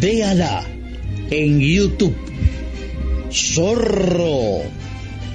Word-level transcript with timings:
Véala 0.00 0.64
en 1.30 1.60
YouTube. 1.60 2.16
Zorro, 3.30 4.62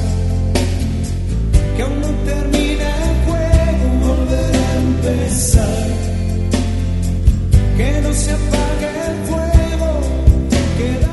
Que 1.76 1.82
aún 1.84 2.02
no 2.02 2.08
termina 2.26 2.88
el 3.10 3.16
juego, 3.28 3.86
volver 4.08 4.56
a 4.56 4.76
empezar. 4.78 5.88
Que 7.78 8.02
no 8.02 8.12
se 8.12 8.32
apague 8.32 8.90
el 9.08 9.18
fuego, 9.30 9.90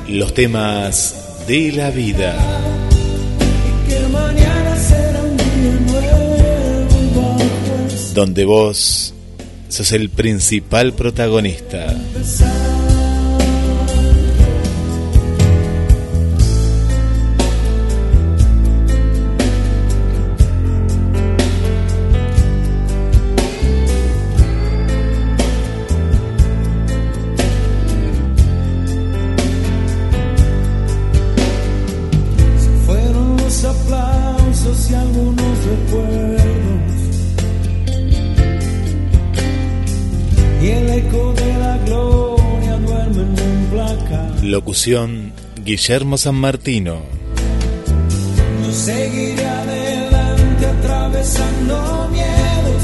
Los 0.08 0.32
temas 0.32 1.14
de 1.46 1.72
la 1.72 1.90
vida. 1.90 2.34
que 3.86 4.00
mañana 4.08 4.76
será 4.76 5.20
un 5.22 5.36
día 5.36 5.74
nuevo. 5.92 7.36
Donde 8.14 8.44
vos 8.46 9.12
sos 9.76 9.92
el 9.92 10.08
principal 10.08 10.94
protagonista. 10.94 11.94
Locución 44.86 45.32
Guillermo 45.64 46.16
San 46.16 46.36
Martino. 46.36 47.02
Yo 48.64 48.72
seguiré 48.72 49.44
adelante 49.44 50.66
atravesando 50.66 52.08
miedos. 52.12 52.82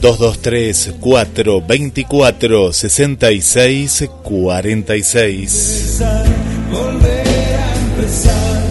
223 0.00 0.94
424 0.98 2.72
66 2.72 4.10
46. 4.24 6.00
Empezar, 6.00 6.26
volver 6.72 7.56
a 7.56 7.76
empezar. 7.76 8.62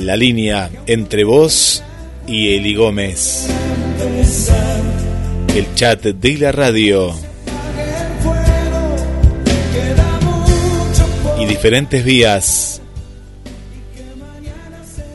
La 0.00 0.16
línea 0.16 0.68
entre 0.86 1.22
vos 1.22 1.84
y 2.26 2.56
Eli 2.56 2.74
Gómez. 2.74 3.46
El 5.54 5.74
chat 5.76 6.02
de 6.02 6.38
la 6.38 6.50
radio 6.50 7.27
diferentes 11.48 12.04
vías 12.04 12.82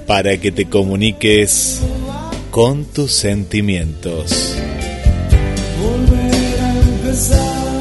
para 0.08 0.36
que 0.38 0.52
te 0.52 0.66
comuniques 0.66 1.82
con 2.50 2.86
tus 2.86 3.12
sentimientos. 3.12 4.58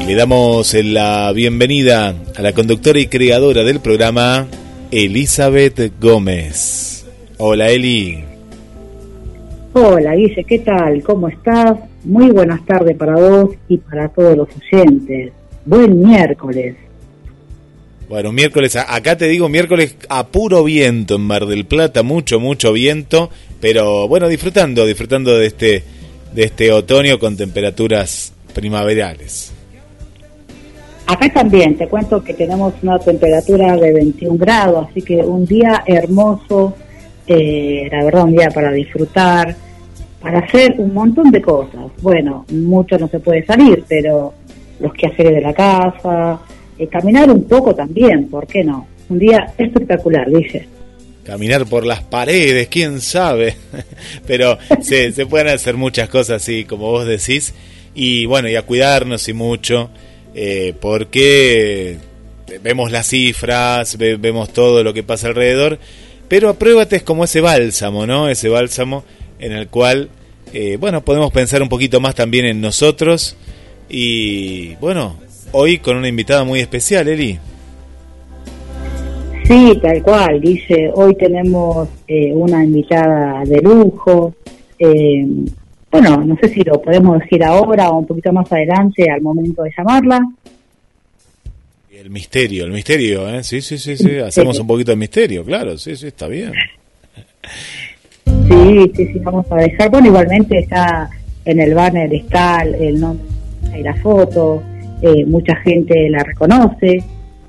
le 0.07 0.15
damos 0.15 0.73
la 0.75 1.31
bienvenida 1.33 2.13
a 2.35 2.41
la 2.43 2.53
conductora 2.53 2.99
y 2.99 3.07
creadora 3.07 3.63
del 3.63 3.79
programa, 3.79 4.45
Elizabeth 4.91 5.91
Gómez. 5.99 7.05
Hola 7.39 7.71
Eli. 7.71 8.23
Hola 9.73 10.13
Guille, 10.13 10.43
¿qué 10.43 10.59
tal? 10.59 11.01
¿Cómo 11.01 11.27
estás? 11.27 11.79
Muy 12.03 12.29
buenas 12.29 12.63
tardes 12.65 12.95
para 12.97 13.15
vos 13.15 13.55
y 13.67 13.77
para 13.77 14.09
todos 14.09 14.37
los 14.37 14.49
oyentes. 14.71 15.31
Buen 15.65 15.99
miércoles. 15.99 16.82
Bueno, 18.13 18.31
miércoles, 18.31 18.75
acá 18.75 19.17
te 19.17 19.27
digo 19.27 19.49
miércoles 19.49 19.97
a 20.07 20.27
puro 20.27 20.63
viento 20.63 21.15
en 21.15 21.21
Mar 21.21 21.47
del 21.47 21.65
Plata, 21.65 22.03
mucho, 22.03 22.39
mucho 22.39 22.71
viento, 22.71 23.31
pero 23.59 24.07
bueno, 24.07 24.27
disfrutando, 24.27 24.85
disfrutando 24.85 25.35
de 25.35 25.47
este, 25.47 25.83
de 26.31 26.43
este 26.43 26.71
otoño 26.71 27.17
con 27.17 27.35
temperaturas 27.35 28.31
primaverales. 28.53 29.51
Acá 31.07 31.27
también 31.33 31.75
te 31.75 31.87
cuento 31.87 32.23
que 32.23 32.35
tenemos 32.35 32.75
una 32.83 32.99
temperatura 32.99 33.75
de 33.77 33.91
21 33.91 34.37
grados, 34.37 34.89
así 34.91 35.01
que 35.01 35.15
un 35.15 35.47
día 35.47 35.83
hermoso, 35.87 36.75
eh, 37.25 37.89
la 37.91 38.03
verdad 38.03 38.25
un 38.25 38.33
día 38.33 38.51
para 38.51 38.71
disfrutar, 38.71 39.55
para 40.21 40.37
hacer 40.37 40.75
un 40.77 40.93
montón 40.93 41.31
de 41.31 41.41
cosas. 41.41 41.85
Bueno, 41.99 42.45
mucho 42.51 42.95
no 42.99 43.07
se 43.07 43.19
puede 43.19 43.43
salir, 43.43 43.83
pero 43.87 44.35
los 44.79 44.93
quehaceres 44.93 45.33
de 45.33 45.41
la 45.41 45.53
casa, 45.55 46.39
eh, 46.77 46.87
caminar 46.87 47.29
un 47.31 47.43
poco 47.45 47.73
también, 47.75 48.27
¿por 48.27 48.47
qué 48.47 48.63
no? 48.63 48.87
Un 49.09 49.19
día 49.19 49.53
espectacular, 49.57 50.29
dice. 50.29 50.67
Caminar 51.23 51.65
por 51.65 51.85
las 51.85 52.01
paredes, 52.01 52.67
quién 52.67 52.99
sabe, 53.01 53.55
pero 54.27 54.57
se, 54.81 55.11
se 55.13 55.25
pueden 55.25 55.47
hacer 55.47 55.75
muchas 55.77 56.09
cosas 56.09 56.41
así, 56.41 56.65
como 56.65 56.87
vos 56.91 57.05
decís, 57.05 57.53
y 57.95 58.25
bueno, 58.25 58.49
y 58.49 58.55
a 58.55 58.63
cuidarnos 58.63 59.27
y 59.29 59.33
mucho, 59.33 59.89
eh, 60.35 60.73
porque 60.79 61.97
vemos 62.61 62.91
las 62.91 63.07
cifras, 63.07 63.97
ve- 63.97 64.17
vemos 64.17 64.51
todo 64.51 64.83
lo 64.83 64.93
que 64.93 65.03
pasa 65.03 65.27
alrededor, 65.27 65.79
pero 66.27 66.49
apruébate 66.49 66.95
es 66.97 67.03
como 67.03 67.23
ese 67.23 67.39
bálsamo, 67.41 68.05
¿no? 68.07 68.29
Ese 68.29 68.49
bálsamo 68.49 69.03
en 69.39 69.51
el 69.53 69.67
cual, 69.67 70.09
eh, 70.53 70.77
bueno, 70.79 71.03
podemos 71.05 71.31
pensar 71.31 71.61
un 71.61 71.69
poquito 71.69 71.99
más 71.99 72.15
también 72.15 72.45
en 72.45 72.59
nosotros, 72.61 73.35
y 73.89 74.75
bueno, 74.75 75.19
hoy 75.53 75.77
con 75.79 75.97
una 75.97 76.07
invitada 76.07 76.43
muy 76.43 76.59
especial, 76.59 77.07
Eli. 77.07 77.39
Sí, 79.45 79.79
tal 79.81 80.01
cual, 80.03 80.39
dice, 80.39 80.91
hoy 80.93 81.15
tenemos 81.15 81.89
eh, 82.07 82.31
una 82.33 82.63
invitada 82.63 83.43
de 83.45 83.61
lujo. 83.61 84.35
eh, 84.77 85.25
bueno, 85.91 86.17
no 86.25 86.35
sé 86.41 86.49
si 86.49 86.61
lo 86.61 86.81
podemos 86.81 87.19
decir 87.19 87.43
ahora 87.43 87.89
o 87.91 87.99
un 87.99 88.07
poquito 88.07 88.33
más 88.33 88.51
adelante 88.51 89.09
al 89.11 89.21
momento 89.21 89.61
de 89.61 89.71
llamarla. 89.77 90.19
El 91.91 92.09
misterio, 92.09 92.65
el 92.65 92.71
misterio, 92.71 93.29
¿eh? 93.29 93.43
Sí, 93.43 93.61
sí, 93.61 93.77
sí, 93.77 93.95
sí. 93.95 94.17
Hacemos 94.17 94.59
un 94.59 94.65
poquito 94.65 94.91
de 94.91 94.97
misterio, 94.97 95.45
claro, 95.45 95.77
sí, 95.77 95.95
sí, 95.95 96.07
está 96.07 96.27
bien. 96.27 96.51
Sí, 98.25 98.91
sí, 98.95 99.05
sí, 99.05 99.19
vamos 99.19 99.45
a 99.51 99.55
dejar. 99.57 99.91
Bueno, 99.91 100.07
igualmente 100.07 100.57
está 100.57 101.09
en 101.45 101.59
el 101.59 101.73
banner 101.73 102.13
está 102.13 102.61
el 102.63 102.99
nombre 102.99 103.25
y 103.77 103.83
la 103.83 103.95
foto, 103.95 104.63
eh, 105.03 105.25
mucha 105.25 105.55
gente 105.57 106.09
la 106.09 106.23
reconoce, 106.23 107.03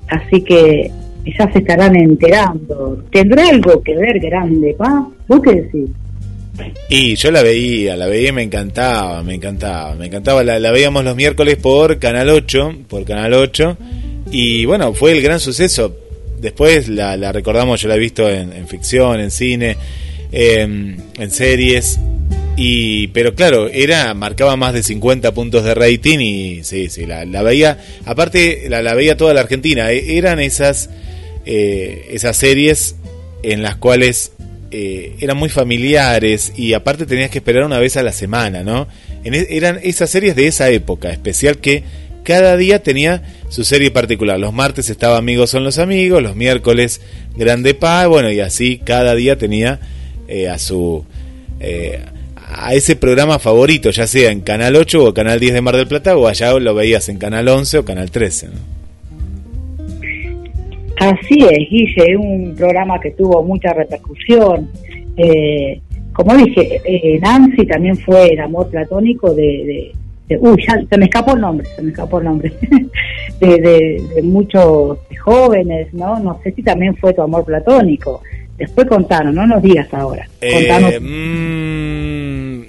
así 0.09 0.41
que 0.41 0.91
ya 1.25 1.51
se 1.53 1.59
estarán 1.59 1.95
enterando. 1.95 3.03
¿Tendrá 3.09 3.47
algo 3.47 3.81
que 3.81 3.95
ver 3.95 4.19
grande, 4.19 4.75
pa? 4.77 5.07
¿Vos 5.27 5.39
qué 5.41 5.55
decís? 5.55 5.89
Y 6.89 7.15
yo 7.15 7.31
la 7.31 7.41
veía, 7.41 7.95
la 7.95 8.07
veía 8.07 8.29
y 8.29 8.33
me 8.33 8.43
encantaba, 8.43 9.23
me 9.23 9.35
encantaba, 9.35 9.95
me 9.95 10.07
encantaba. 10.07 10.43
La, 10.43 10.71
veíamos 10.71 11.05
los 11.05 11.15
miércoles 11.15 11.55
por 11.55 11.97
Canal 11.97 12.29
8, 12.29 12.75
por 12.89 13.05
Canal 13.05 13.33
8. 13.33 13.77
Y 14.31 14.65
bueno, 14.65 14.93
fue 14.93 15.13
el 15.13 15.21
gran 15.21 15.39
suceso. 15.39 15.95
Después 16.41 16.89
la, 16.89 17.15
la 17.15 17.31
recordamos, 17.31 17.81
yo 17.81 17.87
la 17.87 17.95
he 17.95 17.99
visto 17.99 18.29
en, 18.29 18.51
en 18.51 18.67
ficción, 18.67 19.21
en 19.21 19.31
cine, 19.31 19.77
en 20.31 21.31
series. 21.31 21.99
Y, 22.57 23.07
pero 23.07 23.35
claro, 23.35 23.67
era, 23.67 24.13
marcaba 24.13 24.55
más 24.55 24.73
de 24.73 24.81
50 24.81 25.33
puntos 25.33 25.63
de 25.63 25.73
rating 25.75 26.19
y 26.19 26.63
sí, 26.63 26.89
sí, 26.89 27.05
la, 27.05 27.25
la 27.25 27.43
veía, 27.43 27.79
aparte 28.05 28.69
la, 28.69 28.81
la 28.81 28.93
veía 28.93 29.17
toda 29.17 29.33
la 29.33 29.41
Argentina. 29.41 29.91
E- 29.91 30.17
eran 30.17 30.39
esas, 30.39 30.89
eh, 31.45 32.07
esas 32.11 32.37
series 32.37 32.95
en 33.43 33.61
las 33.61 33.75
cuales 33.75 34.31
eh, 34.71 35.15
eran 35.19 35.37
muy 35.37 35.49
familiares 35.49 36.53
y 36.55 36.73
aparte 36.73 37.05
tenías 37.05 37.29
que 37.29 37.39
esperar 37.39 37.63
una 37.65 37.79
vez 37.79 37.97
a 37.97 38.03
la 38.03 38.13
semana, 38.13 38.63
¿no? 38.63 38.87
E- 39.25 39.47
eran 39.49 39.79
esas 39.83 40.09
series 40.09 40.35
de 40.35 40.47
esa 40.47 40.69
época 40.69 41.11
especial 41.11 41.57
que 41.57 41.83
cada 42.23 42.57
día 42.57 42.81
tenía 42.81 43.21
su 43.49 43.65
serie 43.65 43.91
particular. 43.91 44.39
Los 44.39 44.53
martes 44.53 44.89
estaba 44.89 45.17
Amigos 45.17 45.49
son 45.49 45.63
los 45.65 45.77
amigos, 45.77 46.23
los 46.23 46.35
miércoles 46.35 47.01
Grande 47.35 47.73
Pa, 47.73 48.07
bueno, 48.07 48.31
y 48.31 48.39
así 48.39 48.81
cada 48.83 49.13
día 49.13 49.37
tenía 49.37 49.79
eh, 50.27 50.47
a 50.47 50.57
su 50.57 51.05
eh, 51.59 51.99
a 52.57 52.73
ese 52.73 52.95
programa 52.95 53.37
favorito, 53.39 53.89
ya 53.89 54.07
sea 54.07 54.31
en 54.31 54.41
Canal 54.41 54.75
8 54.75 55.03
o 55.03 55.13
Canal 55.13 55.39
10 55.39 55.53
de 55.55 55.61
Mar 55.61 55.75
del 55.75 55.87
Plata 55.87 56.15
o 56.17 56.27
allá 56.27 56.53
lo 56.59 56.73
veías 56.73 57.09
en 57.09 57.17
Canal 57.17 57.47
11 57.47 57.79
o 57.79 57.85
Canal 57.85 58.11
13. 58.11 58.47
¿no? 58.47 58.75
Así 60.97 61.39
es, 61.49 61.69
Guille, 61.69 62.11
es 62.11 62.17
un 62.17 62.55
programa 62.55 62.99
que 62.99 63.11
tuvo 63.11 63.43
mucha 63.43 63.73
repercusión. 63.73 64.69
Eh, 65.17 65.81
como 66.13 66.35
dije, 66.37 66.81
eh, 66.85 67.19
Nancy 67.21 67.65
también 67.65 67.97
fue 67.97 68.27
el 68.27 68.39
amor 68.39 68.69
platónico 68.69 69.33
de, 69.33 69.43
de, 69.43 69.91
de- 70.29 70.37
uy, 70.39 70.63
ya 70.65 70.81
se 70.89 70.97
me 70.97 71.05
escapó 71.05 71.33
el 71.35 71.41
nombre, 71.41 71.67
se 71.75 71.81
me 71.81 71.89
escapó 71.91 72.19
el 72.19 72.25
nombre, 72.25 72.53
de, 73.41 73.47
de, 74.15 74.21
muchos 74.23 74.97
jóvenes, 75.21 75.93
¿no? 75.93 76.17
No 76.19 76.39
sé 76.43 76.53
si 76.53 76.63
también 76.63 76.95
fue 76.95 77.13
tu 77.13 77.21
amor 77.21 77.43
platónico. 77.43 78.21
Después 78.57 78.87
contanos, 78.87 79.35
no 79.35 79.45
nos 79.45 79.61
digas 79.61 79.93
ahora. 79.93 80.25
Contanos. 80.39 80.93
Eh, 80.93 80.99
mm, 81.01 81.74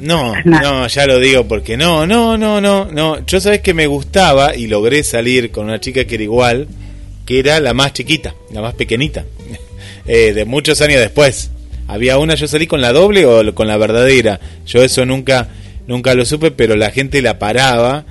no, 0.07 0.33
no, 0.45 0.87
ya 0.87 1.07
lo 1.07 1.19
digo 1.19 1.47
porque 1.47 1.77
no, 1.77 2.07
no, 2.07 2.39
no, 2.39 2.61
no, 2.61 2.87
no. 2.87 3.25
Yo 3.27 3.41
sabes 3.41 3.61
que 3.61 3.75
me 3.75 3.87
gustaba 3.87 4.55
y 4.57 4.67
logré 4.67 5.03
salir 5.03 5.51
con 5.51 5.65
una 5.67 5.81
chica 5.81 6.05
que 6.05 6.15
era 6.15 6.25
igual, 6.25 6.67
que 7.25 7.39
era 7.41 7.61
la 7.61 7.75
más 7.75 7.93
chiquita, 7.93 8.35
la 8.53 8.63
más 8.63 8.75
pequeñita, 8.75 9.25
eh, 10.07 10.33
de 10.33 10.45
muchos 10.45 10.81
años 10.81 11.01
después. 11.01 11.51
Había 11.89 12.19
una, 12.19 12.35
yo 12.35 12.49
salí 12.49 12.67
con 12.67 12.81
la 12.81 12.93
doble 12.93 13.27
o 13.27 13.55
con 13.55 13.69
la 13.69 13.77
verdadera. 13.77 14.41
Yo 14.67 14.83
eso 14.83 15.05
nunca, 15.07 15.49
nunca 15.87 16.15
lo 16.15 16.25
supe, 16.25 16.51
pero 16.51 16.75
la 16.77 16.91
gente 16.91 17.23
la 17.23 17.39
paraba 17.39 18.05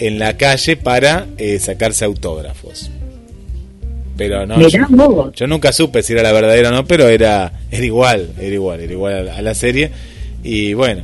en 0.00 0.18
la 0.18 0.36
calle 0.36 0.76
para 0.76 1.26
eh, 1.38 1.58
sacarse 1.60 2.04
autógrafos. 2.04 2.90
Pero 4.16 4.44
no, 4.46 4.56
yo- 4.68 4.78
yo 5.34 5.46
nunca 5.46 5.72
supe 5.72 6.02
si 6.02 6.12
era 6.12 6.22
la 6.22 6.32
verdadera 6.32 6.68
o 6.68 6.72
no, 6.72 6.84
pero 6.84 7.08
era, 7.08 7.52
era 7.70 7.84
igual, 7.84 8.30
era 8.38 8.54
igual, 8.54 8.80
era 8.80 8.92
igual 8.92 9.14
a 9.14 9.22
la, 9.22 9.36
a 9.36 9.42
la 9.42 9.54
serie. 9.54 9.90
Y 10.44 10.74
bueno, 10.74 11.02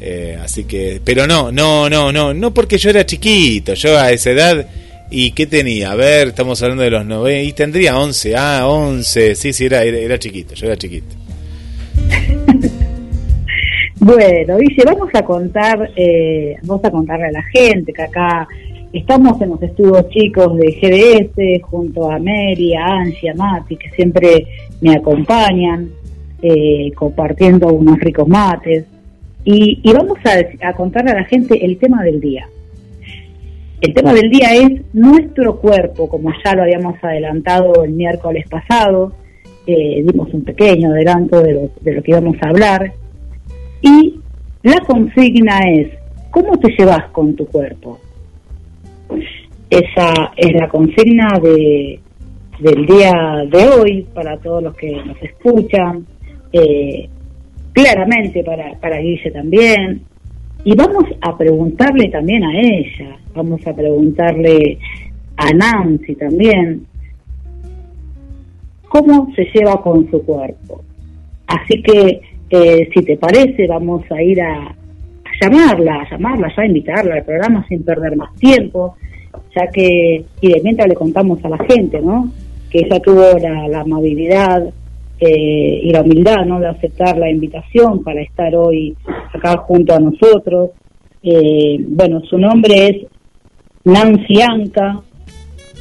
eh, 0.00 0.38
así 0.42 0.64
que, 0.64 1.00
pero 1.04 1.26
no, 1.26 1.50
no, 1.50 1.88
no, 1.88 2.12
no, 2.12 2.34
no 2.34 2.54
porque 2.54 2.78
yo 2.78 2.90
era 2.90 3.06
chiquito, 3.06 3.74
yo 3.74 3.98
a 3.98 4.10
esa 4.10 4.30
edad, 4.30 4.66
¿y 5.10 5.30
qué 5.32 5.46
tenía? 5.46 5.92
A 5.92 5.94
ver, 5.94 6.28
estamos 6.28 6.62
hablando 6.62 6.82
de 6.82 6.90
los 6.90 7.06
90, 7.06 7.42
y 7.42 7.52
tendría 7.52 7.98
11, 7.98 8.36
ah, 8.36 8.66
11, 8.68 9.34
sí, 9.34 9.52
sí, 9.52 9.64
era, 9.66 9.82
era, 9.82 10.18
chiquito, 10.18 10.54
yo 10.54 10.66
era 10.66 10.76
chiquito. 10.76 11.14
Bueno, 13.98 14.58
dice, 14.58 14.84
vamos 14.84 15.08
a 15.14 15.22
contar, 15.22 15.90
eh, 15.96 16.54
vamos 16.62 16.84
a 16.84 16.90
contarle 16.90 17.26
a 17.26 17.32
la 17.32 17.42
gente 17.44 17.94
que 17.94 18.02
acá 18.02 18.46
estamos 18.92 19.40
en 19.40 19.50
los 19.50 19.62
estudios 19.62 20.08
chicos 20.10 20.56
de 20.58 20.70
GDS 20.80 21.62
junto 21.62 22.10
a 22.10 22.18
Mary, 22.18 22.74
a 22.74 22.84
Angie, 22.84 23.30
a 23.30 23.34
Mati, 23.34 23.76
que 23.76 23.90
siempre 23.90 24.46
me 24.80 24.94
acompañan, 24.94 25.90
eh, 26.42 26.92
compartiendo 26.94 27.68
unos 27.68 27.98
ricos 27.98 28.28
mates. 28.28 28.84
Y, 29.46 29.80
y 29.82 29.92
vamos 29.94 30.18
a, 30.24 30.68
a 30.68 30.74
contarle 30.74 31.12
a 31.12 31.20
la 31.20 31.24
gente 31.24 31.64
el 31.64 31.78
tema 31.78 32.02
del 32.02 32.20
día. 32.20 32.46
El 33.80 33.94
tema 33.94 34.12
del 34.12 34.28
día 34.28 34.48
es 34.54 34.82
nuestro 34.92 35.58
cuerpo, 35.58 36.08
como 36.08 36.32
ya 36.44 36.54
lo 36.54 36.62
habíamos 36.62 36.96
adelantado 37.02 37.84
el 37.84 37.92
miércoles 37.92 38.44
pasado, 38.48 39.12
eh, 39.66 40.02
dimos 40.04 40.32
un 40.34 40.42
pequeño 40.42 40.90
adelanto 40.90 41.40
de 41.42 41.52
lo, 41.52 41.70
de 41.80 41.94
lo 41.94 42.02
que 42.02 42.10
íbamos 42.10 42.36
a 42.40 42.48
hablar. 42.48 42.92
Y 43.82 44.18
la 44.62 44.80
consigna 44.80 45.60
es, 45.72 45.90
¿cómo 46.30 46.58
te 46.58 46.74
llevas 46.76 47.04
con 47.10 47.36
tu 47.36 47.46
cuerpo? 47.46 48.00
Esa 49.70 50.32
es 50.36 50.52
la 50.54 50.68
consigna 50.68 51.38
de, 51.40 52.00
del 52.58 52.86
día 52.86 53.12
de 53.48 53.68
hoy 53.68 54.06
para 54.12 54.38
todos 54.38 54.62
los 54.62 54.74
que 54.74 54.90
nos 55.04 55.22
escuchan, 55.22 56.04
eh, 56.52 57.08
claramente 57.76 58.42
para, 58.42 58.72
para 58.80 58.98
Guille 58.98 59.30
también. 59.30 60.00
Y 60.64 60.74
vamos 60.74 61.04
a 61.20 61.36
preguntarle 61.36 62.08
también 62.08 62.42
a 62.42 62.58
ella, 62.58 63.18
vamos 63.34 63.64
a 63.66 63.74
preguntarle 63.74 64.78
a 65.36 65.52
Nancy 65.52 66.14
también, 66.14 66.86
cómo 68.88 69.30
se 69.36 69.44
lleva 69.54 69.80
con 69.82 70.10
su 70.10 70.24
cuerpo. 70.24 70.82
Así 71.46 71.82
que, 71.82 72.20
eh, 72.48 72.88
si 72.92 73.04
te 73.04 73.16
parece, 73.18 73.66
vamos 73.68 74.02
a 74.10 74.22
ir 74.22 74.40
a, 74.40 74.74
llamarla, 75.40 76.00
a 76.00 76.10
llamarla, 76.10 76.48
ya 76.56 76.62
a 76.62 76.66
invitarla 76.66 77.14
al 77.16 77.24
programa 77.24 77.66
sin 77.68 77.84
perder 77.84 78.16
más 78.16 78.34
tiempo, 78.36 78.96
ya 79.54 79.66
que, 79.68 80.24
y 80.40 80.48
de 80.48 80.60
mientras 80.64 80.88
le 80.88 80.94
contamos 80.94 81.44
a 81.44 81.50
la 81.50 81.58
gente, 81.58 82.00
¿no? 82.00 82.32
Que 82.70 82.78
ella 82.78 82.98
tuvo 83.00 83.38
la, 83.38 83.68
la 83.68 83.80
amabilidad 83.82 84.72
eh, 85.18 85.80
y 85.82 85.90
la 85.90 86.02
humildad, 86.02 86.44
¿no? 86.46 86.60
De 86.60 86.68
aceptar 86.68 87.16
la 87.18 87.30
invitación 87.30 88.02
para 88.02 88.20
estar 88.22 88.54
hoy 88.54 88.94
acá 89.32 89.56
junto 89.58 89.94
a 89.94 90.00
nosotros. 90.00 90.70
Eh, 91.22 91.78
bueno, 91.80 92.20
su 92.28 92.38
nombre 92.38 92.86
es 92.88 92.96
Nancy 93.84 94.40
Anca, 94.42 95.00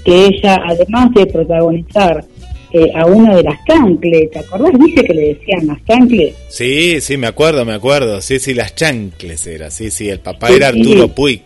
que 0.04 0.26
ella, 0.28 0.62
además 0.66 1.12
de 1.14 1.26
protagonizar 1.26 2.24
eh, 2.72 2.92
a 2.94 3.06
una 3.06 3.36
de 3.36 3.44
las 3.44 3.60
Cancle, 3.66 4.28
¿te 4.28 4.40
acordás? 4.40 4.74
Dice 4.80 5.04
que 5.04 5.14
le 5.14 5.28
decían 5.36 5.68
las 5.68 5.82
Cancle. 5.84 6.34
Sí, 6.50 7.00
sí, 7.02 7.18
me 7.18 7.28
acuerdo, 7.28 7.64
me 7.66 7.74
acuerdo, 7.74 8.22
sí, 8.22 8.40
sí, 8.40 8.54
las 8.54 8.76
chancles 8.76 9.48
era, 9.48 9.72
sí, 9.72 9.92
sí, 9.92 10.10
el 10.10 10.20
papá 10.20 10.48
Sí, 10.48 10.56
era 10.56 10.72
sí. 10.72 10.80
Arturo 10.80 11.08
Puig. 11.10 11.42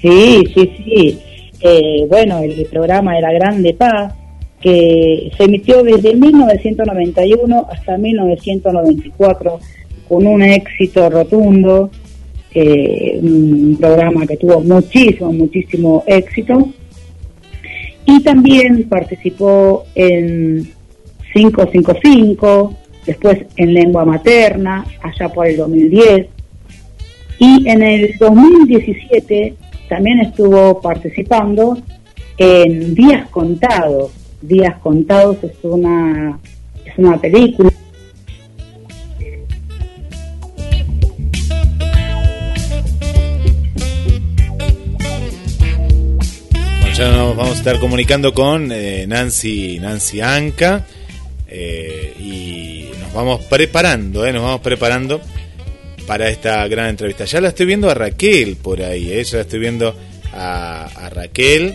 Sí, 0.00 0.42
sí, 0.54 0.72
sí. 0.76 1.18
Eh, 1.60 2.06
bueno, 2.08 2.38
el 2.40 2.66
programa 2.66 3.18
era 3.18 3.32
Grande 3.32 3.74
Paz, 3.74 4.14
que 4.60 5.32
se 5.36 5.44
emitió 5.44 5.82
desde 5.82 6.14
1991 6.14 7.66
hasta 7.70 7.96
1994 7.96 9.58
con 10.08 10.26
un 10.26 10.42
éxito 10.42 11.08
rotundo, 11.08 11.90
eh, 12.52 13.18
un 13.22 13.76
programa 13.80 14.26
que 14.26 14.36
tuvo 14.36 14.60
muchísimo, 14.60 15.32
muchísimo 15.32 16.04
éxito. 16.06 16.68
Y 18.04 18.22
también 18.22 18.88
participó 18.88 19.84
en 19.94 20.68
555, 21.32 22.74
después 23.06 23.38
en 23.56 23.72
lengua 23.72 24.04
materna, 24.04 24.84
allá 25.00 25.28
por 25.28 25.46
el 25.46 25.56
2010. 25.56 26.26
Y 27.38 27.68
en 27.68 27.82
el 27.82 28.18
2017 28.18 29.54
también 29.88 30.20
estuvo 30.20 30.80
participando 30.80 31.78
en 32.36 32.94
Días 32.94 33.28
Contados. 33.28 34.19
Días 34.42 34.78
Contados 34.82 35.36
es 35.42 35.52
una, 35.62 36.38
es 36.84 36.96
una 36.96 37.20
película. 37.20 37.70
Bueno, 46.80 46.94
ya 46.94 47.10
nos 47.10 47.36
vamos 47.36 47.54
a 47.54 47.58
estar 47.58 47.78
comunicando 47.78 48.32
con 48.32 48.72
eh, 48.72 49.06
Nancy, 49.06 49.78
Nancy 49.78 50.20
Anca 50.20 50.86
eh, 51.46 52.14
y 52.18 52.98
nos 52.98 53.12
vamos 53.12 53.44
preparando, 53.44 54.24
eh, 54.24 54.32
nos 54.32 54.42
vamos 54.42 54.60
preparando 54.60 55.20
para 56.06 56.28
esta 56.28 56.66
gran 56.66 56.88
entrevista. 56.88 57.24
Ya 57.24 57.40
la 57.40 57.48
estoy 57.48 57.66
viendo 57.66 57.90
a 57.90 57.94
Raquel 57.94 58.56
por 58.56 58.82
ahí, 58.82 59.12
eh, 59.12 59.22
ya 59.22 59.36
la 59.36 59.42
estoy 59.42 59.60
viendo 59.60 59.94
a, 60.32 60.86
a 60.86 61.10
Raquel. 61.10 61.74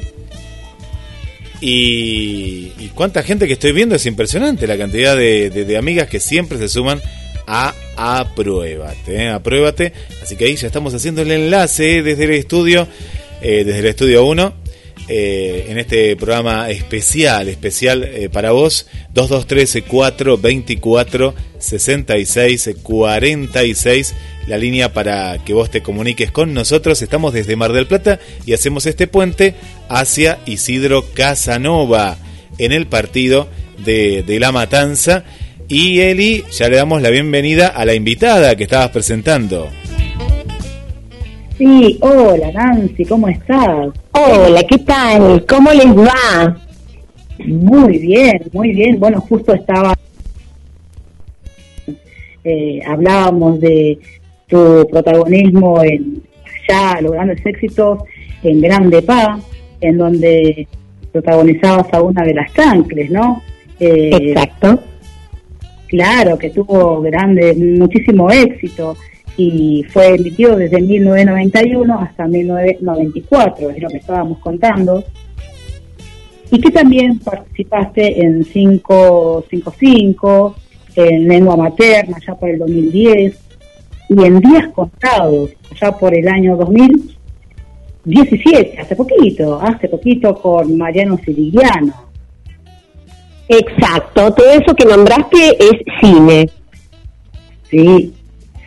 Y, 1.68 2.90
cuánta 2.94 3.24
gente 3.24 3.48
que 3.48 3.54
estoy 3.54 3.72
viendo 3.72 3.96
es 3.96 4.06
impresionante 4.06 4.68
la 4.68 4.78
cantidad 4.78 5.18
de 5.18 5.78
amigas 5.78 6.08
que 6.08 6.20
siempre 6.20 6.58
se 6.58 6.70
suman 6.70 7.02
a 7.48 7.74
Apruébate, 7.98 9.16
¿eh? 9.16 9.30
Apruébate. 9.30 9.94
Así 10.22 10.36
que 10.36 10.46
ahí 10.46 10.56
ya 10.56 10.68
estamos 10.68 10.94
haciendo 10.94 11.22
el 11.22 11.32
enlace 11.32 12.02
desde 12.02 12.26
el 12.26 12.32
estudio, 12.32 12.88
eh, 13.42 13.64
desde 13.64 13.80
el 13.80 13.86
estudio 13.86 14.26
1, 14.26 14.54
eh, 15.08 15.68
en 15.70 15.78
este 15.78 16.16
programa 16.16 16.70
especial, 16.72 17.48
especial 17.48 18.04
eh, 18.04 18.30
para 18.30 18.52
vos, 18.52 18.88
2213 19.14 19.84
424 19.84 21.36
66 21.60 22.70
46, 22.82 24.16
la 24.48 24.58
línea 24.58 24.94
para 24.94 25.44
que 25.44 25.54
vos 25.54 25.70
te 25.70 25.82
comuniques 25.82 26.32
con 26.32 26.54
nosotros. 26.54 27.02
Estamos 27.02 27.34
desde 27.34 27.56
Mar 27.56 27.72
del 27.72 27.88
Plata 27.88 28.20
y 28.46 28.54
hacemos 28.54 28.88
este 28.88 29.06
puente 29.06 29.54
hacia 29.90 30.40
Isidro 30.46 31.06
Casanova 31.14 32.18
en 32.58 32.72
el 32.72 32.88
partido 32.88 33.48
de, 33.86 34.24
de 34.24 34.40
La 34.40 34.52
Matanza. 34.52 35.24
Y 35.68 36.00
Eli, 36.00 36.44
ya 36.52 36.68
le 36.68 36.78
damos 36.78 37.02
la 37.02 37.10
bienvenida 37.10 37.68
a 37.68 37.86
la 37.86 37.94
invitada 37.94 38.56
que 38.56 38.64
estabas 38.64 38.90
presentando. 38.90 39.72
Sí, 41.58 41.98
hola 42.02 42.52
Nancy, 42.52 43.06
¿cómo 43.06 43.30
estás? 43.30 43.88
Hola, 44.12 44.62
¿qué 44.70 44.78
tal? 44.80 45.46
¿Cómo 45.48 45.72
les 45.72 45.88
va? 45.96 46.58
Muy 47.46 47.98
bien, 47.98 48.42
muy 48.52 48.72
bien. 48.74 49.00
Bueno, 49.00 49.22
justo 49.22 49.54
estaba, 49.54 49.94
eh, 52.44 52.82
hablábamos 52.86 53.62
de 53.62 53.98
tu 54.48 54.86
protagonismo 54.92 55.82
en 55.82 56.22
ya 56.68 57.00
logrando 57.00 57.32
ese 57.34 57.52
éxito 57.52 58.06
en 58.44 58.60
Grande 58.60 59.02
Pa, 59.02 59.40
en 59.80 59.98
donde 59.98 60.68
protagonizabas 61.14 61.88
a 61.94 62.02
una 62.02 62.24
de 62.24 62.34
las 62.34 62.52
cancles, 62.52 63.10
¿no? 63.10 63.42
Eh, 63.80 64.10
Exacto. 64.12 64.82
Claro, 65.88 66.38
que 66.38 66.50
tuvo 66.50 67.00
grande, 67.00 67.54
muchísimo 67.56 68.30
éxito 68.30 68.98
y 69.38 69.84
fue 69.90 70.16
emitido 70.16 70.56
desde 70.56 70.82
1991 70.82 72.00
hasta 72.00 72.26
1994, 72.28 73.72
es 73.72 73.82
lo 73.82 73.90
que 73.90 73.98
estábamos 73.98 74.38
contando. 74.40 75.04
Y 76.52 76.62
que 76.62 76.70
también 76.72 77.20
participaste 77.20 78.24
en 78.24 78.46
555, 78.46 80.56
en 80.96 81.28
lengua 81.28 81.58
materna, 81.58 82.18
ya 82.26 82.36
por 82.36 82.50
el 82.50 82.60
2010, 82.60 83.38
y 84.10 84.24
en 84.24 84.40
Días 84.40 84.70
Contados, 84.74 85.50
ya 85.82 85.92
por 85.92 86.16
el 86.16 86.26
año 86.28 86.56
2017, 86.56 88.80
hace 88.80 88.96
poquito, 88.96 89.60
hace 89.60 89.90
poquito 89.90 90.36
con 90.36 90.78
Mariano 90.78 91.18
Sirigliano. 91.18 92.06
Exacto, 93.48 94.34
todo 94.34 94.52
eso 94.52 94.76
que 94.76 94.86
nombraste 94.86 95.58
es 95.60 95.74
cine. 96.00 96.48
Sí, 97.70 98.14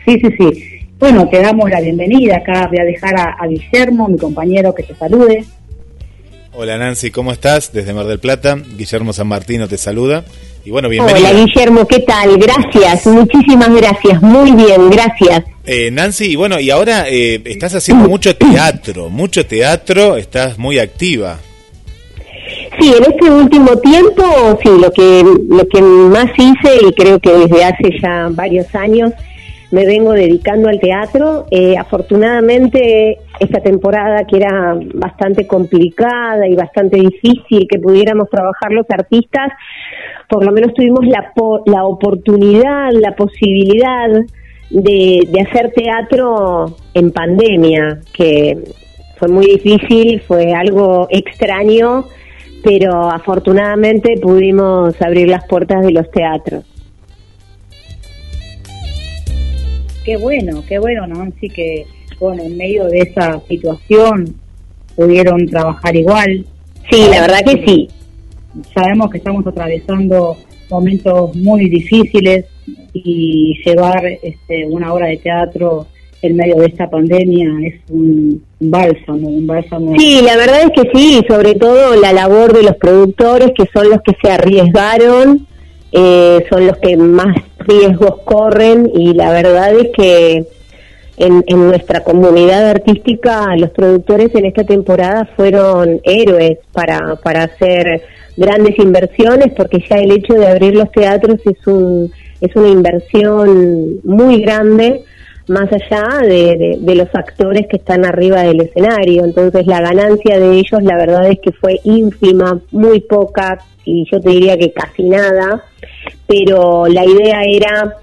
sí, 0.05 0.19
sí, 0.19 0.27
sí. 0.37 0.79
Bueno, 0.99 1.27
te 1.29 1.41
damos 1.41 1.69
la 1.69 1.79
bienvenida. 1.81 2.37
Acá 2.37 2.67
voy 2.67 2.79
a 2.79 2.83
dejar 2.83 3.17
a, 3.17 3.35
a 3.39 3.47
Guillermo, 3.47 4.07
mi 4.07 4.17
compañero, 4.17 4.73
que 4.75 4.83
te 4.83 4.95
salude. 4.95 5.45
Hola 6.51 6.77
Nancy, 6.77 7.09
¿cómo 7.11 7.31
estás? 7.31 7.71
Desde 7.71 7.93
Mar 7.93 8.05
del 8.05 8.19
Plata, 8.19 8.57
Guillermo 8.75 9.13
San 9.13 9.27
Martino 9.27 9.67
te 9.67 9.77
saluda. 9.77 10.25
Y 10.65 10.71
bueno, 10.71 10.89
bienvenida. 10.89 11.29
Hola 11.29 11.45
Guillermo, 11.45 11.87
¿qué 11.87 11.99
tal? 11.99 12.37
Gracias, 12.37 13.07
muchísimas 13.07 13.73
gracias, 13.73 14.21
muy 14.21 14.51
bien, 14.51 14.89
gracias. 14.89 15.43
Eh, 15.65 15.89
Nancy, 15.91 16.31
y 16.31 16.35
bueno, 16.35 16.59
y 16.59 16.69
ahora 16.69 17.07
eh, 17.07 17.41
estás 17.45 17.75
haciendo 17.75 18.09
mucho 18.09 18.35
teatro, 18.35 19.09
mucho 19.09 19.45
teatro, 19.45 20.17
estás 20.17 20.57
muy 20.57 20.79
activa. 20.79 21.37
Sí, 22.79 22.91
en 22.97 23.03
este 23.13 23.29
último 23.29 23.77
tiempo, 23.77 24.59
sí, 24.61 24.69
lo 24.81 24.91
que, 24.91 25.23
lo 25.49 25.67
que 25.67 25.81
más 25.81 26.31
hice, 26.35 26.87
y 26.87 26.91
creo 26.93 27.19
que 27.19 27.31
desde 27.31 27.63
hace 27.63 27.89
ya 28.01 28.27
varios 28.31 28.73
años, 28.73 29.11
me 29.71 29.85
vengo 29.85 30.13
dedicando 30.13 30.69
al 30.69 30.79
teatro. 30.79 31.45
Eh, 31.51 31.77
afortunadamente, 31.77 33.19
esta 33.39 33.61
temporada 33.61 34.25
que 34.25 34.37
era 34.37 34.77
bastante 34.93 35.45
complicada 35.45 36.47
y 36.47 36.55
bastante 36.55 36.97
difícil 36.97 37.67
que 37.69 37.79
pudiéramos 37.79 38.29
trabajar 38.29 38.71
los 38.71 38.85
artistas, 38.89 39.51
por 40.27 40.45
lo 40.45 40.51
menos 40.51 40.73
tuvimos 40.73 41.05
la, 41.05 41.31
po- 41.35 41.63
la 41.65 41.85
oportunidad, 41.85 42.91
la 42.91 43.15
posibilidad 43.15 44.09
de, 44.69 45.27
de 45.31 45.41
hacer 45.41 45.71
teatro 45.71 46.75
en 46.93 47.11
pandemia, 47.11 48.01
que 48.13 48.57
fue 49.17 49.27
muy 49.27 49.45
difícil, 49.45 50.21
fue 50.21 50.53
algo 50.53 51.07
extraño, 51.09 52.05
pero 52.63 53.09
afortunadamente 53.09 54.15
pudimos 54.21 55.01
abrir 55.01 55.27
las 55.29 55.47
puertas 55.47 55.85
de 55.85 55.91
los 55.91 56.09
teatros. 56.11 56.65
Qué 60.03 60.17
bueno, 60.17 60.63
qué 60.67 60.79
bueno, 60.79 61.07
Nancy, 61.07 61.49
que 61.49 61.85
bueno, 62.19 62.43
en 62.43 62.57
medio 62.57 62.85
de 62.85 62.99
esa 62.99 63.39
situación 63.47 64.35
pudieron 64.95 65.45
trabajar 65.47 65.95
igual. 65.95 66.45
Sí, 66.91 67.05
la 67.09 67.21
verdad 67.21 67.39
que 67.45 67.65
sí. 67.65 67.87
Sabemos 68.73 69.09
que 69.09 69.19
estamos 69.19 69.45
atravesando 69.45 70.37
momentos 70.69 71.35
muy 71.35 71.69
difíciles 71.69 72.45
y 72.93 73.55
llevar 73.63 74.05
este, 74.23 74.65
una 74.65 74.93
obra 74.93 75.07
de 75.07 75.17
teatro 75.17 75.87
en 76.21 76.35
medio 76.35 76.57
de 76.57 76.65
esta 76.65 76.89
pandemia 76.89 77.47
es 77.63 77.75
un 77.89 78.43
bálsamo, 78.59 79.29
un 79.29 79.47
bálsamo. 79.47 79.95
Sí, 79.97 80.19
la 80.21 80.35
verdad 80.35 80.63
es 80.63 80.71
que 80.71 80.89
sí, 80.93 81.21
sobre 81.27 81.55
todo 81.55 81.95
la 81.95 82.11
labor 82.11 82.53
de 82.53 82.63
los 82.63 82.75
productores, 82.75 83.51
que 83.55 83.65
son 83.73 83.89
los 83.89 84.01
que 84.01 84.13
se 84.21 84.29
arriesgaron, 84.29 85.47
eh, 85.91 86.45
son 86.49 86.67
los 86.67 86.77
que 86.77 86.97
más 86.97 87.35
riesgos 87.59 88.21
corren 88.23 88.89
y 88.93 89.13
la 89.13 89.31
verdad 89.31 89.73
es 89.73 89.89
que 89.95 90.45
en, 91.17 91.43
en 91.47 91.67
nuestra 91.67 92.03
comunidad 92.03 92.69
artística 92.69 93.55
los 93.57 93.71
productores 93.71 94.33
en 94.35 94.45
esta 94.45 94.63
temporada 94.63 95.29
fueron 95.35 95.99
héroes 96.03 96.59
para, 96.71 97.15
para 97.17 97.43
hacer 97.43 98.03
grandes 98.37 98.79
inversiones 98.79 99.53
porque 99.55 99.83
ya 99.89 99.97
el 99.97 100.11
hecho 100.11 100.33
de 100.33 100.47
abrir 100.47 100.75
los 100.75 100.91
teatros 100.91 101.39
es 101.45 101.67
un 101.67 102.11
es 102.41 102.55
una 102.55 102.69
inversión 102.69 103.99
muy 104.03 104.41
grande 104.41 105.03
más 105.49 105.67
allá 105.73 106.19
de, 106.21 106.77
de, 106.79 106.95
los 106.95 107.07
actores 107.13 107.67
que 107.67 107.77
están 107.77 108.05
arriba 108.05 108.43
del 108.43 108.61
escenario. 108.61 109.25
Entonces 109.25 109.65
la 109.67 109.81
ganancia 109.81 110.39
de 110.39 110.53
ellos 110.53 110.81
la 110.83 110.95
verdad 110.95 111.29
es 111.29 111.39
que 111.39 111.51
fue 111.51 111.79
ínfima, 111.83 112.59
muy 112.71 113.01
poca 113.01 113.59
y 113.83 114.05
yo 114.09 114.21
te 114.21 114.29
diría 114.29 114.57
que 114.57 114.71
casi 114.71 115.03
nada, 115.03 115.63
pero 116.27 116.85
la 116.87 117.03
idea 117.03 117.41
era 117.43 117.95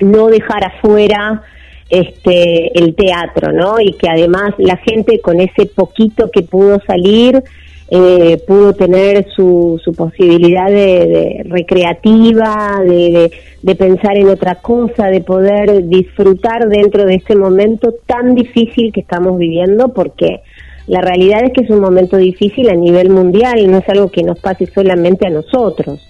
no 0.00 0.28
dejar 0.28 0.64
afuera 0.64 1.42
este 1.88 2.78
el 2.78 2.94
teatro, 2.94 3.52
¿no? 3.52 3.80
Y 3.80 3.92
que 3.92 4.08
además 4.08 4.54
la 4.58 4.76
gente 4.76 5.20
con 5.20 5.40
ese 5.40 5.66
poquito 5.66 6.30
que 6.30 6.42
pudo 6.42 6.80
salir 6.86 7.42
eh, 7.88 8.42
pudo 8.46 8.72
tener 8.72 9.28
su, 9.30 9.80
su 9.84 9.92
posibilidad 9.92 10.66
de, 10.66 11.06
de 11.06 11.42
recreativa, 11.48 12.80
de, 12.84 13.30
de, 13.62 13.74
pensar 13.76 14.16
en 14.16 14.28
otra 14.28 14.56
cosa, 14.56 15.06
de 15.06 15.20
poder 15.20 15.86
disfrutar 15.86 16.68
dentro 16.68 17.04
de 17.04 17.14
este 17.14 17.36
momento 17.36 17.94
tan 18.06 18.34
difícil 18.34 18.92
que 18.92 19.00
estamos 19.00 19.38
viviendo, 19.38 19.90
porque 19.92 20.40
la 20.88 21.00
realidad 21.00 21.44
es 21.44 21.52
que 21.52 21.62
es 21.62 21.70
un 21.70 21.80
momento 21.80 22.16
difícil 22.16 22.68
a 22.70 22.74
nivel 22.74 23.10
mundial, 23.10 23.70
no 23.70 23.78
es 23.78 23.88
algo 23.88 24.10
que 24.10 24.24
nos 24.24 24.38
pase 24.40 24.66
solamente 24.66 25.26
a 25.26 25.30
nosotros. 25.30 26.00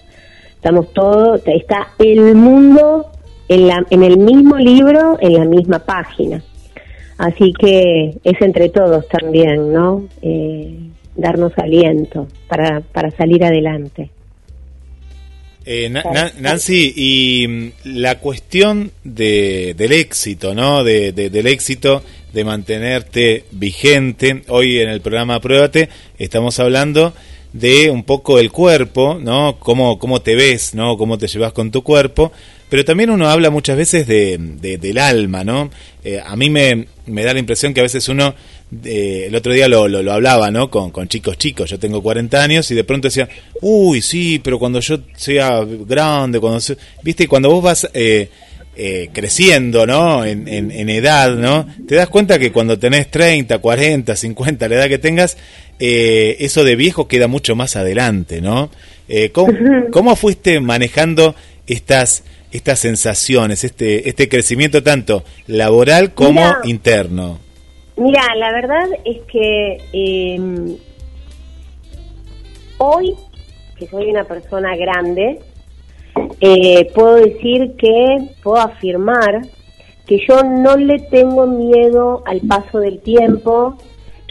Estamos 0.55 0.91
todos, 0.93 1.41
está 1.45 1.89
el 1.99 2.33
mundo 2.33 3.05
en, 3.47 3.67
la, 3.67 3.85
en 3.91 4.01
el 4.01 4.17
mismo 4.17 4.57
libro, 4.57 5.17
en 5.19 5.33
la 5.33 5.45
misma 5.45 5.79
página. 5.79 6.41
Así 7.19 7.53
que 7.53 8.17
es 8.23 8.41
entre 8.41 8.69
todos 8.69 9.07
también, 9.07 9.71
¿no? 9.71 10.05
Eh, 10.21 10.77
darnos 11.17 11.51
aliento 11.57 12.27
para, 12.47 12.79
para 12.79 13.11
salir 13.11 13.43
adelante. 13.43 14.09
Eh, 15.65 15.89
na, 15.89 16.01
na, 16.01 16.31
Nancy, 16.39 16.93
y 16.95 17.45
mm, 17.45 17.71
la 17.99 18.19
cuestión 18.19 18.91
de, 19.03 19.75
del 19.77 19.91
éxito, 19.91 20.55
¿no? 20.55 20.85
De, 20.85 21.11
de, 21.11 21.29
del 21.29 21.47
éxito 21.47 22.03
de 22.31 22.45
mantenerte 22.45 23.43
vigente. 23.51 24.43
Hoy 24.47 24.79
en 24.79 24.87
el 24.87 25.01
programa 25.01 25.41
Pruébate 25.41 25.89
estamos 26.17 26.59
hablando 26.59 27.13
de 27.51 27.89
un 27.89 28.03
poco 28.03 28.39
el 28.39 28.51
cuerpo, 28.51 29.17
¿no? 29.21 29.57
Cómo, 29.59 29.99
cómo 29.99 30.21
te 30.21 30.35
ves, 30.35 30.73
¿no? 30.73 30.97
Cómo 30.97 31.17
te 31.17 31.27
llevas 31.27 31.51
con 31.51 31.71
tu 31.71 31.83
cuerpo. 31.83 32.31
Pero 32.69 32.85
también 32.85 33.09
uno 33.09 33.29
habla 33.29 33.49
muchas 33.49 33.77
veces 33.77 34.07
de, 34.07 34.37
de 34.37 34.77
del 34.77 34.97
alma, 34.97 35.43
¿no? 35.43 35.69
Eh, 36.03 36.21
a 36.23 36.35
mí 36.35 36.49
me, 36.49 36.87
me 37.05 37.23
da 37.23 37.33
la 37.33 37.39
impresión 37.39 37.73
que 37.73 37.79
a 37.79 37.83
veces 37.83 38.07
uno 38.09 38.35
eh, 38.83 39.25
el 39.27 39.35
otro 39.35 39.53
día 39.53 39.67
lo, 39.67 39.87
lo, 39.87 40.03
lo, 40.03 40.13
hablaba, 40.13 40.51
¿no? 40.51 40.69
Con, 40.69 40.91
con 40.91 41.07
chicos 41.07 41.37
chicos, 41.37 41.69
yo 41.69 41.79
tengo 41.79 42.01
40 42.01 42.41
años 42.41 42.69
y 42.71 42.75
de 42.75 42.83
pronto 42.83 43.07
decía, 43.07 43.29
uy, 43.61 44.01
sí, 44.01 44.39
pero 44.43 44.59
cuando 44.59 44.79
yo 44.79 44.99
sea 45.15 45.61
grande, 45.65 46.39
cuando 46.39 46.59
se... 46.59 46.77
viste, 47.03 47.23
y 47.23 47.27
cuando 47.27 47.49
vos 47.49 47.63
vas 47.63 47.89
eh, 47.93 48.29
eh, 48.79 49.09
creciendo, 49.11 49.87
¿no? 49.87 50.23
En, 50.23 50.47
en, 50.47 50.69
en, 50.69 50.89
edad, 50.89 51.35
¿no? 51.35 51.65
Te 51.87 51.95
das 51.95 52.09
cuenta 52.09 52.37
que 52.37 52.51
cuando 52.51 52.77
tenés 52.77 53.09
30, 53.09 53.57
40, 53.57 54.15
50, 54.15 54.67
la 54.69 54.75
edad 54.75 54.87
que 54.87 54.99
tengas, 54.99 55.35
eh, 55.79 56.37
eso 56.41 56.63
de 56.63 56.75
viejo 56.75 57.07
queda 57.07 57.27
mucho 57.27 57.55
más 57.55 57.75
adelante, 57.75 58.39
¿no? 58.39 58.69
Eh, 59.09 59.31
¿cómo, 59.31 59.51
¿Cómo 59.91 60.15
fuiste 60.15 60.59
manejando 60.59 61.33
estas 61.65 62.23
estas 62.51 62.79
sensaciones, 62.79 63.63
este, 63.63 64.07
este 64.09 64.29
crecimiento 64.29 64.83
tanto 64.83 65.23
laboral 65.47 66.13
como 66.13 66.41
Mira. 66.41 66.59
interno? 66.63 67.39
Mira, 67.97 68.21
la 68.35 68.51
verdad 68.51 68.87
es 69.05 69.21
que 69.23 69.77
eh, 69.91 70.77
hoy, 72.77 73.15
que 73.77 73.87
soy 73.87 74.11
una 74.11 74.23
persona 74.23 74.75
grande, 74.75 75.39
eh, 76.39 76.91
puedo 76.93 77.15
decir 77.15 77.75
que, 77.77 78.29
puedo 78.43 78.57
afirmar 78.57 79.41
que 80.05 80.19
yo 80.27 80.43
no 80.43 80.77
le 80.77 80.99
tengo 80.99 81.47
miedo 81.47 82.21
al 82.25 82.41
paso 82.41 82.79
del 82.79 82.99
tiempo, 82.99 83.77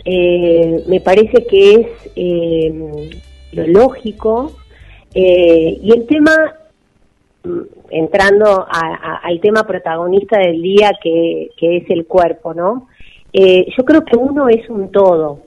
eh, 0.04 0.84
me 0.86 1.00
parece 1.00 1.44
que 1.46 1.74
es 1.74 1.86
eh, 2.14 3.10
lo 3.52 3.66
lógico, 3.66 4.52
eh, 5.12 5.78
y 5.82 5.92
el 5.92 6.06
tema, 6.06 6.54
mm, 7.42 7.60
entrando 7.90 8.64
a- 8.70 9.20
al 9.24 9.40
tema 9.40 9.66
protagonista 9.66 10.38
del 10.38 10.62
día 10.62 10.92
que 11.02 11.50
es 11.58 11.90
el 11.90 12.06
cuerpo, 12.06 12.54
¿no? 12.54 12.86
Eh, 13.38 13.66
yo 13.76 13.84
creo 13.84 14.02
que 14.02 14.16
uno 14.16 14.48
es 14.48 14.66
un 14.70 14.90
todo 14.90 15.40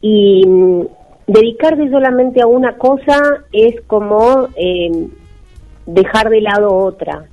y 0.00 0.44
mm, 0.44 0.82
dedicarse 1.28 1.88
solamente 1.88 2.42
a 2.42 2.48
una 2.48 2.76
cosa 2.76 3.44
es 3.52 3.80
como 3.86 4.48
eh, 4.56 5.06
dejar 5.86 6.28
de 6.28 6.40
lado 6.40 6.74
otra. 6.74 7.26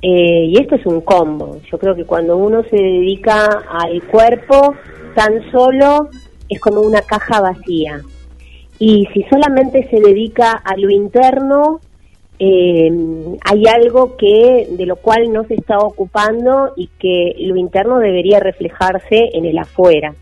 Eh, 0.00 0.46
y 0.46 0.58
esto 0.58 0.76
es 0.76 0.86
un 0.86 1.02
combo. 1.02 1.58
Yo 1.70 1.76
creo 1.76 1.94
que 1.94 2.06
cuando 2.06 2.38
uno 2.38 2.62
se 2.70 2.76
dedica 2.76 3.44
al 3.68 4.02
cuerpo, 4.04 4.74
tan 5.14 5.50
solo 5.50 6.08
es 6.48 6.58
como 6.58 6.80
una 6.80 7.02
caja 7.02 7.42
vacía. 7.42 8.00
Y 8.78 9.06
si 9.12 9.22
solamente 9.24 9.86
se 9.90 10.00
dedica 10.00 10.52
a 10.52 10.78
lo 10.78 10.88
interno, 10.88 11.80
eh, 12.44 12.90
hay 13.44 13.62
algo 13.72 14.16
que 14.16 14.66
de 14.68 14.84
lo 14.84 14.96
cual 14.96 15.32
no 15.32 15.44
se 15.44 15.54
está 15.54 15.78
ocupando 15.78 16.72
y 16.74 16.88
que 16.98 17.36
lo 17.38 17.54
interno 17.54 18.00
debería 18.00 18.40
reflejarse 18.40 19.30
en 19.32 19.44
el 19.44 19.58
afuera. 19.58 20.12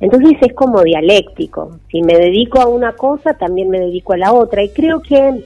Entonces 0.00 0.32
es 0.40 0.52
como 0.52 0.82
dialéctico. 0.82 1.78
Si 1.88 2.02
me 2.02 2.14
dedico 2.14 2.60
a 2.60 2.66
una 2.66 2.94
cosa, 2.94 3.34
también 3.34 3.70
me 3.70 3.78
dedico 3.78 4.14
a 4.14 4.16
la 4.16 4.32
otra. 4.32 4.64
Y 4.64 4.70
creo 4.70 5.00
que, 5.00 5.44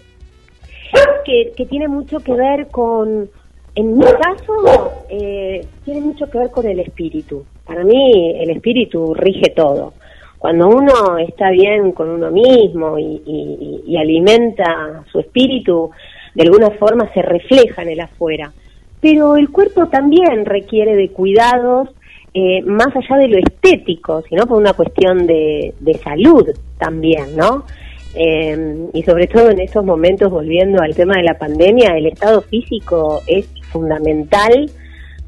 que, 1.27 1.67
tiene 1.67 1.89
mucho 1.89 2.21
que 2.21 2.33
ver 2.33 2.69
con, 2.69 3.29
en 3.75 3.99
mi 3.99 4.05
caso, 4.05 5.05
eh, 5.11 5.67
tiene 5.85 6.01
mucho 6.01 6.31
que 6.31 6.39
ver 6.39 6.51
con 6.51 6.67
el 6.67 6.81
espíritu. 6.81 7.45
Para 7.67 7.85
mí 7.85 8.35
el 8.41 8.49
espíritu 8.49 9.13
rige 9.13 9.51
todo. 9.55 9.93
Cuando 10.39 10.69
uno 10.69 11.19
está 11.19 11.51
bien 11.51 11.93
con 11.93 12.09
uno 12.09 12.31
mismo 12.31 12.99
y 12.99 13.97
alimenta 13.99 15.05
su 15.11 15.21
espíritu, 15.21 15.91
de 16.35 16.43
alguna 16.43 16.71
forma 16.71 17.13
se 17.13 17.23
refleja 17.23 17.83
en 17.83 17.91
el 17.91 18.01
afuera. 18.01 18.53
Pero 19.01 19.37
el 19.37 19.51
cuerpo 19.51 19.87
también 19.89 20.45
requiere 20.45 20.97
de 20.97 21.11
cuidados, 21.11 21.91
eh, 22.33 22.63
más 22.63 22.89
allá 22.97 23.17
de 23.19 23.29
lo 23.29 23.39
estético, 23.39 24.23
sino 24.29 24.47
por 24.47 24.59
una 24.59 24.73
cuestión 24.73 25.27
de, 25.27 25.75
de 25.81 25.95
salud 25.95 26.49
también, 26.79 27.37
¿no? 27.37 27.65
Eh, 28.17 28.89
y 28.93 29.03
sobre 29.03 29.27
todo 29.27 29.51
en 29.51 29.61
estos 29.61 29.85
momentos, 29.85 30.31
volviendo 30.31 30.81
al 30.81 30.95
tema 30.95 31.15
de 31.17 31.25
la 31.25 31.39
pandemia, 31.39 31.97
el 31.97 32.07
estado 32.07 32.43
físico 32.43 33.23
es 33.27 33.47
fundamental 33.71 34.71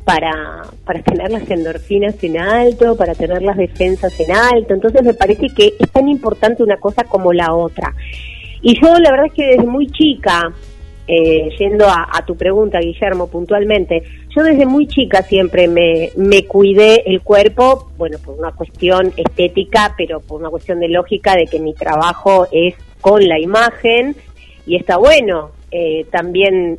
para, 0.05 0.63
para 0.85 1.03
tener 1.03 1.33
las 1.33 1.51
endorfinas 1.51 2.23
en 2.23 2.39
alto, 2.39 2.97
para 2.97 3.15
tener 3.15 3.43
las 3.43 3.57
defensas 3.57 4.19
en 4.21 4.31
alto. 4.31 4.73
Entonces 4.73 5.03
me 5.03 5.15
parece 5.15 5.49
que 5.49 5.75
es 5.79 5.91
tan 5.91 6.09
importante 6.09 6.63
una 6.63 6.77
cosa 6.77 7.03
como 7.05 7.33
la 7.33 7.53
otra. 7.53 7.93
Y 8.63 8.81
yo 8.81 8.99
la 8.99 9.11
verdad 9.11 9.27
es 9.27 9.33
que 9.33 9.47
desde 9.47 9.67
muy 9.67 9.89
chica, 9.89 10.53
eh, 11.09 11.51
yendo 11.59 11.87
a, 11.89 12.25
tu 12.27 12.37
pregunta, 12.37 12.81
Guillermo, 12.81 13.29
puntualmente, 13.29 14.03
yo 14.37 14.43
desde 14.43 14.67
muy 14.67 14.89
chica 14.89 15.23
siempre 15.23 15.69
me, 15.69 16.11
me 16.17 16.45
cuidé 16.47 17.03
el 17.07 17.21
cuerpo, 17.21 17.90
bueno, 17.97 18.19
por 18.25 18.37
una 18.37 18.53
cuestión 18.53 19.12
estética, 19.16 19.95
pero 19.97 20.21
por 20.21 20.40
una 20.40 20.51
cuestión 20.51 20.81
de 20.81 20.88
lógica 20.88 21.37
de 21.37 21.47
que 21.47 21.61
mi 21.61 21.75
trabajo 21.75 22.49
es 22.51 22.75
con 23.01 23.27
la 23.27 23.38
imagen 23.38 24.16
y 24.66 24.77
está 24.77 24.97
bueno 24.97 25.51
eh, 25.71 26.07
también 26.11 26.79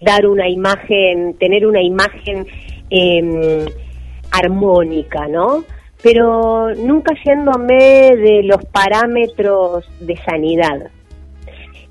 dar 0.00 0.26
una 0.26 0.48
imagen, 0.48 1.34
tener 1.34 1.66
una 1.66 1.82
imagen 1.82 2.46
eh, 2.90 3.66
armónica, 4.30 5.26
¿no? 5.28 5.64
Pero 6.02 6.74
nunca 6.74 7.14
yéndome 7.24 8.14
de 8.16 8.42
los 8.44 8.64
parámetros 8.66 9.84
de 10.00 10.16
sanidad. 10.18 10.90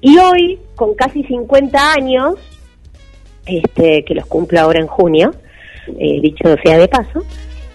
Y 0.04 0.18
hoy, 0.18 0.60
con 0.76 0.96
casi 0.96 1.24
50 1.24 1.94
años, 1.94 2.36
este, 3.46 4.04
que 4.04 4.14
los 4.14 4.26
cumplo 4.26 4.60
ahora 4.60 4.82
en 4.82 4.88
junio, 4.88 5.34
eh, 5.98 6.20
dicho 6.20 6.44
sea 6.62 6.78
de 6.78 6.90
paso, 6.90 7.24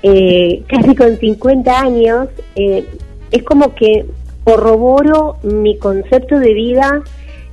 eh, 0.02 0.62
casi 0.68 0.94
con 0.94 1.16
50 1.16 1.80
años, 1.80 2.28
eh, 2.54 2.84
es 3.30 3.42
como 3.44 3.74
que 3.74 4.04
corroboro 4.44 5.38
mi 5.42 5.78
concepto 5.78 6.38
de 6.38 6.52
vida 6.52 7.02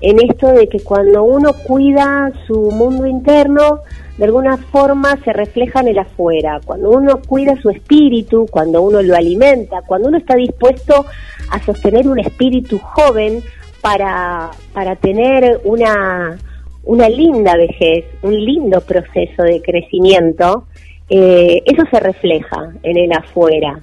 en 0.01 0.19
esto 0.19 0.47
de 0.51 0.67
que 0.67 0.81
cuando 0.81 1.23
uno 1.23 1.53
cuida 1.53 2.33
su 2.45 2.69
mundo 2.71 3.05
interno, 3.05 3.79
de 4.17 4.25
alguna 4.25 4.57
forma 4.57 5.17
se 5.23 5.31
refleja 5.31 5.79
en 5.79 5.87
el 5.87 5.99
afuera. 5.99 6.59
Cuando 6.65 6.89
uno 6.89 7.21
cuida 7.25 7.55
su 7.61 7.69
espíritu, 7.69 8.45
cuando 8.51 8.81
uno 8.81 9.01
lo 9.01 9.15
alimenta, 9.15 9.83
cuando 9.87 10.09
uno 10.09 10.17
está 10.17 10.35
dispuesto 10.35 11.05
a 11.49 11.63
sostener 11.63 12.09
un 12.09 12.19
espíritu 12.19 12.77
joven 12.77 13.41
para, 13.85 14.49
para 14.73 14.95
tener 14.95 15.61
una, 15.63 16.39
una 16.85 17.07
linda 17.07 17.55
vejez, 17.55 18.05
un 18.23 18.33
lindo 18.33 18.81
proceso 18.81 19.43
de 19.43 19.61
crecimiento, 19.61 20.65
eh, 21.07 21.61
eso 21.63 21.83
se 21.91 21.99
refleja 21.99 22.73
en 22.81 22.97
el 22.97 23.11
afuera. 23.13 23.79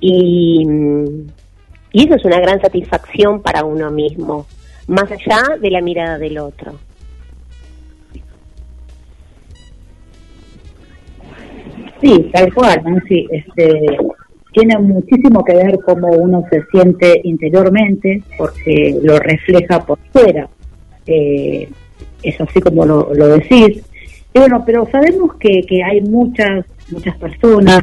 Y, 0.00 0.66
y 1.92 2.04
eso 2.04 2.16
es 2.16 2.24
una 2.26 2.40
gran 2.40 2.60
satisfacción 2.60 3.40
para 3.40 3.64
uno 3.64 3.90
mismo, 3.90 4.46
más 4.86 5.10
allá 5.10 5.56
de 5.58 5.70
la 5.70 5.80
mirada 5.80 6.18
del 6.18 6.36
otro. 6.36 6.74
Sí, 12.02 12.30
tal 12.34 12.52
cual. 12.52 12.82
Sí, 13.08 13.26
este, 13.30 13.98
tiene 14.58 14.78
muchísimo 14.78 15.44
que 15.44 15.54
ver 15.54 15.78
cómo 15.84 16.08
uno 16.08 16.44
se 16.50 16.62
siente 16.72 17.20
interiormente, 17.24 18.22
porque 18.36 18.98
lo 19.02 19.18
refleja 19.18 19.84
por 19.84 19.98
fuera. 20.12 20.48
Eh, 21.06 21.68
es 22.22 22.40
así 22.40 22.60
como 22.60 22.84
lo, 22.84 23.14
lo 23.14 23.28
decís. 23.28 23.82
Y 24.34 24.38
bueno, 24.38 24.62
pero 24.66 24.86
sabemos 24.90 25.36
que, 25.36 25.62
que 25.62 25.82
hay 25.82 26.00
muchas, 26.00 26.64
muchas 26.90 27.16
personas 27.16 27.82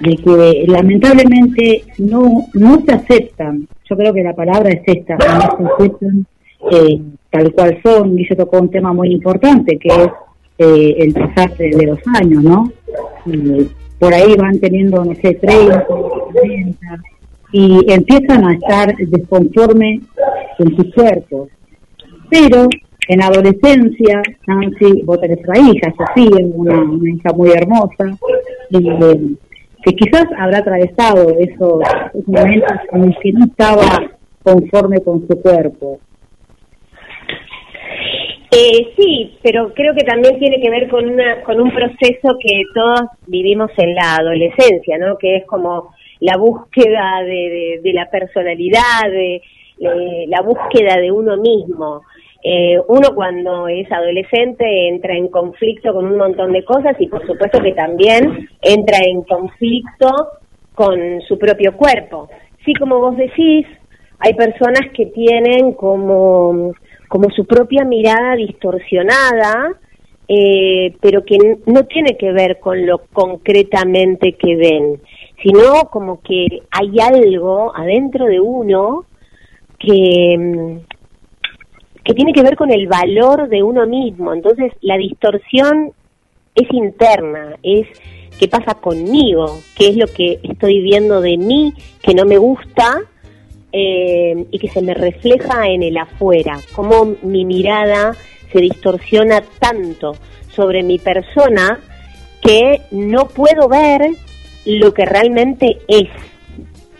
de 0.00 0.16
que 0.16 0.64
lamentablemente 0.66 1.84
no, 1.98 2.46
no 2.54 2.82
se 2.84 2.92
aceptan. 2.92 3.66
Yo 3.88 3.96
creo 3.96 4.12
que 4.12 4.22
la 4.22 4.34
palabra 4.34 4.70
es 4.70 4.82
esta, 4.86 5.16
no 5.16 5.76
se 5.78 5.84
aceptan 5.84 6.26
eh, 6.70 7.00
tal 7.30 7.52
cual 7.52 7.80
son. 7.82 8.18
Y 8.18 8.26
se 8.26 8.36
tocó 8.36 8.58
un 8.60 8.70
tema 8.70 8.92
muy 8.92 9.12
importante 9.12 9.78
que 9.78 9.88
es 9.88 10.10
eh, 10.58 10.96
el 10.98 11.14
pasar 11.14 11.56
de, 11.56 11.70
de 11.70 11.86
los 11.86 11.98
años, 12.14 12.42
¿no? 12.42 12.72
Y 13.26 13.68
por 14.00 14.14
ahí 14.14 14.34
van 14.34 14.58
teniendo, 14.58 15.04
no 15.04 15.14
sé, 15.14 15.34
30, 15.34 15.84
40, 15.84 17.02
y 17.52 17.92
empiezan 17.92 18.44
a 18.46 18.54
estar 18.54 18.96
desconformes 18.96 20.00
con 20.56 20.74
sus 20.74 20.94
cuerpos. 20.94 21.50
Pero 22.30 22.66
en 23.08 23.22
adolescencia, 23.22 24.22
Nancy, 24.46 25.02
vos 25.02 25.20
tenés 25.20 25.46
una 25.46 25.58
hija, 25.58 25.92
Sofía, 25.98 26.46
una, 26.46 26.80
una 26.80 27.10
hija 27.10 27.32
muy 27.34 27.50
hermosa, 27.50 28.16
eh, 28.72 29.34
que 29.82 29.92
quizás 29.96 30.24
habrá 30.38 30.58
atravesado 30.58 31.36
esos, 31.38 31.82
esos 32.14 32.28
momentos 32.28 32.78
en 32.92 33.06
los 33.06 33.16
que 33.22 33.32
no 33.32 33.44
estaba 33.44 34.10
conforme 34.42 35.00
con 35.00 35.26
su 35.28 35.40
cuerpo. 35.42 36.00
Eh, 38.52 38.92
sí, 38.96 39.38
pero 39.42 39.72
creo 39.74 39.94
que 39.94 40.04
también 40.04 40.38
tiene 40.38 40.60
que 40.60 40.70
ver 40.70 40.88
con, 40.88 41.08
una, 41.08 41.42
con 41.42 41.60
un 41.60 41.70
proceso 41.70 42.36
que 42.40 42.62
todos 42.74 43.02
vivimos 43.26 43.70
en 43.76 43.94
la 43.94 44.16
adolescencia, 44.16 44.98
¿no? 44.98 45.16
Que 45.18 45.36
es 45.36 45.46
como 45.46 45.94
la 46.18 46.36
búsqueda 46.36 47.22
de, 47.24 47.80
la 47.94 48.10
personalidad, 48.10 49.08
de 49.08 49.42
la 50.26 50.42
búsqueda 50.42 50.96
de 51.00 51.12
uno 51.12 51.36
mismo. 51.36 52.02
Eh, 52.42 52.78
uno 52.88 53.14
cuando 53.14 53.68
es 53.68 53.90
adolescente 53.92 54.88
entra 54.88 55.14
en 55.14 55.28
conflicto 55.28 55.92
con 55.92 56.06
un 56.06 56.16
montón 56.16 56.52
de 56.52 56.64
cosas 56.64 56.96
y 56.98 57.06
por 57.06 57.26
supuesto 57.26 57.60
que 57.60 57.72
también 57.72 58.48
entra 58.62 58.96
en 59.04 59.22
conflicto 59.22 60.08
con 60.74 61.20
su 61.28 61.38
propio 61.38 61.76
cuerpo. 61.76 62.30
Sí, 62.64 62.72
como 62.74 62.98
vos 62.98 63.16
decís, 63.16 63.66
hay 64.18 64.34
personas 64.34 64.90
que 64.94 65.06
tienen 65.06 65.72
como, 65.72 66.72
como 67.10 67.28
su 67.30 67.44
propia 67.44 67.84
mirada 67.84 68.36
distorsionada, 68.36 69.74
eh, 70.28 70.94
pero 71.00 71.24
que 71.24 71.38
no 71.66 71.84
tiene 71.86 72.16
que 72.16 72.30
ver 72.30 72.60
con 72.60 72.86
lo 72.86 72.98
concretamente 73.12 74.34
que 74.34 74.54
ven, 74.54 75.00
sino 75.42 75.90
como 75.90 76.20
que 76.20 76.62
hay 76.70 77.00
algo 77.00 77.76
adentro 77.76 78.26
de 78.26 78.38
uno 78.38 79.06
que, 79.76 80.38
mm, 80.38 80.76
que 82.04 82.14
tiene 82.14 82.32
que 82.32 82.44
ver 82.44 82.54
con 82.54 82.70
el 82.70 82.86
valor 82.86 83.48
de 83.48 83.60
uno 83.64 83.88
mismo. 83.88 84.32
Entonces, 84.32 84.72
la 84.80 84.96
distorsión 84.96 85.92
es 86.54 86.72
interna, 86.72 87.56
es 87.64 87.88
qué 88.38 88.46
pasa 88.46 88.74
conmigo, 88.74 89.58
qué 89.76 89.88
es 89.88 89.96
lo 89.96 90.06
que 90.06 90.38
estoy 90.44 90.80
viendo 90.80 91.20
de 91.20 91.36
mí 91.36 91.74
que 92.04 92.14
no 92.14 92.24
me 92.24 92.38
gusta 92.38 93.00
eh, 93.72 94.46
y 94.50 94.58
que 94.58 94.68
se 94.68 94.82
me 94.82 94.94
refleja 94.94 95.68
en 95.68 95.82
el 95.82 95.96
afuera, 95.96 96.58
cómo 96.72 97.14
mi 97.22 97.44
mirada 97.44 98.14
se 98.52 98.60
distorsiona 98.60 99.42
tanto 99.58 100.16
sobre 100.48 100.82
mi 100.82 100.98
persona 100.98 101.78
que 102.42 102.82
no 102.90 103.28
puedo 103.28 103.68
ver 103.68 104.10
lo 104.64 104.92
que 104.92 105.04
realmente 105.04 105.78
es, 105.88 106.08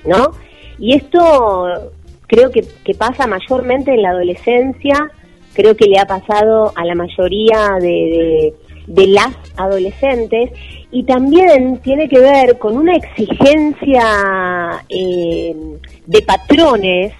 ¿no? 0.05 0.33
Y 0.79 0.95
esto 0.95 1.93
creo 2.27 2.51
que, 2.51 2.65
que 2.85 2.95
pasa 2.95 3.27
mayormente 3.27 3.93
en 3.93 4.03
la 4.03 4.11
adolescencia, 4.11 5.11
creo 5.53 5.77
que 5.77 5.87
le 5.87 5.99
ha 5.99 6.07
pasado 6.07 6.73
a 6.75 6.85
la 6.85 6.95
mayoría 6.95 7.77
de, 7.81 8.55
de, 8.87 9.07
las 9.09 9.35
adolescentes 9.57 10.51
y 10.91 11.05
también 11.05 11.79
tiene 11.79 12.09
que 12.09 12.21
ver 12.21 12.59
con 12.59 12.77
una 12.77 12.95
exigencia 12.97 14.83
eh, 14.89 15.55
de 16.11 16.23
patrones 16.23 17.13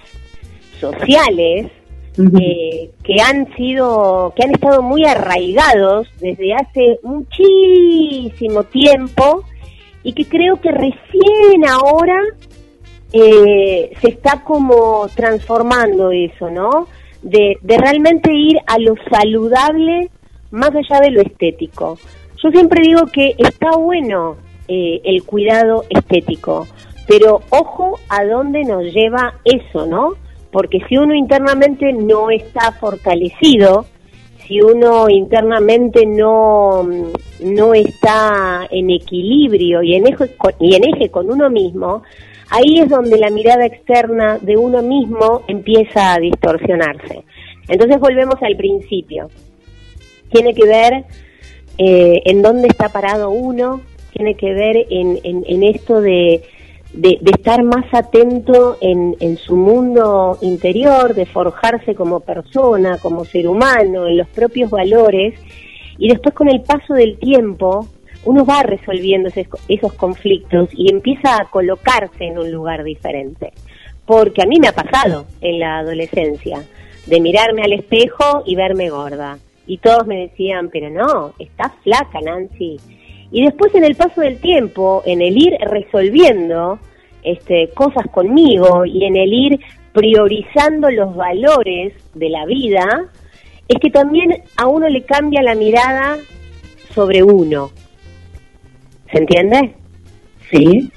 sociales 0.77 1.71
eh, 2.17 2.89
que 3.05 3.21
han 3.21 3.55
sido, 3.55 4.33
que 4.35 4.43
han 4.43 4.51
estado 4.51 4.81
muy 4.81 5.05
arraigados 5.05 6.09
desde 6.19 6.53
hace 6.53 6.99
muchísimo 7.01 8.63
tiempo 8.65 9.43
y 10.03 10.11
que 10.11 10.25
creo 10.25 10.59
que 10.59 10.71
recién 10.71 11.65
ahora 11.69 12.19
eh, 13.13 13.93
se 14.01 14.09
está 14.09 14.43
como 14.43 15.07
transformando 15.15 16.11
eso, 16.11 16.49
¿no? 16.49 16.87
De, 17.21 17.57
de 17.61 17.77
realmente 17.77 18.33
ir 18.33 18.57
a 18.67 18.77
lo 18.77 18.95
saludable 19.09 20.09
más 20.49 20.71
allá 20.71 20.99
de 20.99 21.11
lo 21.11 21.21
estético. 21.21 21.97
Yo 22.43 22.49
siempre 22.49 22.81
digo 22.83 23.05
que 23.05 23.35
está 23.37 23.71
bueno 23.77 24.35
eh, 24.67 24.99
el 25.05 25.23
cuidado 25.23 25.85
estético, 25.89 26.67
pero 27.11 27.41
ojo 27.49 27.99
a 28.07 28.23
dónde 28.23 28.63
nos 28.63 28.85
lleva 28.85 29.33
eso, 29.43 29.85
¿no? 29.85 30.13
Porque 30.49 30.79
si 30.87 30.95
uno 30.95 31.13
internamente 31.13 31.91
no 31.91 32.29
está 32.29 32.71
fortalecido, 32.71 33.85
si 34.47 34.61
uno 34.61 35.09
internamente 35.09 36.05
no, 36.05 36.87
no 37.41 37.73
está 37.73 38.65
en 38.71 38.91
equilibrio 38.91 39.83
y 39.83 39.95
en, 39.95 40.07
eje, 40.07 40.33
y 40.61 40.75
en 40.75 40.83
eje 40.85 41.09
con 41.09 41.29
uno 41.29 41.49
mismo, 41.49 42.01
ahí 42.49 42.79
es 42.79 42.87
donde 42.87 43.17
la 43.17 43.29
mirada 43.29 43.65
externa 43.65 44.37
de 44.39 44.55
uno 44.55 44.81
mismo 44.81 45.41
empieza 45.49 46.13
a 46.13 46.17
distorsionarse. 46.17 47.25
Entonces 47.67 47.99
volvemos 47.99 48.35
al 48.41 48.55
principio. 48.55 49.27
Tiene 50.31 50.53
que 50.53 50.65
ver 50.65 51.03
eh, 51.77 52.21
en 52.23 52.41
dónde 52.41 52.69
está 52.69 52.87
parado 52.87 53.31
uno, 53.31 53.81
tiene 54.13 54.35
que 54.35 54.53
ver 54.53 54.87
en 54.89 55.63
esto 55.63 55.99
de, 55.99 56.41
de, 56.93 57.19
estar 57.25 57.63
más 57.63 57.85
atento 57.93 58.77
en, 58.81 59.15
en, 59.19 59.37
su 59.37 59.55
mundo 59.55 60.37
interior, 60.41 61.13
de 61.13 61.25
forjarse 61.25 61.95
como 61.95 62.19
persona, 62.19 62.97
como 62.97 63.25
ser 63.25 63.47
humano, 63.47 64.07
en 64.07 64.17
los 64.17 64.27
propios 64.27 64.69
valores, 64.69 65.39
y 65.97 66.09
después 66.09 66.35
con 66.35 66.49
el 66.49 66.61
paso 66.61 66.93
del 66.93 67.17
tiempo 67.17 67.87
uno 68.23 68.45
va 68.45 68.63
resolviendo 68.63 69.29
esos, 69.29 69.47
esos 69.67 69.93
conflictos 69.93 70.69
y 70.73 70.91
empieza 70.91 71.37
a 71.37 71.45
colocarse 71.45 72.25
en 72.25 72.37
un 72.37 72.51
lugar 72.51 72.83
diferente. 72.83 73.51
Porque 74.05 74.43
a 74.43 74.45
mí 74.45 74.57
me 74.59 74.67
ha 74.67 74.73
pasado 74.73 75.25
en 75.41 75.59
la 75.59 75.79
adolescencia, 75.79 76.63
de 77.07 77.19
mirarme 77.19 77.63
al 77.63 77.73
espejo 77.73 78.43
y 78.45 78.55
verme 78.55 78.89
gorda 78.89 79.39
y 79.71 79.77
todos 79.77 80.05
me 80.05 80.27
decían, 80.27 80.69
pero 80.69 80.89
no, 80.89 81.33
estás 81.39 81.71
flaca, 81.83 82.19
Nancy. 82.21 82.77
Y 83.31 83.45
después 83.45 83.73
en 83.75 83.85
el 83.85 83.95
paso 83.95 84.21
del 84.21 84.39
tiempo, 84.39 85.03
en 85.05 85.21
el 85.21 85.37
ir 85.37 85.53
resolviendo 85.61 86.79
este, 87.23 87.69
cosas 87.73 88.05
conmigo 88.11 88.85
y 88.85 89.05
en 89.05 89.15
el 89.15 89.33
ir 89.33 89.59
priorizando 89.93 90.89
los 90.89 91.15
valores 91.15 91.93
de 92.13 92.29
la 92.29 92.45
vida, 92.45 93.09
es 93.67 93.79
que 93.79 93.89
también 93.89 94.43
a 94.57 94.67
uno 94.67 94.89
le 94.89 95.03
cambia 95.03 95.41
la 95.41 95.55
mirada 95.55 96.17
sobre 96.93 97.23
uno. 97.23 97.71
¿Se 99.11 99.19
entiende? 99.19 99.75
Sí, 100.51 100.91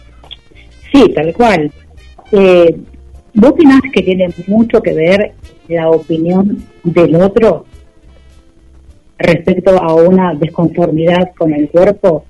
sí, 0.92 1.08
tal 1.14 1.32
cual. 1.34 1.72
Eh, 2.32 2.76
¿Vos 3.34 3.50
opinás 3.50 3.80
que 3.92 4.02
tiene 4.02 4.28
mucho 4.46 4.80
que 4.80 4.92
ver 4.92 5.34
la 5.68 5.90
opinión 5.90 6.64
del 6.84 7.16
otro 7.16 7.64
respecto 9.18 9.70
a 9.80 9.94
una 9.94 10.34
desconformidad 10.34 11.32
con 11.36 11.52
el 11.52 11.68
cuerpo? 11.68 12.24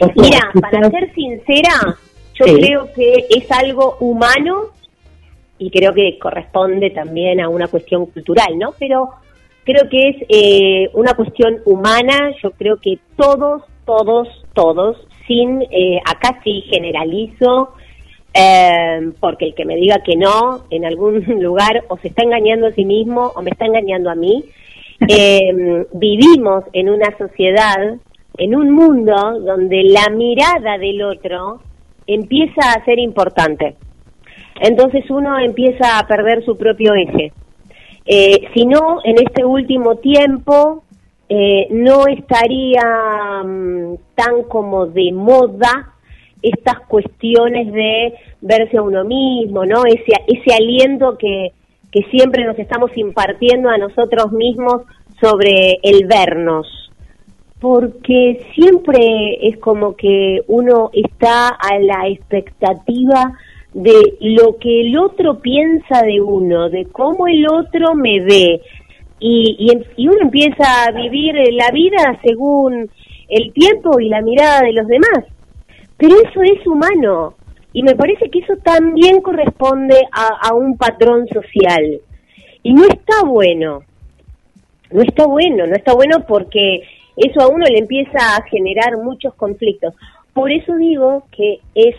O 0.00 0.06
sea, 0.06 0.14
Mira, 0.16 0.40
quizás... 0.52 0.70
para 0.70 0.90
ser 0.90 1.14
sincera, 1.14 1.96
yo 2.34 2.44
sí. 2.44 2.54
creo 2.54 2.92
que 2.94 3.26
es 3.30 3.50
algo 3.50 3.96
humano 4.00 4.70
y 5.58 5.70
creo 5.70 5.94
que 5.94 6.18
corresponde 6.18 6.90
también 6.90 7.40
a 7.40 7.48
una 7.48 7.68
cuestión 7.68 8.06
cultural, 8.06 8.58
¿no? 8.58 8.74
Pero 8.78 9.10
creo 9.64 9.88
que 9.88 10.08
es 10.08 10.16
eh, 10.28 10.90
una 10.94 11.14
cuestión 11.14 11.58
humana, 11.64 12.32
yo 12.42 12.50
creo 12.52 12.76
que 12.76 12.98
todos, 13.16 13.62
todos, 13.84 14.28
todos, 14.54 14.96
sin, 15.26 15.62
eh, 15.62 16.00
acá 16.04 16.40
sí 16.44 16.62
generalizo, 16.70 17.72
eh, 18.32 19.12
porque 19.18 19.46
el 19.46 19.54
que 19.54 19.64
me 19.64 19.76
diga 19.76 20.02
que 20.04 20.14
no 20.16 20.64
en 20.70 20.84
algún 20.84 21.24
lugar 21.42 21.84
o 21.88 21.96
se 21.98 22.08
está 22.08 22.22
engañando 22.22 22.66
a 22.66 22.72
sí 22.72 22.84
mismo 22.84 23.32
o 23.34 23.42
me 23.42 23.50
está 23.50 23.66
engañando 23.66 24.10
a 24.10 24.14
mí, 24.14 24.44
eh, 25.08 25.86
vivimos 25.92 26.64
en 26.72 26.88
una 26.88 27.16
sociedad, 27.18 27.96
en 28.38 28.56
un 28.56 28.70
mundo 28.70 29.14
donde 29.40 29.82
la 29.84 30.08
mirada 30.10 30.78
del 30.78 31.02
otro 31.02 31.60
empieza 32.06 32.72
a 32.72 32.84
ser 32.84 32.98
importante. 32.98 33.76
Entonces 34.60 35.08
uno 35.10 35.38
empieza 35.38 35.98
a 35.98 36.06
perder 36.06 36.44
su 36.44 36.56
propio 36.56 36.94
eje. 36.94 37.32
Eh, 38.06 38.48
si 38.54 38.64
no, 38.66 39.00
en 39.04 39.16
este 39.18 39.44
último 39.44 39.96
tiempo 39.96 40.84
eh, 41.28 41.66
no 41.70 42.06
estaría 42.06 43.42
um, 43.44 43.96
tan 44.14 44.44
como 44.48 44.86
de 44.86 45.12
moda 45.12 45.92
estas 46.40 46.78
cuestiones 46.86 47.72
de 47.72 48.14
verse 48.40 48.76
a 48.76 48.82
uno 48.82 49.04
mismo, 49.04 49.64
¿no? 49.64 49.84
Ese, 49.84 50.12
ese 50.28 50.54
aliento 50.54 51.18
que, 51.18 51.52
que 51.96 52.10
siempre 52.10 52.44
nos 52.44 52.58
estamos 52.58 52.90
impartiendo 52.94 53.70
a 53.70 53.78
nosotros 53.78 54.30
mismos 54.30 54.82
sobre 55.18 55.78
el 55.82 56.06
vernos, 56.06 56.66
porque 57.58 58.44
siempre 58.54 59.48
es 59.48 59.56
como 59.60 59.96
que 59.96 60.42
uno 60.46 60.90
está 60.92 61.48
a 61.48 61.78
la 61.78 62.06
expectativa 62.06 63.32
de 63.72 64.18
lo 64.20 64.58
que 64.58 64.82
el 64.82 64.98
otro 64.98 65.38
piensa 65.38 66.02
de 66.02 66.20
uno, 66.20 66.68
de 66.68 66.84
cómo 66.92 67.28
el 67.28 67.46
otro 67.48 67.94
me 67.94 68.20
ve, 68.20 68.60
y, 69.18 69.56
y, 69.58 70.02
y 70.02 70.08
uno 70.08 70.18
empieza 70.20 70.84
a 70.84 70.92
vivir 70.92 71.34
la 71.52 71.70
vida 71.70 72.20
según 72.22 72.90
el 73.30 73.54
tiempo 73.54 73.98
y 74.00 74.10
la 74.10 74.20
mirada 74.20 74.60
de 74.60 74.74
los 74.74 74.86
demás. 74.86 75.24
Pero 75.96 76.14
eso 76.16 76.42
es 76.42 76.66
humano, 76.66 77.36
y 77.76 77.82
me 77.82 77.94
parece 77.94 78.30
que 78.30 78.38
eso 78.38 78.54
también 78.64 79.20
corresponde 79.20 79.96
a, 80.10 80.48
a, 80.48 80.54
un 80.54 80.78
patrón 80.78 81.28
social. 81.28 82.00
Y 82.62 82.72
no 82.72 82.84
está 82.84 83.22
bueno. 83.22 83.82
No 84.90 85.02
está 85.02 85.26
bueno, 85.26 85.66
no 85.66 85.76
está 85.76 85.92
bueno 85.92 86.24
porque 86.26 86.80
eso 87.16 87.42
a 87.42 87.48
uno 87.48 87.66
le 87.66 87.78
empieza 87.78 88.16
a 88.34 88.42
generar 88.44 88.96
muchos 88.96 89.34
conflictos. 89.34 89.92
Por 90.32 90.50
eso 90.50 90.74
digo 90.76 91.26
que 91.30 91.58
es 91.74 91.94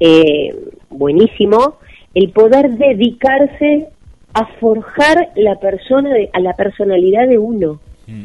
eh, 0.00 0.52
buenísimo 0.90 1.76
el 2.12 2.30
poder 2.30 2.70
dedicarse 2.72 3.90
a 4.34 4.46
forjar 4.58 5.30
la 5.36 5.60
persona, 5.60 6.12
de, 6.12 6.28
a 6.32 6.40
la 6.40 6.54
personalidad 6.54 7.28
de 7.28 7.38
uno. 7.38 7.80
Mm. 8.08 8.24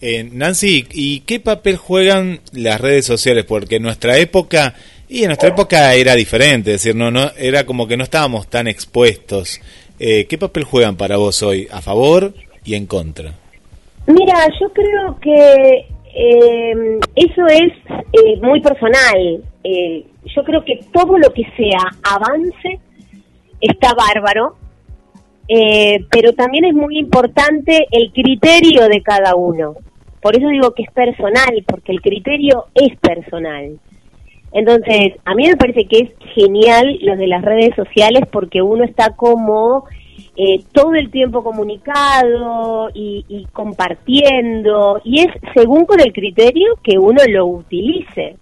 Eh, 0.00 0.30
Nancy, 0.32 0.86
¿y 0.92 1.20
qué 1.20 1.40
papel 1.40 1.76
juegan 1.76 2.38
las 2.52 2.80
redes 2.80 3.04
sociales? 3.04 3.44
Porque 3.44 3.76
en 3.76 3.82
nuestra 3.82 4.18
época 4.18 4.74
y 5.12 5.22
en 5.22 5.26
nuestra 5.26 5.50
época 5.50 5.92
era 5.92 6.14
diferente, 6.14 6.72
es 6.72 6.82
decir, 6.82 6.96
no, 6.96 7.10
no, 7.10 7.30
era 7.36 7.66
como 7.66 7.86
que 7.86 7.98
no 7.98 8.04
estábamos 8.04 8.48
tan 8.48 8.66
expuestos. 8.66 9.60
Eh, 9.98 10.26
¿Qué 10.26 10.38
papel 10.38 10.64
juegan 10.64 10.96
para 10.96 11.18
vos 11.18 11.42
hoy, 11.42 11.68
a 11.70 11.82
favor 11.82 12.32
y 12.64 12.74
en 12.74 12.86
contra? 12.86 13.32
Mira, 14.06 14.48
yo 14.58 14.72
creo 14.72 15.20
que 15.20 15.86
eh, 16.14 16.98
eso 17.14 17.46
es 17.46 17.72
eh, 18.12 18.40
muy 18.40 18.62
personal. 18.62 19.44
Eh, 19.62 20.06
yo 20.34 20.42
creo 20.44 20.64
que 20.64 20.80
todo 20.90 21.18
lo 21.18 21.30
que 21.32 21.42
sea 21.58 21.82
avance 22.02 22.80
está 23.60 23.92
bárbaro, 23.92 24.56
eh, 25.46 26.06
pero 26.10 26.32
también 26.32 26.64
es 26.64 26.74
muy 26.74 26.98
importante 26.98 27.86
el 27.90 28.12
criterio 28.12 28.88
de 28.88 29.02
cada 29.02 29.34
uno. 29.34 29.74
Por 30.22 30.36
eso 30.36 30.48
digo 30.48 30.72
que 30.72 30.84
es 30.84 30.90
personal, 30.90 31.62
porque 31.66 31.92
el 31.92 32.00
criterio 32.00 32.66
es 32.74 32.96
personal. 32.98 33.78
Entonces, 34.52 35.14
a 35.24 35.34
mí 35.34 35.48
me 35.48 35.56
parece 35.56 35.86
que 35.86 35.98
es 35.98 36.10
genial 36.34 36.98
lo 37.02 37.16
de 37.16 37.26
las 37.26 37.42
redes 37.42 37.74
sociales 37.74 38.24
porque 38.30 38.60
uno 38.60 38.84
está 38.84 39.16
como 39.16 39.84
eh, 40.36 40.62
todo 40.72 40.94
el 40.94 41.10
tiempo 41.10 41.42
comunicado 41.42 42.90
y, 42.94 43.24
y 43.28 43.46
compartiendo, 43.46 45.00
y 45.04 45.20
es 45.20 45.28
según 45.54 45.84
con 45.86 46.00
el 46.00 46.12
criterio 46.12 46.74
que 46.82 46.98
uno 46.98 47.22
lo 47.28 47.46
utilice, 47.46 48.36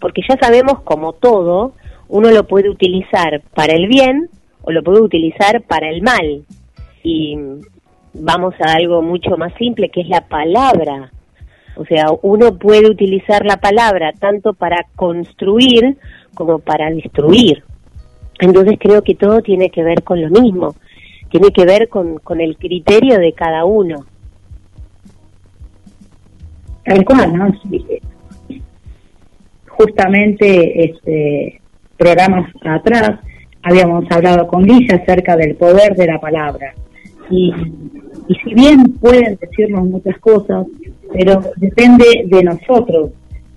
porque 0.00 0.22
ya 0.28 0.36
sabemos 0.40 0.80
como 0.82 1.12
todo, 1.12 1.74
uno 2.08 2.30
lo 2.30 2.44
puede 2.46 2.68
utilizar 2.68 3.42
para 3.54 3.74
el 3.74 3.86
bien 3.86 4.28
o 4.62 4.72
lo 4.72 4.82
puede 4.82 5.00
utilizar 5.00 5.62
para 5.62 5.88
el 5.88 6.02
mal. 6.02 6.44
Y 7.02 7.36
vamos 8.12 8.54
a 8.60 8.72
algo 8.74 9.02
mucho 9.02 9.36
más 9.36 9.54
simple, 9.54 9.88
que 9.88 10.02
es 10.02 10.08
la 10.08 10.22
palabra. 10.22 11.10
O 11.80 11.86
sea, 11.86 12.08
uno 12.20 12.58
puede 12.58 12.90
utilizar 12.90 13.46
la 13.46 13.56
palabra 13.56 14.12
tanto 14.12 14.52
para 14.52 14.84
construir 14.96 15.96
como 16.34 16.58
para 16.58 16.90
destruir. 16.90 17.64
Entonces 18.38 18.76
creo 18.78 19.00
que 19.00 19.14
todo 19.14 19.40
tiene 19.40 19.70
que 19.70 19.82
ver 19.82 20.02
con 20.02 20.20
lo 20.20 20.28
mismo, 20.28 20.74
tiene 21.30 21.50
que 21.52 21.64
ver 21.64 21.88
con, 21.88 22.20
el 22.38 22.58
criterio 22.58 23.18
de 23.18 23.32
cada 23.32 23.64
uno. 23.64 24.04
Tal 26.84 27.02
cual, 27.02 27.34
¿no? 27.34 27.48
Justamente 29.68 30.84
este 30.84 31.62
programas 31.96 32.52
atrás 32.62 33.20
habíamos 33.62 34.04
hablado 34.10 34.46
con 34.48 34.64
Lisa 34.64 34.96
acerca 34.96 35.34
del 35.34 35.54
poder 35.54 35.96
de 35.96 36.06
la 36.08 36.20
palabra. 36.20 36.74
Y, 37.30 37.54
y 38.28 38.34
si 38.34 38.52
bien 38.52 38.98
pueden 39.00 39.38
decirnos 39.40 39.86
muchas 39.86 40.18
cosas, 40.18 40.66
pero 41.12 41.42
depende 41.56 42.04
de 42.26 42.42
nosotros, 42.42 43.10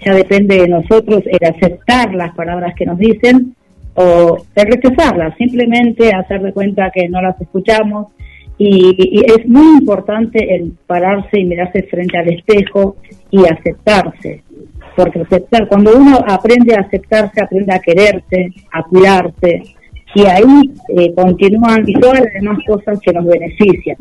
ya 0.04 0.14
depende 0.14 0.58
de 0.58 0.68
nosotros 0.68 1.24
el 1.26 1.48
aceptar 1.48 2.14
las 2.14 2.36
palabras 2.36 2.74
que 2.76 2.86
nos 2.86 2.98
dicen 2.98 3.56
o 3.96 4.38
el 4.56 4.68
rechazarlas, 4.68 5.36
simplemente 5.38 6.12
hacer 6.12 6.42
de 6.42 6.54
cuenta 6.54 6.92
que 6.92 7.08
no 7.10 7.22
las 7.22 7.40
escuchamos 7.40 8.08
y, 8.58 8.96
y 8.98 9.20
es 9.26 9.48
muy 9.48 9.80
importante 9.80 10.56
el 10.56 10.74
pararse 10.86 11.40
y 11.40 11.46
mirarse 11.46 11.84
frente 11.84 12.18
al 12.18 12.30
espejo 12.30 12.98
y 13.32 13.46
aceptarse, 13.46 14.44
porque 14.96 15.22
aceptar, 15.22 15.68
cuando 15.68 15.98
uno 15.98 16.20
aprende 16.28 16.76
a 16.76 16.82
aceptarse, 16.82 17.42
aprende 17.42 17.74
a 17.74 17.80
quererse, 17.80 18.52
a 18.72 18.84
cuidarse, 18.84 19.64
y 20.16 20.26
ahí 20.26 20.72
eh, 20.90 21.14
continúan 21.16 21.86
todas 22.00 22.22
las 22.22 22.34
demás 22.34 22.60
cosas 22.68 23.00
que 23.00 23.12
nos 23.12 23.26
benefician. 23.26 23.98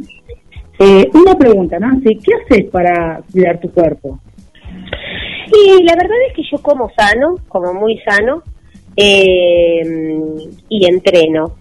Eh, 0.85 1.09
una 1.15 1.37
pregunta, 1.37 1.79
Nancy, 1.79 2.17
¿qué 2.17 2.33
haces 2.35 2.71
para 2.71 3.23
cuidar 3.31 3.61
tu 3.61 3.71
cuerpo? 3.71 4.19
Y 5.53 5.83
la 5.85 5.95
verdad 5.95 6.17
es 6.29 6.35
que 6.35 6.43
yo 6.51 6.59
como 6.61 6.91
sano, 6.97 7.37
como 7.49 7.73
muy 7.75 7.99
sano, 7.99 8.43
eh, 8.97 9.83
y 10.69 10.87
entreno. 10.87 11.53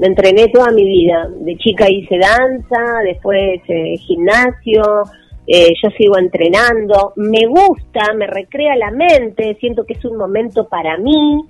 Entrené 0.00 0.48
toda 0.48 0.70
mi 0.70 0.84
vida. 0.84 1.28
De 1.40 1.56
chica 1.56 1.86
hice 1.90 2.16
danza, 2.18 3.00
después 3.04 3.60
eh, 3.68 3.96
gimnasio, 3.98 4.82
eh, 5.46 5.72
yo 5.82 5.90
sigo 5.98 6.16
entrenando. 6.16 7.12
Me 7.16 7.46
gusta, 7.46 8.14
me 8.16 8.26
recrea 8.26 8.74
la 8.76 8.90
mente, 8.90 9.56
siento 9.60 9.84
que 9.84 9.94
es 9.94 10.04
un 10.04 10.16
momento 10.16 10.66
para 10.68 10.96
mí, 10.96 11.44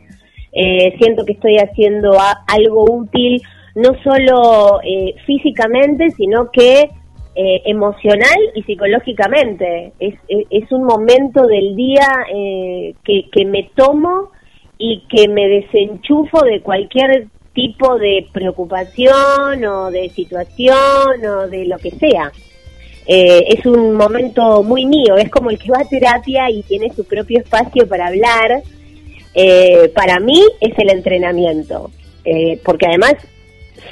eh, 0.52 0.96
siento 0.98 1.24
que 1.24 1.32
estoy 1.34 1.58
haciendo 1.58 2.18
a- 2.18 2.44
algo 2.48 2.84
útil, 2.90 3.40
no 3.74 3.90
solo 4.02 4.80
eh, 4.82 5.14
físicamente, 5.26 6.10
sino 6.10 6.50
que 6.50 6.90
eh, 7.34 7.62
emocional 7.64 8.38
y 8.54 8.62
psicológicamente. 8.62 9.92
Es, 9.98 10.14
es, 10.28 10.72
un 10.72 10.84
momento 10.84 11.46
del 11.46 11.76
día 11.76 12.08
eh, 12.34 12.94
que, 13.04 13.30
que 13.30 13.44
me 13.44 13.70
tomo 13.74 14.30
y 14.78 15.04
que 15.08 15.28
me 15.28 15.48
desenchufo 15.48 16.42
de 16.42 16.60
cualquier 16.60 17.28
tipo 17.52 17.98
de 17.98 18.26
preocupación 18.32 19.64
o 19.64 19.90
de 19.90 20.08
situación 20.10 21.24
o 21.26 21.48
de 21.48 21.66
lo 21.66 21.78
que 21.78 21.90
sea. 21.92 22.32
Eh, 23.06 23.44
es 23.48 23.66
un 23.66 23.94
momento 23.94 24.62
muy 24.62 24.86
mío, 24.86 25.16
es 25.16 25.30
como 25.30 25.50
el 25.50 25.58
que 25.58 25.70
va 25.70 25.80
a 25.80 25.84
terapia 25.88 26.50
y 26.50 26.62
tiene 26.62 26.92
su 26.94 27.04
propio 27.04 27.40
espacio 27.40 27.88
para 27.88 28.06
hablar. 28.06 28.62
Eh, 29.34 29.90
para 29.94 30.20
mí 30.20 30.40
es 30.60 30.78
el 30.78 30.90
entrenamiento, 30.90 31.90
eh, 32.24 32.60
porque 32.64 32.86
además 32.86 33.14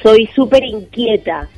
soy 0.03 0.29
súper 0.35 0.65
inquieta. 0.65 1.49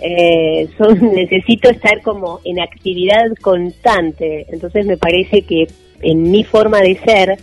Eh, 0.00 0.68
son- 0.78 1.14
necesito 1.14 1.70
estar 1.70 2.00
como 2.02 2.40
en 2.44 2.60
actividad 2.60 3.26
constante, 3.40 4.46
entonces 4.50 4.84
me 4.86 4.96
parece 4.96 5.42
que 5.42 5.66
en 6.02 6.30
mi 6.30 6.44
forma 6.44 6.80
de 6.82 6.96
ser, 6.98 7.36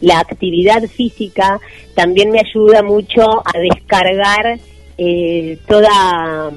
la 0.00 0.18
actividad 0.18 0.82
física 0.82 1.58
también 1.94 2.30
me 2.30 2.40
ayuda 2.40 2.82
mucho 2.82 3.22
a 3.22 3.58
descargar 3.58 4.58
eh, 4.98 5.56
toda 5.66 6.50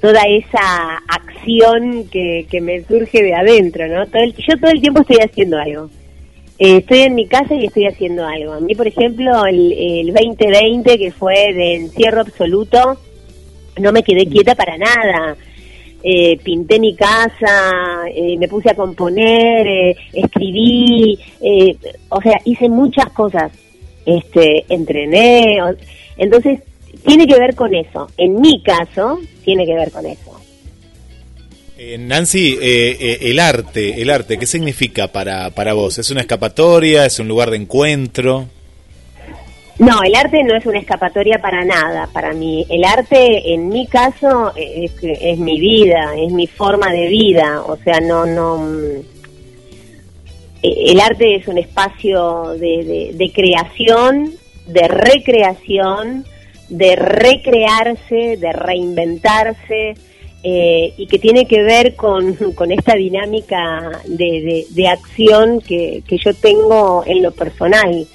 toda 0.00 0.20
esa 0.22 0.96
acción 1.08 2.08
que, 2.10 2.46
que 2.50 2.60
me 2.60 2.82
surge 2.82 3.22
de 3.22 3.34
adentro, 3.34 3.86
¿no? 3.86 4.04
Todo 4.06 4.22
el- 4.24 4.34
yo 4.34 4.58
todo 4.60 4.72
el 4.72 4.80
tiempo 4.80 5.02
estoy 5.02 5.18
haciendo 5.18 5.56
algo. 5.58 5.88
Eh, 6.64 6.76
estoy 6.76 7.00
en 7.00 7.16
mi 7.16 7.26
casa 7.26 7.56
y 7.56 7.64
estoy 7.64 7.86
haciendo 7.86 8.24
algo. 8.24 8.52
A 8.52 8.60
mí, 8.60 8.76
por 8.76 8.86
ejemplo, 8.86 9.44
el, 9.46 9.72
el 9.72 10.14
2020, 10.14 10.96
que 10.96 11.10
fue 11.10 11.52
de 11.52 11.74
encierro 11.74 12.20
absoluto, 12.20 12.98
no 13.80 13.90
me 13.90 14.04
quedé 14.04 14.26
quieta 14.26 14.54
para 14.54 14.78
nada. 14.78 15.36
Eh, 16.04 16.38
pinté 16.44 16.78
mi 16.78 16.94
casa, 16.94 18.04
eh, 18.14 18.36
me 18.38 18.46
puse 18.46 18.70
a 18.70 18.76
componer, 18.76 19.96
escribí, 20.12 21.18
o 22.10 22.22
sea, 22.22 22.38
hice 22.44 22.68
muchas 22.68 23.10
cosas. 23.10 23.50
Este, 24.06 24.64
entrené, 24.68 25.58
entonces 26.16 26.60
tiene 27.04 27.26
que 27.26 27.40
ver 27.40 27.56
con 27.56 27.74
eso. 27.74 28.06
En 28.16 28.40
mi 28.40 28.62
caso, 28.62 29.18
tiene 29.44 29.66
que 29.66 29.74
ver 29.74 29.90
con 29.90 30.06
eso. 30.06 30.31
Eh, 31.78 31.96
Nancy, 31.98 32.58
eh, 32.60 32.96
eh, 33.00 33.18
el 33.22 33.38
arte, 33.40 34.00
el 34.02 34.10
arte, 34.10 34.38
¿qué 34.38 34.46
significa 34.46 35.08
para, 35.08 35.50
para 35.50 35.72
vos? 35.72 35.98
¿Es 35.98 36.10
una 36.10 36.20
escapatoria? 36.20 37.06
¿Es 37.06 37.18
un 37.18 37.28
lugar 37.28 37.50
de 37.50 37.56
encuentro? 37.56 38.46
No, 39.78 40.02
el 40.02 40.14
arte 40.14 40.44
no 40.44 40.54
es 40.54 40.66
una 40.66 40.78
escapatoria 40.78 41.38
para 41.40 41.64
nada. 41.64 42.08
Para 42.12 42.34
mí, 42.34 42.64
el 42.68 42.84
arte, 42.84 43.52
en 43.54 43.68
mi 43.68 43.86
caso, 43.86 44.52
es, 44.54 44.92
es 45.02 45.38
mi 45.38 45.58
vida, 45.58 46.12
es 46.16 46.30
mi 46.30 46.46
forma 46.46 46.92
de 46.92 47.08
vida. 47.08 47.62
O 47.62 47.76
sea, 47.78 47.98
no, 48.00 48.26
no. 48.26 48.58
mm, 48.58 49.00
eh, 50.62 50.74
El 50.86 51.00
arte 51.00 51.36
es 51.36 51.48
un 51.48 51.58
espacio 51.58 52.50
de, 52.50 52.84
de- 52.84 53.10
de 53.14 53.32
creación, 53.32 54.32
de 54.66 54.86
recreación, 54.88 56.26
de 56.68 56.94
recrearse, 56.96 58.36
de 58.36 58.52
reinventarse. 58.52 59.94
Eh, 60.44 60.92
y 60.96 61.06
que 61.06 61.18
tiene 61.18 61.46
que 61.46 61.62
ver 61.62 61.94
con, 61.94 62.34
con 62.54 62.72
esta 62.72 62.94
dinámica 62.94 64.00
de, 64.06 64.66
de- 64.70 64.88
acción 64.88 65.60
que, 65.60 66.02
que 66.06 66.18
yo 66.18 66.34
tengo 66.34 67.04
en 67.06 67.22
lo 67.22 67.30
personal 67.30 68.06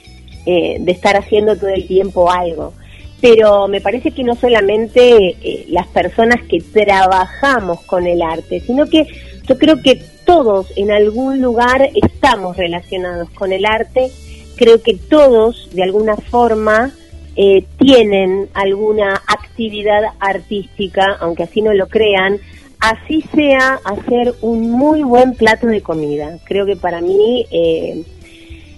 eh, 0.46 0.78
de 0.80 0.92
estar 0.92 1.16
haciendo 1.16 1.56
todo 1.56 1.70
el 1.70 1.88
tiempo 1.88 2.30
algo. 2.32 2.74
Pero 3.20 3.68
me 3.68 3.82
parece 3.82 4.12
que 4.12 4.24
no 4.24 4.36
solamente 4.36 5.36
eh, 5.42 5.66
las 5.70 5.88
personas 5.88 6.44
que 6.48 6.60
trabajamos 6.60 7.82
con 7.82 8.06
el 8.06 8.22
arte, 8.22 8.60
sino 8.60 8.86
que 8.86 9.08
yo 9.48 9.58
creo 9.58 9.82
que 9.82 9.96
todos 10.26 10.68
en 10.76 10.92
algún 10.92 11.42
lugar 11.42 11.90
estamos 11.96 12.58
relacionados 12.58 13.30
con 13.32 13.54
el 13.54 13.66
arte. 13.66 14.12
Creo 14.58 14.82
que 14.82 14.96
todos, 14.96 15.70
de 15.74 15.84
alguna 15.84 16.18
forma, 16.18 16.92
eh, 17.38 17.66
tienen 17.78 18.50
alguna 18.54 19.14
actividad 19.28 20.02
artística, 20.20 21.18
aunque 21.20 21.44
así 21.44 21.62
no 21.62 21.72
lo 21.74 21.88
crean, 21.88 22.40
así 22.80 23.24
sea 23.34 23.80
hacer 23.86 24.34
un 24.42 24.72
muy 24.72 25.04
buen 25.04 25.36
plato 25.36 25.68
de 25.68 25.82
comida. 25.82 26.40
Creo 26.46 26.66
que 26.66 26.76
para 26.76 27.00
mí 27.00 27.46
eh, 27.52 28.04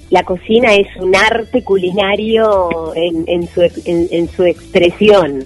la 0.10 0.24
cocina 0.24 0.76
es 0.76 0.88
un 1.00 1.16
arte 1.16 1.64
culinario 1.64 2.94
en, 2.96 3.24
en 3.28 3.48
su, 3.48 3.62
en, 3.62 4.08
en 4.12 4.30
su 4.30 4.44
expresión. 4.44 5.46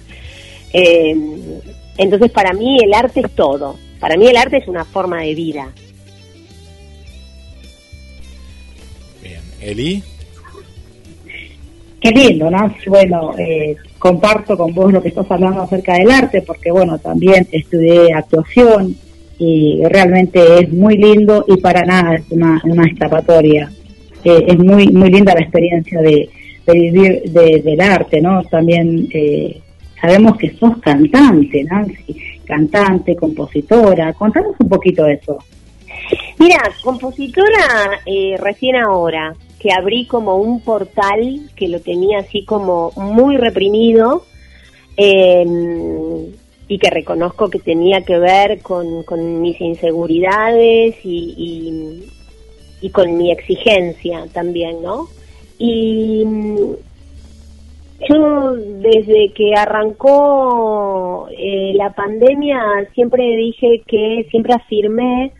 Eh, 0.72 1.16
entonces 1.96 2.30
para 2.32 2.52
mí 2.52 2.78
el 2.82 2.92
arte 2.94 3.20
es 3.20 3.30
todo. 3.34 3.76
Para 4.00 4.16
mí 4.16 4.26
el 4.26 4.36
arte 4.36 4.56
es 4.58 4.66
una 4.66 4.84
forma 4.84 5.22
de 5.22 5.34
vida. 5.34 5.72
Bien. 9.22 9.40
¿Eli? 9.60 10.02
Qué 12.04 12.10
lindo, 12.10 12.50
¿no? 12.50 12.70
Bueno, 12.86 13.30
eh, 13.38 13.76
comparto 13.98 14.58
con 14.58 14.74
vos 14.74 14.92
lo 14.92 15.00
que 15.00 15.08
estás 15.08 15.24
hablando 15.30 15.62
acerca 15.62 15.94
del 15.94 16.10
arte, 16.10 16.42
porque 16.42 16.70
bueno, 16.70 16.98
también 16.98 17.48
estudié 17.50 18.12
actuación 18.12 18.94
y 19.38 19.80
realmente 19.88 20.60
es 20.60 20.70
muy 20.70 20.98
lindo 20.98 21.46
y 21.48 21.56
para 21.56 21.80
nada 21.82 22.16
es 22.16 22.30
una, 22.30 22.60
una 22.64 22.84
escapatoria. 22.86 23.70
Eh, 24.22 24.44
es 24.48 24.58
muy 24.58 24.88
muy 24.88 25.10
linda 25.10 25.32
la 25.32 25.40
experiencia 25.40 25.98
de, 26.02 26.28
vivir 26.66 27.22
de- 27.24 27.62
del 27.64 27.80
arte, 27.80 28.20
¿no? 28.20 28.42
También 28.50 29.08
eh, 29.10 29.62
sabemos 29.98 30.36
que 30.36 30.50
sos 30.58 30.76
cantante, 30.82 31.64
Nancy, 31.64 32.14
cantante, 32.44 33.16
compositora. 33.16 34.12
Contanos 34.12 34.56
un 34.58 34.68
poquito 34.68 35.04
de 35.04 35.14
eso. 35.14 35.38
Mira, 36.38 36.58
compositora 36.82 37.98
eh, 38.04 38.36
recién 38.38 38.76
ahora, 38.76 39.34
que 39.64 39.72
abrí 39.72 40.04
como 40.04 40.36
un 40.36 40.60
portal 40.60 41.40
que 41.56 41.68
lo 41.68 41.80
tenía 41.80 42.18
así 42.18 42.44
como 42.44 42.92
muy 42.96 43.38
reprimido, 43.38 44.26
eh, 44.98 45.42
y 46.68 46.78
que 46.78 46.90
reconozco 46.90 47.48
que 47.48 47.60
tenía 47.60 48.02
que 48.02 48.18
ver 48.18 48.60
con, 48.60 49.04
con 49.04 49.40
mis 49.40 49.58
inseguridades 49.62 50.96
y, 51.02 51.34
y, 51.38 52.86
y 52.86 52.90
con 52.90 53.16
mi 53.16 53.32
exigencia 53.32 54.26
también, 54.34 54.82
¿no? 54.82 55.08
Y 55.58 56.24
mm, 56.26 56.58
yo 58.10 58.52
desde 58.52 59.32
que 59.34 59.54
arrancó 59.56 61.26
eh, 61.38 61.72
la 61.74 61.94
pandemia 61.94 62.60
siempre 62.94 63.24
dije 63.34 63.82
que, 63.86 64.26
siempre 64.30 64.52
afirmé 64.52 65.32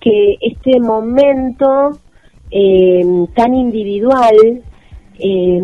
que 0.00 0.38
este 0.40 0.80
momento 0.80 2.00
eh, 2.50 3.02
tan 3.34 3.54
individual 3.54 4.62
eh, 5.18 5.62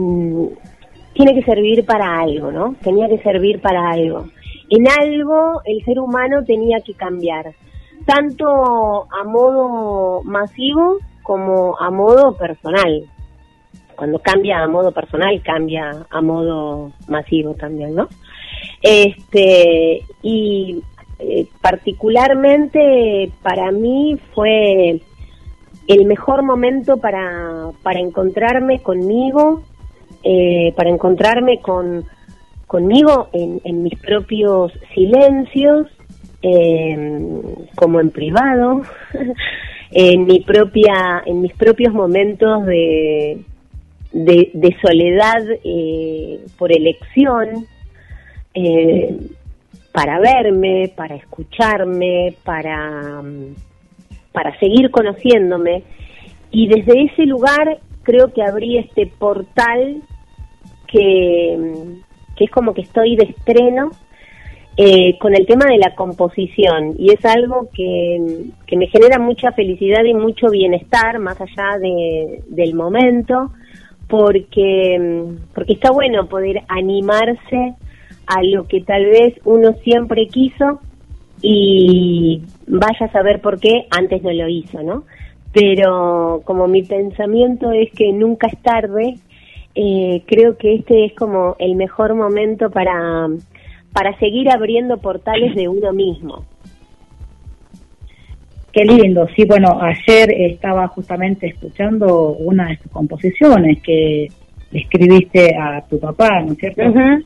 tiene 1.15 1.35
que 1.35 1.43
servir 1.43 1.85
para 1.85 2.21
algo, 2.21 2.53
¿no? 2.53 2.77
Tenía 2.83 3.09
que 3.09 3.19
servir 3.19 3.61
para 3.61 3.91
algo. 3.91 4.27
En 4.69 4.87
algo 4.89 5.63
el 5.65 5.85
ser 5.85 5.99
humano 5.99 6.45
tenía 6.45 6.81
que 6.81 6.95
cambiar, 6.95 7.55
tanto 8.05 9.07
a 9.13 9.25
modo 9.25 10.23
masivo 10.25 10.99
como 11.23 11.77
a 11.79 11.91
modo 11.91 12.37
personal. 12.37 13.05
Cuando 13.97 14.19
cambia 14.19 14.63
a 14.63 14.69
modo 14.69 14.93
personal, 14.93 15.41
cambia 15.43 16.07
a 16.11 16.21
modo 16.21 16.93
masivo 17.09 17.55
también, 17.55 17.95
¿no? 17.95 18.09
Este, 18.83 20.03
y 20.23 20.83
eh, 21.19 21.47
particularmente 21.63 23.31
para 23.43 23.71
mí 23.71 24.19
fue 24.35 25.01
el 25.87 26.07
mejor 26.07 26.43
momento 26.43 26.97
para, 26.97 27.71
para 27.83 28.01
encontrarme 28.01 28.81
conmigo, 28.81 29.63
eh, 30.23 30.73
para 30.77 30.91
encontrarme 30.91 31.61
con 31.61 32.05
conmigo 32.67 33.29
en, 33.33 33.83
mis 33.83 33.97
propios 34.01 34.73
silencios, 34.93 35.87
eh, 36.43 37.21
como 37.77 38.01
en 38.01 38.11
privado, 38.11 38.83
en 39.93 40.27
mi 40.27 40.41
propia, 40.41 41.23
en 41.25 41.43
mis 41.43 41.53
propios 41.55 41.95
momentos 41.95 42.67
de, 42.67 43.39
de, 44.13 44.51
de 44.53 44.77
soledad 44.83 45.43
eh, 45.65 46.41
por 46.59 46.73
elección, 46.73 47.67
eh, 48.55 49.17
para 49.93 50.19
verme, 50.19 50.93
para 50.95 51.15
escucharme, 51.15 52.35
para, 52.45 53.23
para 54.37 54.55
seguir 54.59 54.91
conociéndome. 54.91 55.83
Y 56.51 56.69
desde 56.69 57.05
ese 57.05 57.25
lugar 57.25 57.79
creo 58.03 58.35
que 58.35 58.43
abrí 58.43 58.77
este 58.77 59.07
portal 59.07 60.03
que, 60.87 61.55
es 62.39 62.51
como 62.51 62.75
que 62.75 62.83
estoy 62.83 63.17
de 63.17 63.25
estreno 63.31 63.93
eh, 64.77 65.17
con 65.19 65.35
el 65.35 65.47
tema 65.47 65.65
de 65.65 65.79
la 65.79 65.95
composición 65.95 66.97
y 66.99 67.13
es 67.13 67.25
algo 67.25 67.71
que, 67.73 68.51
que, 68.67 68.77
me 68.77 68.89
genera 68.89 69.19
mucha 69.19 69.53
felicidad 69.53 70.05
y 70.05 70.13
mucho 70.13 70.51
bienestar 70.51 71.19
más 71.19 71.41
allá 71.41 71.79
de, 71.81 72.43
del 72.47 72.75
momento 72.75 73.53
porque, 74.07 75.33
porque 75.55 75.73
está 75.73 75.93
bueno 75.93 76.29
poder 76.29 76.61
animarse 76.69 77.75
a 78.27 78.43
lo 78.43 78.69
que 78.69 78.83
tal 78.83 79.07
vez 79.07 79.33
uno 79.47 79.73
siempre 79.83 80.27
quiso 80.27 80.81
y 81.41 82.43
vaya 82.67 83.07
a 83.07 83.13
saber 83.13 83.41
por 83.41 83.59
qué 83.61 83.87
antes 83.91 84.23
no 84.23 84.33
lo 84.33 84.49
hizo, 84.49 84.83
¿no? 84.83 85.05
Pero 85.53 86.43
como 86.45 86.67
mi 86.67 86.83
pensamiento 86.83 87.73
es 87.73 87.91
que 87.93 88.13
nunca 88.13 88.49
es 88.49 88.61
tarde, 88.63 89.15
eh, 89.75 90.23
creo 90.27 90.57
que 90.57 90.75
este 90.75 91.07
es 91.07 91.15
como 91.15 91.57
el 91.59 91.77
mejor 91.77 92.15
momento 92.15 92.71
para, 92.71 93.29
para 93.93 94.19
seguir 94.19 94.51
abriendo 94.51 94.99
portales 94.99 95.55
de 95.55 95.69
uno 95.69 95.93
mismo. 95.93 96.45
Qué 98.73 98.85
lindo, 98.85 99.27
sí, 99.35 99.45
bueno, 99.47 99.79
ayer 99.81 100.31
estaba 100.33 100.87
justamente 100.89 101.47
escuchando 101.47 102.33
una 102.33 102.69
de 102.69 102.77
tus 102.77 102.93
composiciones 102.93 103.83
que 103.83 104.29
escribiste 104.71 105.57
a 105.57 105.81
tu 105.89 105.99
papá, 105.99 106.43
¿no 106.43 106.53
es 106.53 106.59
cierto? 106.59 106.83
Uh 106.83 106.95
-huh. 106.95 107.25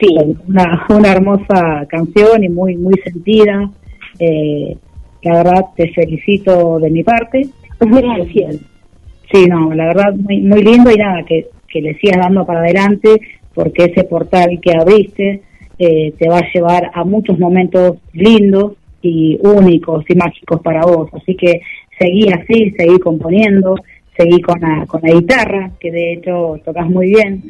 Sí. 0.00 0.08
Una, 0.48 0.86
una 0.88 1.12
hermosa 1.12 1.86
canción 1.88 2.42
y 2.44 2.48
muy, 2.48 2.76
muy 2.76 2.94
sentida. 3.04 3.70
Eh, 4.18 4.76
la 5.22 5.42
verdad, 5.42 5.66
te 5.76 5.90
felicito 5.92 6.78
de 6.78 6.90
mi 6.90 7.02
parte. 7.02 7.48
Gracias. 7.80 8.56
Sí, 9.32 9.46
no, 9.46 9.72
la 9.74 9.86
verdad, 9.86 10.14
muy, 10.14 10.40
muy 10.40 10.62
lindo 10.62 10.90
y 10.90 10.96
nada, 10.96 11.22
que, 11.24 11.48
que 11.68 11.82
le 11.82 11.94
sigas 11.98 12.18
dando 12.18 12.46
para 12.46 12.60
adelante 12.60 13.20
porque 13.54 13.84
ese 13.84 14.04
portal 14.04 14.58
que 14.62 14.72
abriste 14.72 15.42
eh, 15.78 16.12
te 16.18 16.28
va 16.28 16.38
a 16.38 16.52
llevar 16.52 16.90
a 16.94 17.04
muchos 17.04 17.38
momentos 17.38 17.98
lindos 18.12 18.72
y 19.02 19.38
únicos 19.42 20.04
y 20.08 20.14
mágicos 20.14 20.60
para 20.60 20.82
vos. 20.82 21.10
Así 21.12 21.34
que 21.34 21.60
seguí 21.98 22.28
así, 22.30 22.70
seguí 22.76 22.98
componiendo, 22.98 23.76
seguí 24.16 24.40
con 24.40 24.60
la, 24.60 24.86
con 24.86 25.00
la 25.02 25.12
guitarra, 25.12 25.70
que 25.78 25.90
de 25.90 26.14
hecho 26.14 26.60
tocas 26.64 26.88
muy 26.88 27.08
bien. 27.08 27.42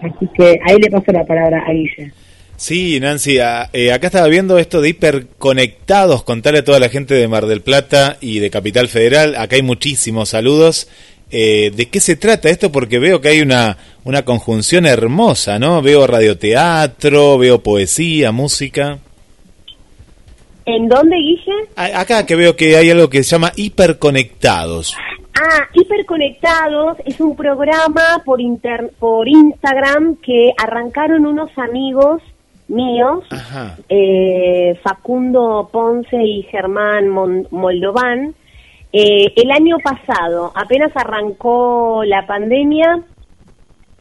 Así 0.00 0.28
que 0.34 0.60
ahí 0.64 0.78
le 0.78 0.90
paso 0.90 1.12
la 1.12 1.24
palabra 1.24 1.64
a 1.66 1.72
Guille. 1.72 2.12
Sí, 2.56 3.00
Nancy, 3.00 3.38
a, 3.38 3.68
eh, 3.72 3.92
acá 3.92 4.06
estaba 4.06 4.28
viendo 4.28 4.58
esto 4.58 4.80
de 4.80 4.90
hiperconectados, 4.90 6.22
contarle 6.22 6.60
a 6.60 6.64
toda 6.64 6.78
la 6.78 6.88
gente 6.88 7.14
de 7.14 7.26
Mar 7.26 7.46
del 7.46 7.62
Plata 7.62 8.16
y 8.20 8.38
de 8.38 8.50
Capital 8.50 8.88
Federal, 8.88 9.34
acá 9.36 9.56
hay 9.56 9.62
muchísimos 9.62 10.28
saludos. 10.30 10.88
Eh, 11.30 11.72
¿De 11.74 11.86
qué 11.88 11.98
se 11.98 12.14
trata 12.14 12.48
esto? 12.48 12.70
Porque 12.70 13.00
veo 13.00 13.20
que 13.20 13.28
hay 13.28 13.40
una, 13.40 13.76
una 14.04 14.24
conjunción 14.24 14.86
hermosa, 14.86 15.58
¿no? 15.58 15.82
Veo 15.82 16.06
radioteatro, 16.06 17.38
veo 17.38 17.60
poesía, 17.60 18.30
música. 18.30 18.98
¿En 20.64 20.88
dónde, 20.88 21.16
Guille? 21.16 21.68
A, 21.74 22.00
acá 22.00 22.24
que 22.24 22.36
veo 22.36 22.54
que 22.54 22.76
hay 22.76 22.90
algo 22.90 23.10
que 23.10 23.24
se 23.24 23.30
llama 23.30 23.52
hiperconectados. 23.56 24.96
Ah, 25.36 25.66
Hiperconectados 25.72 26.98
es 27.04 27.20
un 27.20 27.34
programa 27.34 28.22
por, 28.24 28.40
inter 28.40 28.92
por 29.00 29.26
Instagram 29.26 30.16
que 30.16 30.52
arrancaron 30.56 31.26
unos 31.26 31.50
amigos 31.58 32.22
míos, 32.68 33.24
eh, 33.88 34.78
Facundo 34.82 35.68
Ponce 35.72 36.16
y 36.16 36.42
Germán 36.44 37.08
Mon 37.08 37.46
Moldován. 37.50 38.34
Eh, 38.92 39.32
el 39.36 39.50
año 39.50 39.76
pasado, 39.82 40.52
apenas 40.54 40.92
arrancó 40.94 42.02
la 42.04 42.26
pandemia, 42.26 43.02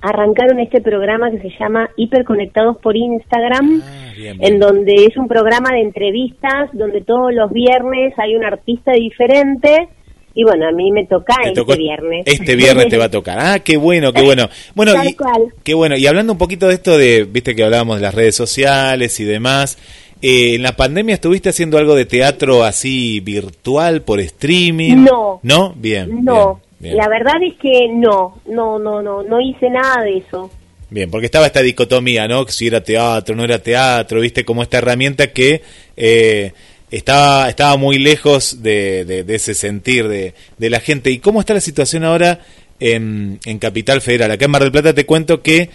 arrancaron 0.02 0.60
este 0.60 0.82
programa 0.82 1.32
que 1.32 1.40
se 1.40 1.50
llama 1.60 1.90
Hiperconectados 1.96 2.78
por 2.78 2.96
Instagram, 2.96 3.82
ah, 3.84 4.12
bien, 4.16 4.38
bien. 4.38 4.54
en 4.54 4.60
donde 4.60 4.94
es 5.06 5.18
un 5.18 5.28
programa 5.28 5.72
de 5.72 5.82
entrevistas 5.82 6.70
donde 6.74 7.02
todos 7.02 7.34
los 7.34 7.52
viernes 7.52 8.14
hay 8.18 8.36
un 8.36 8.46
artista 8.46 8.92
diferente 8.92 9.90
y 10.36 10.44
bueno, 10.44 10.68
a 10.68 10.72
mí 10.72 10.92
me 10.92 11.06
toca 11.06 11.36
Te 11.44 11.50
este 11.60 11.76
viernes. 11.78 12.24
Este 12.26 12.56
viernes 12.56 12.88
te 12.90 12.98
va 12.98 13.06
a 13.06 13.12
tocar. 13.12 13.38
Ah, 13.40 13.60
qué 13.60 13.78
bueno, 13.78 14.12
qué 14.14 14.22
bueno. 14.22 14.50
Bueno, 14.76 14.94
Tal 14.94 15.10
y, 15.10 15.14
cual. 15.14 15.54
qué 15.64 15.74
bueno. 15.74 15.96
Y 15.98 16.08
hablando 16.08 16.34
un 16.34 16.40
poquito 16.40 16.68
de 16.68 16.74
esto 16.76 16.98
de, 16.98 17.24
viste 17.26 17.56
que 17.56 17.64
hablábamos 17.64 17.98
de 17.98 18.02
las 18.04 18.14
redes 18.16 18.36
sociales 18.36 19.20
y 19.20 19.24
demás. 19.26 19.78
eh, 20.22 20.56
en 20.56 20.64
la 20.64 20.76
pandemia 20.76 21.16
estuviste 21.16 21.50
haciendo 21.50 21.78
algo 21.78 21.96
de 21.96 22.06
teatro 22.06 22.64
así 22.64 23.20
virtual 23.20 24.02
por 24.02 24.20
streaming. 24.22 25.04
No. 25.04 25.40
¿No? 25.44 25.74
Bien. 25.78 26.24
No, 26.24 26.62
bien, 26.80 26.94
bien. 26.94 26.98
la 26.98 27.08
verdad 27.10 27.36
es 27.44 27.54
que 27.56 27.90
no, 27.94 28.40
no, 28.50 28.80
no, 28.80 29.02
no, 29.02 29.22
no 29.24 29.40
hice 29.42 29.70
nada 29.70 30.02
de 30.04 30.18
eso. 30.18 30.50
Bien, 30.90 31.10
porque 31.10 31.26
estaba 31.26 31.48
esta 31.48 31.62
dicotomía, 31.62 32.28
¿no? 32.28 32.46
Que 32.46 32.52
si 32.52 32.68
era 32.68 32.84
teatro, 32.84 33.36
no 33.36 33.44
era 33.44 33.58
teatro, 33.60 34.20
viste, 34.22 34.46
como 34.46 34.62
esta 34.62 34.78
herramienta 34.78 35.32
que 35.32 35.62
eh, 35.98 36.54
estaba, 36.98 37.50
estaba 37.50 37.78
muy 37.78 37.98
lejos 38.00 38.62
de, 38.64 39.06
de- 39.06 39.24
de 39.24 39.36
ese 39.36 39.54
sentir 39.54 40.08
de, 40.08 40.34
de 40.58 40.70
la 40.70 40.80
gente. 40.80 41.12
¿Y 41.12 41.20
cómo 41.20 41.40
está 41.40 41.54
la 41.54 41.60
situación 41.62 42.04
ahora 42.04 42.40
en, 42.80 43.40
en 43.46 43.60
Capital 43.60 44.02
Federal? 44.02 44.32
Acá 44.32 44.46
en 44.46 44.52
Mar 44.52 44.62
del 44.64 44.72
Plata 44.72 44.94
te 44.94 45.06
cuento 45.06 45.42
que 45.42 45.70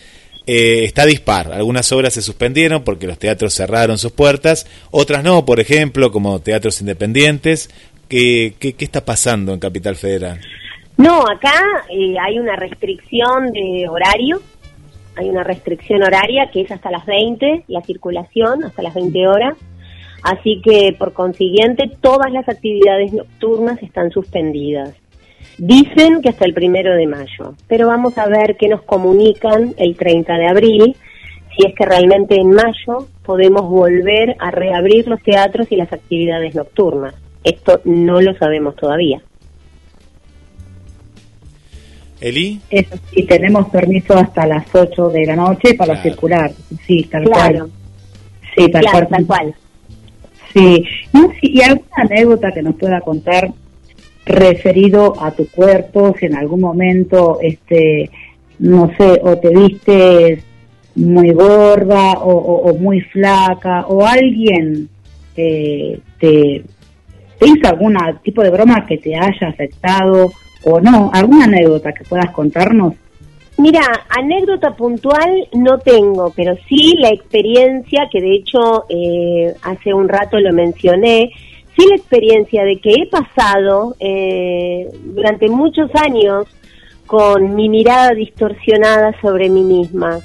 eh, 0.47 0.85
está 0.85 1.05
dispar. 1.07 1.53
Algunas 1.53 1.91
obras 1.93 2.15
se 2.15 2.23
suspendieron 2.23 2.85
porque 2.85 3.07
los 3.07 3.19
teatros 3.19 3.55
cerraron 3.55 3.99
sus 3.99 4.13
puertas, 4.13 4.67
otras 4.91 5.23
no, 5.25 5.45
por 5.45 5.61
ejemplo, 5.61 6.11
como 6.13 6.41
teatros 6.41 6.81
independientes. 6.81 7.69
¿Qué, 8.09 8.55
qué, 8.59 8.73
qué 8.73 8.85
está 8.87 9.05
pasando 9.05 9.53
en 9.53 9.61
Capital 9.61 9.95
Federal? 9.97 10.41
No, 10.97 11.21
acá 11.29 11.53
eh, 11.91 12.15
hay 12.19 12.39
una 12.39 12.57
restricción 12.57 13.53
de 13.53 13.87
horario, 13.89 14.41
hay 15.15 15.29
una 15.29 15.45
restricción 15.45 16.03
horaria 16.03 16.49
que 16.53 16.63
es 16.63 16.71
hasta 16.71 16.91
las 16.91 17.05
20, 17.05 17.65
la 17.69 17.83
circulación 17.83 18.65
hasta 18.65 18.83
las 18.83 18.95
20 18.95 19.27
horas, 19.29 19.55
así 20.23 20.61
que 20.63 20.95
por 20.99 21.13
consiguiente 21.13 21.91
todas 22.01 22.33
las 22.33 22.49
actividades 22.49 23.13
nocturnas 23.13 23.83
están 23.83 24.11
suspendidas. 24.11 24.95
Dicen 25.59 26.23
que 26.23 26.29
hasta 26.29 26.45
el 26.45 26.55
primero 26.55 26.95
de 26.95 27.07
mayo, 27.07 27.55
pero 27.67 27.89
vamos 27.89 28.17
a 28.19 28.29
ver 28.29 28.57
qué 28.57 28.69
nos 28.69 28.83
comunican 28.83 29.75
el 29.77 29.97
30 29.97 30.35
de 30.39 30.47
abril, 30.47 30.97
si 31.57 31.67
es 31.67 31.75
que 31.75 31.85
realmente 31.85 32.37
en 32.37 32.51
mayo 32.53 33.09
podemos 33.25 33.69
volver 33.69 34.37
a 34.39 34.51
reabrir 34.53 35.09
los 35.09 35.21
teatros 35.23 35.67
y 35.73 35.77
las 35.77 35.93
actividades 35.93 36.55
nocturnas. 36.55 37.15
Esto 37.43 37.81
no 37.85 38.21
lo 38.21 38.35
sabemos 38.37 38.77
todavía. 38.77 39.21
Eli. 42.21 42.61
Eso 42.71 42.97
sí, 43.13 43.25
tenemos 43.25 43.69
permiso 43.69 44.17
hasta 44.17 44.47
las 44.47 44.67
8 44.75 45.09
de 45.11 45.27
la 45.27 45.37
noche 45.37 45.75
para 45.75 45.95
Claro. 45.95 46.03
circular. 46.03 46.51
Sí, 46.87 47.05
tal 47.05 47.25
Claro, 47.25 47.59
cual. 47.59 47.71
Sí, 48.57 48.69
tal 48.71 48.81
claro, 48.83 48.99
cual. 48.99 49.09
tal 49.09 49.27
cual. 49.27 49.55
Sí. 50.53 50.85
Sí, 51.41 51.51
¿Y 51.55 51.63
alguna 51.63 51.89
anécdota 51.97 52.53
que 52.53 52.63
nos 52.63 52.75
pueda 52.77 53.01
contar 53.01 53.51
referido 54.27 55.15
a 55.23 55.31
tu 55.31 55.47
cuerpo? 55.49 56.15
Si 56.19 56.27
en 56.27 56.37
algún 56.37 56.61
momento, 56.61 57.39
este, 57.43 58.11
no 58.59 58.91
sé, 58.99 59.21
o 59.23 59.37
te 59.39 59.51
viste 59.51 60.43
muy 60.95 61.31
gorda 61.33 62.13
o, 62.15 62.33
o- 62.33 62.71
o 62.71 62.75
muy 62.79 63.01
flaca, 63.01 63.87
o 63.87 64.05
alguien 64.05 64.89
eh, 65.37 66.01
te, 66.19 66.65
te 67.39 67.47
hizo 67.47 67.69
algún 67.69 67.97
tipo 68.25 68.43
de 68.43 68.51
broma 68.51 68.85
que 68.87 68.99
te 68.99 69.15
haya 69.15 69.49
afectado 69.49 70.33
o 70.65 70.81
no. 70.81 71.11
¿Alguna 71.13 71.45
anécdota 71.45 71.93
que 71.93 72.05
puedas 72.05 72.31
contarnos? 72.33 72.95
Mira, 73.59 73.81
anécdota 74.09 74.77
puntual 74.77 75.49
no 75.53 75.79
tengo, 75.79 76.33
pero 76.37 76.55
sí 76.69 76.95
la 76.97 77.09
experiencia, 77.09 78.09
que 78.11 78.21
de 78.21 78.37
hecho 78.37 78.85
eh, 78.89 79.53
hace 79.63 79.93
un 79.93 80.09
rato 80.09 80.39
lo 80.39 80.53
mencioné, 80.53 81.33
sí 81.77 81.85
la 81.89 81.97
experiencia 81.97 82.63
de 82.63 82.77
que 82.77 82.93
he 82.93 83.07
pasado 83.07 83.97
eh, 83.99 84.89
durante 85.07 85.49
muchos 85.49 85.91
años 85.97 86.47
con 87.05 87.57
mi 87.57 87.69
mirada 87.69 88.11
distorsionada 88.11 89.21
sobre 89.21 89.49
mí 89.49 89.63
misma, 89.63 90.21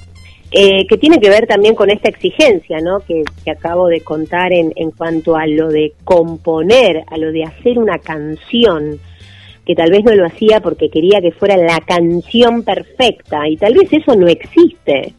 eh, 0.52 0.86
que 0.88 0.98
tiene 1.00 1.20
que 1.20 1.30
ver 1.30 1.48
también 1.48 1.74
con 1.74 1.90
esta 1.90 2.10
exigencia, 2.10 2.82
¿no? 2.82 3.00
Que, 3.00 3.24
que 3.44 3.50
acabo 3.50 3.88
de 3.88 4.02
contar 4.02 4.54
en, 4.54 4.72
en 4.76 4.92
cuanto 4.92 5.36
a 5.36 5.48
lo 5.48 5.70
de 5.70 5.94
componer, 6.04 7.04
a 7.08 7.18
lo 7.18 7.32
de 7.32 7.46
hacer 7.46 7.80
una 7.80 7.98
canción 7.98 9.00
que 9.66 9.76
tal 9.76 9.92
vez 9.92 10.04
no 10.04 10.14
lo 10.14 10.26
hacía 10.26 10.60
porque 10.60 10.90
quería 10.90 11.22
que 11.22 11.32
fuera 11.32 11.56
la 11.58 11.80
canción 11.80 12.64
perfecta 12.64 13.48
y 13.48 13.58
tal 13.58 13.74
vez 13.74 13.92
eso 13.92 14.16
no 14.16 14.28
existe. 14.28 15.14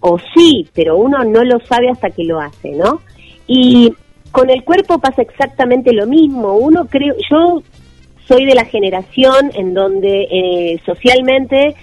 O 0.00 0.18
sí, 0.34 0.68
pero 0.74 0.96
uno 0.96 1.22
no 1.24 1.44
lo 1.44 1.60
sabe 1.60 1.88
hasta 1.88 2.10
que 2.10 2.24
lo 2.24 2.40
hace, 2.40 2.72
¿no? 2.72 3.02
Y 3.46 3.92
con 4.32 4.50
el 4.50 4.64
cuerpo 4.64 4.98
pasa 4.98 5.22
exactamente 5.22 5.92
lo 5.92 6.06
mismo. 6.06 6.54
Uno 6.54 6.86
creo, 6.86 7.14
yo 7.30 7.62
soy 8.26 8.44
de 8.44 8.54
la 8.54 8.64
generación 8.64 9.50
en 9.54 9.74
donde 9.74 10.26
eh, 10.30 10.80
socialmente 10.84 11.76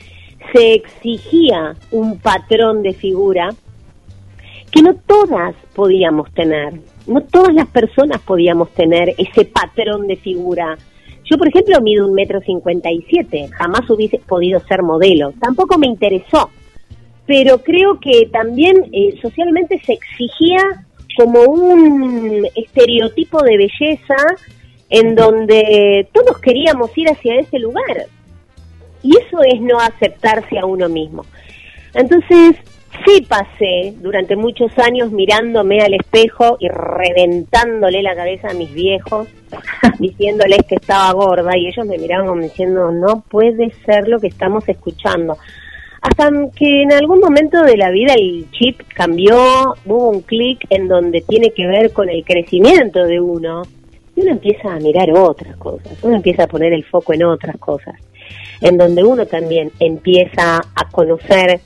se 0.54 0.74
exigía 0.74 1.76
un 1.92 2.20
patrón 2.20 2.82
de 2.82 2.94
figura 2.94 3.50
que 4.72 4.82
no 4.82 4.96
todas 4.96 5.56
podíamos 5.76 6.32
tener. 6.34 6.74
No 7.08 7.22
todas 7.22 7.54
las 7.54 7.68
personas 7.68 8.22
podíamos 8.22 8.70
tener 8.72 9.14
ese 9.18 9.46
patrón 9.46 10.08
de 10.08 10.16
figura. 10.16 10.78
Yo, 11.30 11.38
por 11.38 11.48
ejemplo, 11.48 11.80
mido 11.82 12.08
un 12.08 12.14
metro 12.14 12.42
cincuenta 12.42 12.90
y 12.92 13.06
siete. 13.10 13.48
Jamás 13.52 13.88
hubiese 13.90 14.18
podido 14.20 14.60
ser 14.62 14.82
modelo. 14.82 15.32
Tampoco 15.40 15.78
me 15.78 15.88
interesó. 15.88 16.50
Pero 17.28 17.60
creo 17.62 18.00
que 18.00 18.28
también 18.32 18.90
eh, 18.92 19.20
socialmente 19.22 19.80
se 19.86 19.94
exigía 19.94 20.86
como 21.16 21.42
un 21.42 22.48
estereotipo 22.56 23.44
de 23.44 23.58
belleza 23.58 24.16
en 24.90 25.14
donde 25.14 26.08
todos 26.12 26.40
queríamos 26.40 26.98
ir 26.98 27.10
hacia 27.10 27.36
ese 27.36 27.60
lugar. 27.60 28.08
Y 29.04 29.12
eso 29.18 29.44
es 29.44 29.62
no 29.62 29.80
aceptarse 29.80 30.58
a 30.58 30.66
uno 30.66 30.90
mismo. 30.90 31.26
Entonces, 31.94 32.56
sí 33.06 33.26
pasé 33.28 33.94
durante 33.98 34.36
muchos 34.36 34.78
años 34.80 35.12
mirándome 35.12 35.82
al 35.82 35.94
espejo 35.94 36.58
y 36.60 36.68
reventándole 36.68 38.02
la 38.02 38.16
cabeza 38.16 38.50
a 38.50 38.54
mis 38.54 38.74
viejos, 38.74 39.28
diciéndoles 40.00 40.60
que 40.68 40.76
estaba 40.76 41.12
gorda, 41.14 41.58
y 41.58 41.68
ellos 41.68 41.86
me 41.86 41.98
miraban 41.98 42.28
como 42.28 42.42
diciendo, 42.42 42.92
no 42.92 43.22
puede 43.30 43.72
ser 43.86 44.08
lo 44.08 44.20
que 44.20 44.28
estamos 44.28 44.68
escuchando. 44.68 45.38
Hasta 46.02 46.30
que 46.56 46.84
en 46.84 46.94
algún 46.94 47.20
momento 47.20 47.62
de 47.64 47.76
la 47.76 47.90
vida 47.90 48.14
el 48.14 48.50
chip 48.52 48.82
cambió, 48.94 49.76
hubo 49.86 50.10
un 50.10 50.22
clic 50.22 50.66
en 50.70 50.88
donde 50.88 51.22
tiene 51.22 51.52
que 51.52 51.68
ver 51.68 51.92
con 51.92 52.10
el 52.10 52.24
crecimiento 52.24 53.04
de 53.04 53.20
uno, 53.20 53.64
y 54.16 54.22
uno 54.22 54.32
empieza 54.32 54.74
a 54.74 54.80
mirar 54.80 55.12
otras 55.12 55.56
cosas, 55.58 55.98
uno 56.02 56.16
empieza 56.16 56.44
a 56.44 56.48
poner 56.48 56.74
el 56.74 56.86
foco 56.86 57.14
en 57.14 57.24
otras 57.24 57.58
cosas, 57.58 57.96
en 58.62 58.78
donde 58.78 59.04
uno 59.04 59.26
también 59.26 59.72
empieza 59.80 60.58
a 60.58 60.90
conocer 60.90 61.60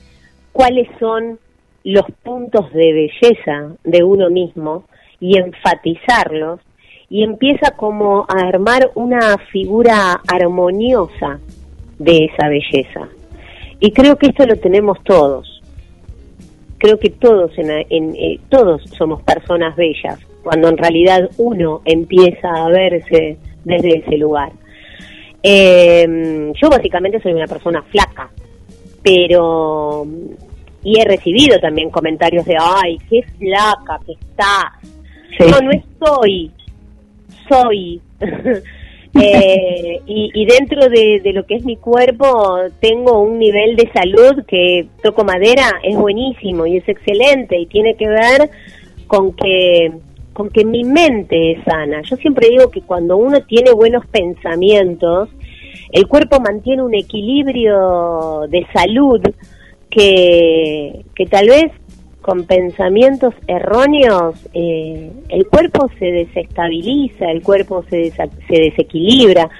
cuáles 0.54 0.88
son 0.98 1.38
los 1.84 2.04
puntos 2.22 2.72
de 2.72 2.92
belleza 2.94 3.72
de 3.84 4.02
uno 4.02 4.30
mismo 4.30 4.84
y 5.20 5.36
enfatizarlos 5.36 6.60
y 7.10 7.22
empieza 7.24 7.72
como 7.72 8.24
a 8.26 8.48
armar 8.48 8.90
una 8.94 9.36
figura 9.52 10.20
armoniosa 10.26 11.38
de 11.98 12.24
esa 12.32 12.48
belleza. 12.48 13.08
Y 13.80 13.90
creo 13.92 14.16
que 14.16 14.28
esto 14.28 14.46
lo 14.46 14.56
tenemos 14.56 14.96
todos. 15.04 15.60
Creo 16.78 16.98
que 16.98 17.10
todos 17.10 17.52
en, 17.58 17.70
en- 17.90 18.14
eh, 18.16 18.40
todos 18.48 18.82
somos 18.96 19.22
personas 19.22 19.76
bellas 19.76 20.18
cuando 20.42 20.68
en 20.68 20.76
realidad 20.78 21.28
uno 21.38 21.82
empieza 21.84 22.48
a 22.48 22.68
verse 22.68 23.36
desde 23.64 23.98
ese 23.98 24.16
lugar. 24.16 24.52
Eh, 25.42 26.52
yo 26.60 26.70
básicamente 26.70 27.20
soy 27.20 27.32
una 27.34 27.46
persona 27.46 27.82
flaca, 27.82 28.30
pero 29.04 30.04
y 30.82 31.00
he 31.00 31.04
recibido 31.04 31.60
también 31.60 31.90
comentarios 31.90 32.44
de 32.44 32.56
ay 32.60 32.98
qué 33.08 33.22
flaca 33.38 34.00
que 34.04 34.12
estás 34.12 34.72
Sí. 35.38 35.46
no 35.50 35.60
no 35.60 35.70
estoy 35.72 36.50
soy. 37.48 38.00
Eh, 39.16 40.00
y, 40.06 40.32
y 40.34 40.44
dentro 40.44 40.88
de, 40.88 41.20
de 41.22 41.32
lo 41.32 41.46
que 41.46 41.54
es 41.54 41.64
mi 41.64 41.76
cuerpo 41.76 42.56
tengo 42.80 43.20
un 43.20 43.38
nivel 43.38 43.76
de 43.76 43.88
salud 43.92 44.44
que 44.44 44.88
toco 45.04 45.22
madera 45.22 45.70
es 45.84 45.96
buenísimo 45.96 46.66
y 46.66 46.78
es 46.78 46.88
excelente 46.88 47.56
y 47.56 47.66
tiene 47.66 47.94
que 47.94 48.08
ver 48.08 48.50
con 49.06 49.32
que 49.36 49.92
con 50.32 50.50
que 50.50 50.64
mi 50.64 50.82
mente 50.82 51.52
es 51.52 51.62
sana. 51.62 52.02
Yo 52.02 52.16
siempre 52.16 52.48
digo 52.48 52.72
que 52.72 52.80
cuando 52.82 53.16
uno 53.16 53.40
tiene 53.44 53.70
buenos 53.70 54.04
pensamientos 54.06 55.28
el 55.92 56.06
cuerpo 56.08 56.40
mantiene 56.40 56.82
un 56.82 56.94
equilibrio 56.94 58.42
de 58.48 58.66
salud 58.72 59.20
que, 59.90 61.04
que 61.14 61.26
tal 61.26 61.48
vez 61.48 61.70
con 62.20 62.44
pensamientos 62.44 63.34
erróneos 63.46 64.34
eh, 64.54 65.10
el 65.28 65.46
cuerpo 65.46 65.90
se 65.98 66.06
desestabiliza, 66.06 67.30
el 67.30 67.42
cuerpo 67.42 67.84
se, 67.90 68.04
desa- 68.12 68.30
se 68.48 68.60
desequilibra. 68.62 69.50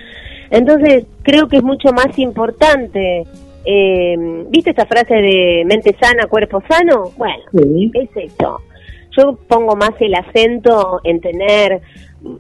Entonces 0.51 1.05
creo 1.23 1.47
que 1.49 1.59
es 1.59 1.63
mucho 1.63 1.93
más 1.93 2.19
importante, 2.19 3.25
eh, 3.67 4.17
¿viste 4.49 4.71
esta 4.71 4.87
frase 4.87 5.15
de 5.15 5.63
mente 5.67 5.95
sana, 6.01 6.27
cuerpo 6.27 6.63
sano? 6.69 7.11
Bueno, 7.19 7.43
Sí. 7.53 7.91
es 7.95 8.11
eso. 8.33 8.61
Yo 9.17 9.39
pongo 9.47 9.77
más 9.77 9.91
el 10.01 10.15
acento 10.15 11.01
en 11.05 11.21
tener 11.21 11.81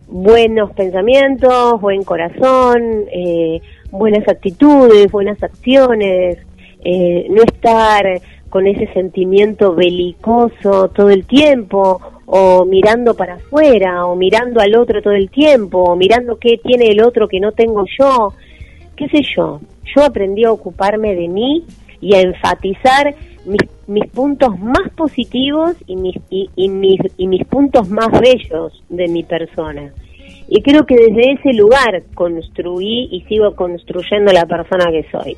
buenos 0.08 0.72
pensamientos, 0.72 1.80
buen 1.80 2.04
corazón, 2.04 3.04
eh, 3.12 3.60
buenas 3.90 4.26
actitudes, 4.28 5.10
buenas 5.10 5.42
acciones, 5.42 6.38
eh, 6.84 7.26
no 7.30 7.42
estar 7.42 8.20
con 8.48 8.66
ese 8.66 8.92
sentimiento 8.92 9.74
belicoso 9.74 10.88
todo 10.88 11.10
el 11.10 11.26
tiempo, 11.26 12.00
o 12.26 12.64
mirando 12.64 13.14
para 13.14 13.34
afuera, 13.34 14.06
o 14.06 14.16
mirando 14.16 14.60
al 14.60 14.74
otro 14.76 15.02
todo 15.02 15.12
el 15.12 15.30
tiempo, 15.30 15.82
o 15.84 15.96
mirando 15.96 16.38
qué 16.38 16.58
tiene 16.62 16.86
el 16.86 17.02
otro 17.02 17.28
que 17.28 17.40
no 17.40 17.52
tengo 17.52 17.84
yo, 17.98 18.32
qué 18.96 19.08
sé 19.08 19.22
yo. 19.36 19.60
Yo 19.94 20.04
aprendí 20.04 20.44
a 20.44 20.52
ocuparme 20.52 21.14
de 21.14 21.28
mí 21.28 21.64
y 22.00 22.14
a 22.14 22.20
enfatizar 22.20 23.14
mis, 23.44 23.60
mis 23.86 24.06
puntos 24.10 24.58
más 24.58 24.90
positivos 24.96 25.74
y 25.86 25.96
mis, 25.96 26.16
y, 26.30 26.50
y 26.56 26.68
mis, 26.68 27.00
y 27.16 27.26
mis 27.26 27.44
puntos 27.46 27.88
más 27.88 28.08
bellos 28.20 28.82
de 28.88 29.08
mi 29.08 29.22
persona. 29.22 29.92
Y 30.48 30.62
creo 30.62 30.84
que 30.84 30.96
desde 30.96 31.32
ese 31.32 31.52
lugar 31.54 32.02
construí 32.14 33.08
y 33.10 33.22
sigo 33.22 33.54
construyendo 33.54 34.32
la 34.32 34.46
persona 34.46 34.90
que 34.90 35.06
soy. 35.10 35.36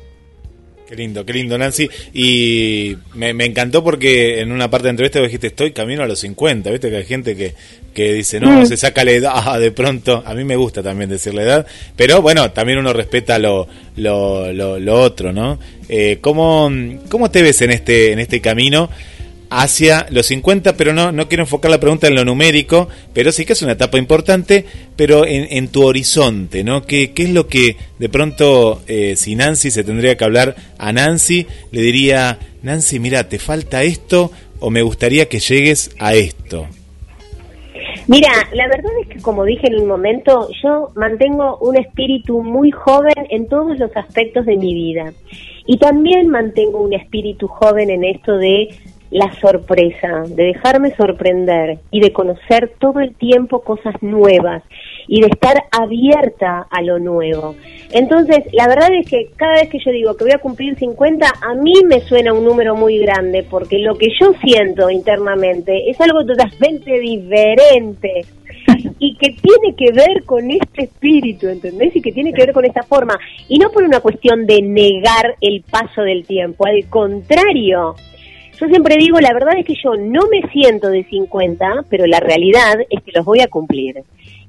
Qué 0.87 0.95
lindo, 0.95 1.25
qué 1.25 1.33
lindo, 1.33 1.57
Nancy. 1.57 1.89
Y 2.13 2.95
me, 3.13 3.33
me 3.33 3.43
encantó 3.43 3.83
porque 3.83 4.39
en 4.39 4.53
una 4.53 4.69
parte 4.69 4.83
de 4.83 4.87
la 4.87 4.91
entrevista 4.91 5.19
vos 5.19 5.27
dijiste, 5.27 5.47
estoy 5.47 5.71
camino 5.73 6.01
a 6.01 6.07
los 6.07 6.19
50. 6.19 6.71
Viste 6.71 6.89
que 6.89 6.95
hay 6.95 7.05
gente 7.05 7.35
que, 7.35 7.55
que 7.93 8.13
dice, 8.13 8.39
no, 8.39 8.65
se 8.65 8.77
saca 8.77 9.03
la 9.03 9.11
edad 9.11 9.33
ah, 9.35 9.59
de 9.59 9.71
pronto. 9.71 10.23
A 10.25 10.33
mí 10.33 10.45
me 10.45 10.55
gusta 10.55 10.81
también 10.81 11.09
decir 11.09 11.33
la 11.33 11.43
edad. 11.43 11.67
Pero 11.97 12.21
bueno, 12.21 12.51
también 12.51 12.79
uno 12.79 12.93
respeta 12.93 13.37
lo, 13.37 13.67
lo, 13.97 14.53
lo, 14.53 14.79
lo 14.79 15.01
otro, 15.01 15.33
¿no? 15.33 15.59
Eh, 15.89 16.19
¿cómo, 16.21 16.71
¿Cómo 17.09 17.29
te 17.31 17.41
ves 17.41 17.61
en 17.63 17.71
este, 17.71 18.13
en 18.13 18.19
este 18.19 18.39
camino? 18.39 18.89
Hacia 19.49 20.07
los 20.09 20.25
50, 20.27 20.75
pero 20.75 20.93
no, 20.93 21.11
no 21.11 21.27
quiero 21.27 21.43
enfocar 21.43 21.71
la 21.71 21.79
pregunta 21.79 22.07
en 22.07 22.15
lo 22.15 22.25
numérico, 22.25 22.87
pero 23.13 23.31
sí 23.31 23.45
que 23.45 23.53
es 23.53 23.61
una 23.61 23.73
etapa 23.73 23.97
importante, 23.97 24.65
pero 24.95 25.25
en, 25.25 25.67
tu 25.69 25.85
horizonte, 25.85 26.63
¿no? 26.63 26.83
¿Qué, 26.83 27.11
¿Qué 27.11 27.23
es 27.23 27.29
lo 27.31 27.47
que 27.47 27.77
de 27.99 28.09
pronto, 28.09 28.81
eh, 28.87 29.15
si 29.15 29.35
Nancy 29.35 29.71
se 29.71 29.83
tendría 29.83 30.17
que 30.17 30.23
hablar 30.23 30.55
a 30.77 30.91
Nancy, 30.91 31.47
le 31.71 31.81
diría, 31.81 32.39
Nancy, 32.63 32.99
mira, 32.99 33.29
te 33.29 33.39
falta 33.39 33.83
esto 33.83 34.31
o 34.59 34.69
me 34.69 34.81
gustaría 34.81 35.29
que 35.29 35.39
llegues 35.39 35.95
a 35.99 36.13
esto? 36.13 36.67
Mira, 38.07 38.29
la 38.53 38.67
verdad 38.67 38.91
es 39.01 39.07
que 39.09 39.21
como 39.21 39.43
dije 39.43 39.67
en 39.67 39.81
un 39.81 39.87
momento, 39.87 40.49
yo 40.63 40.89
mantengo 40.95 41.57
un 41.57 41.77
espíritu 41.77 42.41
muy 42.41 42.71
joven 42.71 43.15
en 43.29 43.47
todos 43.47 43.77
los 43.77 43.95
aspectos 43.97 44.45
de 44.45 44.55
mi 44.55 44.73
vida. 44.73 45.11
Y 45.65 45.77
también 45.77 46.29
mantengo 46.29 46.81
un 46.81 46.93
espíritu 46.93 47.47
joven 47.47 47.89
en 47.89 48.05
esto 48.05 48.37
de 48.37 48.69
la 49.11 49.31
sorpresa, 49.39 50.23
de 50.27 50.43
dejarme 50.43 50.95
sorprender 50.95 51.79
y 51.91 52.01
de 52.01 52.11
conocer 52.11 52.73
todo 52.79 52.99
el 52.99 53.15
tiempo 53.15 53.61
cosas 53.61 53.95
nuevas 54.01 54.63
y 55.07 55.21
de 55.21 55.27
estar 55.27 55.55
abierta 55.71 56.67
a 56.69 56.81
lo 56.81 56.99
nuevo. 56.99 57.55
Entonces, 57.91 58.39
la 58.51 58.67
verdad 58.67 58.89
es 58.93 59.09
que 59.09 59.29
cada 59.35 59.53
vez 59.53 59.69
que 59.69 59.79
yo 59.79 59.91
digo 59.91 60.15
que 60.15 60.25
voy 60.25 60.33
a 60.33 60.39
cumplir 60.39 60.77
50, 60.77 61.25
a 61.41 61.55
mí 61.55 61.73
me 61.85 62.01
suena 62.01 62.33
un 62.33 62.43
número 62.43 62.75
muy 62.75 62.97
grande 62.99 63.45
porque 63.49 63.79
lo 63.79 63.95
que 63.95 64.07
yo 64.19 64.33
siento 64.43 64.89
internamente 64.89 65.89
es 65.89 65.99
algo 66.01 66.25
totalmente 66.25 66.99
diferente 66.99 68.25
y 68.99 69.15
que 69.15 69.29
tiene 69.29 69.75
que 69.77 69.91
ver 69.93 70.23
con 70.25 70.51
este 70.51 70.83
espíritu, 70.83 71.47
¿entendés? 71.47 71.95
Y 71.95 72.01
que 72.01 72.11
tiene 72.11 72.33
que 72.33 72.45
ver 72.45 72.53
con 72.53 72.65
esta 72.65 72.83
forma. 72.83 73.17
Y 73.47 73.57
no 73.57 73.71
por 73.71 73.83
una 73.83 74.01
cuestión 74.01 74.45
de 74.45 74.61
negar 74.61 75.35
el 75.39 75.63
paso 75.69 76.01
del 76.01 76.25
tiempo, 76.25 76.65
al 76.65 76.89
contrario. 76.89 77.95
Yo 78.59 78.67
siempre 78.67 78.97
digo, 78.97 79.19
la 79.19 79.33
verdad 79.33 79.57
es 79.57 79.65
que 79.65 79.75
yo 79.75 79.95
no 79.95 80.27
me 80.31 80.41
siento 80.51 80.89
de 80.89 81.03
50, 81.03 81.85
pero 81.89 82.07
la 82.07 82.19
realidad 82.19 82.77
es 82.89 83.03
que 83.03 83.11
los 83.11 83.23
voy 83.23 83.41
a 83.41 83.47
cumplir 83.47 84.03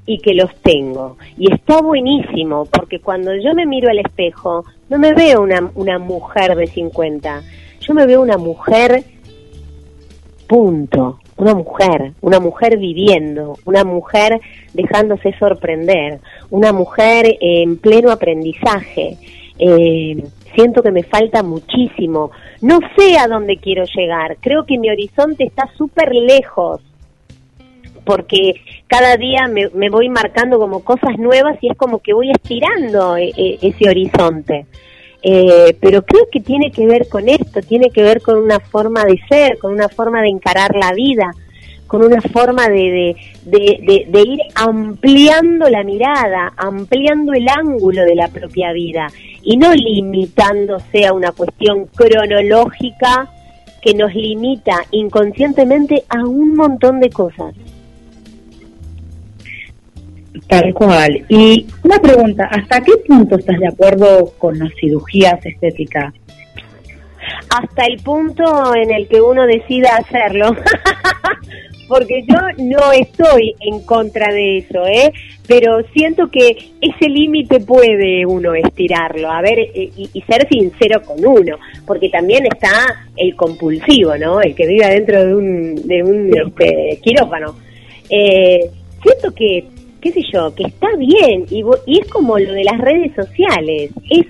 y 0.06 0.18
que 0.18 0.32
los 0.32 0.54
tengo. 0.62 1.18
Y 1.36 1.52
está 1.52 1.82
buenísimo, 1.82 2.64
porque 2.64 3.00
cuando 3.00 3.34
yo 3.36 3.54
me 3.54 3.66
miro 3.66 3.90
al 3.90 3.98
espejo, 3.98 4.64
no 4.88 4.98
me 4.98 5.12
veo 5.12 5.42
una, 5.42 5.70
una 5.74 5.98
mujer 5.98 6.56
de 6.56 6.66
50, 6.66 7.42
yo 7.80 7.94
me 7.94 8.06
veo 8.06 8.22
una 8.22 8.38
mujer, 8.38 9.04
punto, 10.46 11.18
una 11.36 11.54
mujer, 11.54 12.12
una 12.22 12.40
mujer 12.40 12.78
viviendo, 12.78 13.59
una 13.66 13.84
mujer 13.84 14.40
dejándose 14.72 15.34
sorprender, 15.38 16.20
una 16.50 16.72
mujer 16.72 17.36
en 17.40 17.76
pleno 17.76 18.11
aprendizaje. 18.11 19.18
Eh, 19.59 20.24
siento 20.55 20.82
que 20.82 20.90
me 20.90 21.03
falta 21.03 21.42
muchísimo. 21.42 22.30
No 22.61 22.80
sé 22.96 23.18
a 23.18 23.28
dónde 23.28 23.57
quiero 23.57 23.84
llegar. 23.84 24.36
Creo 24.40 24.64
que 24.66 24.78
mi 24.78 24.90
horizonte 24.90 25.44
está 25.44 25.68
súper 25.76 26.12
lejos 26.14 26.80
porque 28.05 28.55
cada 28.86 29.18
día 29.18 29.49
me, 29.49 29.68
me, 29.74 29.90
voy 29.90 30.09
marcando 30.09 30.59
como 30.59 30.82
cosas 30.82 31.18
nuevas 31.18 31.59
y 31.61 31.70
es 31.70 31.76
como 31.76 31.99
que 31.99 32.14
voy 32.14 32.30
estirando 32.30 33.18
e, 33.18 33.34
e, 33.36 33.59
ese 33.61 33.86
horizonte. 33.86 34.64
Eh, 35.22 35.76
pero 35.80 36.03
creo 36.03 36.26
que 36.32 36.40
tiene 36.40 36.70
que 36.70 36.86
ver 36.86 37.07
con 37.09 37.28
esto, 37.28 37.61
tiene 37.61 37.90
que 37.90 38.03
ver 38.03 38.22
con 38.22 38.38
una 38.38 38.61
forma 38.61 39.05
de 39.05 39.20
ser, 39.28 39.59
con 39.59 39.72
una 39.72 39.90
forma 39.90 40.22
de 40.22 40.28
encarar 40.28 40.74
la 40.74 40.92
vida, 40.94 41.32
con 41.89 42.05
una 42.05 42.20
forma 42.20 42.68
de, 42.68 43.16
de, 43.45 44.07
de, 44.09 44.20
ir 44.20 44.41
ampliando 44.55 45.68
la 45.70 45.82
mirada, 45.82 46.53
ampliando 46.57 47.32
el 47.32 47.49
ángulo 47.49 48.05
de 48.05 48.14
la 48.14 48.28
propia 48.28 48.72
vida 48.72 49.09
y 49.43 49.57
no 49.57 49.74
limitándose 49.74 51.07
a 51.07 51.14
una 51.14 51.32
cuestión 51.32 51.86
cronológica 51.86 53.30
que 53.80 53.95
nos 53.95 54.14
limita 54.14 54.84
inconscientemente 54.91 56.05
a 56.11 56.24
un 56.24 56.55
montón 56.55 57.01
de 57.01 57.09
cosas. 57.09 57.55
Tal 60.47 60.74
cual. 60.74 61.24
Y 61.28 61.66
una 61.82 61.99
pregunta, 61.99 62.45
¿hasta 62.51 62.82
qué 62.82 62.93
punto 63.07 63.36
estás 63.36 63.59
de 63.59 63.68
acuerdo 63.68 64.32
con 64.39 64.59
las 64.59 64.70
cirugías 64.78 65.45
estéticas? 65.45 66.12
Hasta 67.51 67.84
el 67.86 67.99
punto 68.03 68.74
en 68.74 68.91
el 68.91 69.09
que 69.09 69.22
uno 69.22 69.47
decida 69.47 69.97
hacerlo. 69.97 70.55
Porque 71.89 72.22
yo 72.26 72.36
no 72.59 72.93
estoy 72.93 73.55
en 73.61 73.80
contra 73.80 74.32
de 74.32 74.59
eso, 74.59 74.86
¿eh? 74.86 75.11
Pero 75.47 75.82
siento 75.95 76.30
que 76.30 76.51
ese 76.80 77.09
límite 77.09 77.61
puede 77.61 78.26
uno 78.26 78.55
estirarlo, 78.55 79.30
a 79.30 79.41
ver, 79.41 79.59
eh, 79.59 79.91
y, 79.97 80.11
y, 80.12 80.20
ser 80.22 80.47
sincero 80.49 81.03
con 81.03 81.24
uno, 81.24 81.57
porque 81.86 82.11
también 82.11 82.45
está 82.47 83.07
el 83.16 83.34
compulsivo, 83.34 84.16
¿no? 84.18 84.41
El 84.43 84.55
que 84.55 84.66
vive 84.66 84.86
dentro 84.86 85.24
de 85.24 85.34
un, 85.34 85.74
de 85.89 86.03
un 86.03 86.30
este, 86.36 87.01
quirófano. 87.03 87.57
Eh, 88.11 88.70
siento 89.03 89.34
que 89.34 89.64
qué 90.01 90.12
sé 90.12 90.20
yo, 90.32 90.55
que 90.55 90.64
está 90.64 90.89
bien 90.97 91.47
y, 91.51 91.62
y 91.86 91.99
es 91.99 92.09
como 92.09 92.39
lo 92.39 92.53
de 92.53 92.64
las 92.64 92.78
redes 92.78 93.12
sociales, 93.14 93.91
es 94.11 94.26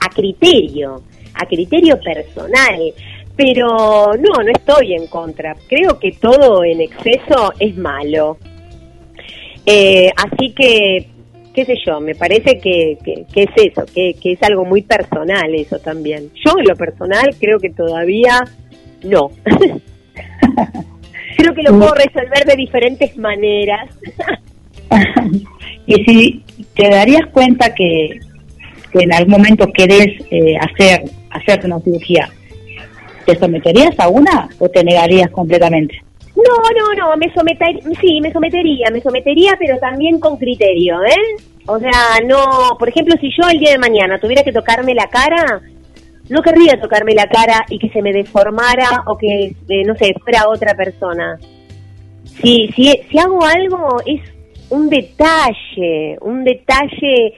a 0.00 0.08
criterio, 0.10 1.02
a 1.34 1.46
criterio 1.46 1.98
personal. 2.00 2.92
Pero 3.36 4.14
no, 4.14 4.42
no 4.42 4.50
estoy 4.54 4.94
en 4.94 5.06
contra. 5.08 5.54
Creo 5.68 5.98
que 5.98 6.12
todo 6.12 6.64
en 6.64 6.80
exceso 6.80 7.52
es 7.58 7.76
malo. 7.76 8.38
Eh, 9.66 10.10
así 10.16 10.52
que, 10.52 11.08
qué 11.52 11.64
sé 11.64 11.74
yo, 11.84 12.00
me 12.00 12.14
parece 12.14 12.58
que, 12.58 12.96
que, 13.04 13.42
es 13.42 13.50
eso, 13.56 13.84
que, 13.92 14.14
es 14.22 14.42
algo 14.42 14.64
muy 14.64 14.82
personal 14.82 15.54
eso 15.54 15.78
también. 15.80 16.30
Yo 16.44 16.52
en 16.58 16.66
lo 16.66 16.76
personal 16.76 17.34
creo 17.38 17.58
que 17.58 17.70
todavía 17.70 18.44
no. 19.02 19.30
creo 21.36 21.54
que 21.54 21.62
lo 21.62 21.78
puedo 21.78 21.94
resolver 21.94 22.44
de 22.46 22.56
diferentes 22.56 23.16
maneras. 23.16 23.90
y 25.86 25.94
si 26.04 26.44
te 26.74 26.88
darías 26.88 27.26
cuenta 27.32 27.74
que, 27.74 28.20
en 28.92 29.12
algún 29.12 29.32
momento 29.32 29.66
querés 29.74 30.24
eh, 30.30 30.56
hacer 30.58 31.02
hacerte 31.30 31.66
una 31.66 31.80
cirugía, 31.80 32.30
¿te 33.26 33.36
someterías 33.36 33.98
a 33.98 34.08
una 34.08 34.48
o 34.58 34.68
te 34.68 34.82
negarías 34.82 35.30
completamente? 35.30 36.00
No, 36.36 36.56
no, 36.78 36.94
no, 36.94 37.16
me 37.16 37.32
sometería, 37.32 37.82
sí, 38.00 38.20
me 38.20 38.32
sometería, 38.32 38.88
me 38.92 39.00
sometería, 39.00 39.56
pero 39.58 39.78
también 39.78 40.20
con 40.20 40.36
criterio, 40.36 41.02
¿eh? 41.02 41.42
O 41.66 41.78
sea, 41.78 42.20
no, 42.26 42.76
por 42.78 42.88
ejemplo, 42.88 43.14
si 43.20 43.30
yo 43.30 43.48
el 43.48 43.58
día 43.58 43.72
de 43.72 43.78
mañana 43.78 44.20
tuviera 44.20 44.42
que 44.42 44.52
tocarme 44.52 44.94
la 44.94 45.08
cara, 45.08 45.60
no 46.28 46.42
querría 46.42 46.80
tocarme 46.80 47.14
la 47.14 47.26
cara 47.26 47.64
y 47.68 47.78
que 47.78 47.88
se 47.88 48.02
me 48.02 48.12
deformara 48.12 49.04
o 49.06 49.16
que, 49.16 49.54
eh, 49.68 49.84
no 49.84 49.94
sé, 49.96 50.14
fuera 50.22 50.48
otra 50.48 50.74
persona. 50.74 51.38
Si, 52.24 52.68
si, 52.76 52.92
si 53.10 53.18
hago 53.18 53.42
algo, 53.44 53.96
es 54.04 54.20
un 54.70 54.88
detalle, 54.90 56.18
un 56.20 56.44
detalle 56.44 57.34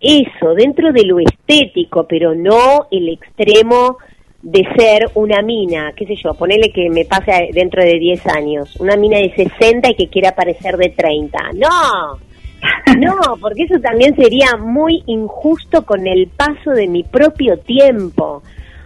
eso, 0.00 0.54
dentro 0.54 0.92
de 0.92 1.04
lo 1.04 1.18
estético, 1.20 2.06
pero 2.06 2.34
no 2.34 2.86
el 2.90 3.08
extremo 3.08 3.98
de 4.42 4.64
ser 4.76 5.10
una 5.14 5.42
mina, 5.42 5.92
qué 5.94 6.06
sé 6.06 6.14
yo, 6.16 6.34
ponele 6.34 6.72
que 6.72 6.88
me 6.88 7.04
pase 7.04 7.50
dentro 7.52 7.82
de 7.82 7.98
10 7.98 8.26
años, 8.28 8.76
una 8.80 8.96
mina 8.96 9.18
de 9.18 9.34
60 9.34 9.90
y 9.90 9.94
que 9.94 10.08
quiera 10.08 10.34
parecer 10.34 10.76
de 10.76 10.88
30. 10.90 11.38
No, 11.54 12.18
no, 12.98 13.36
porque 13.40 13.64
eso 13.64 13.78
también 13.80 14.16
sería 14.16 14.56
muy 14.56 15.02
injusto 15.06 15.84
con 15.84 16.06
el 16.06 16.28
paso 16.28 16.70
de 16.70 16.88
mi 16.88 17.02
propio 17.02 17.58
tiempo. 17.58 18.42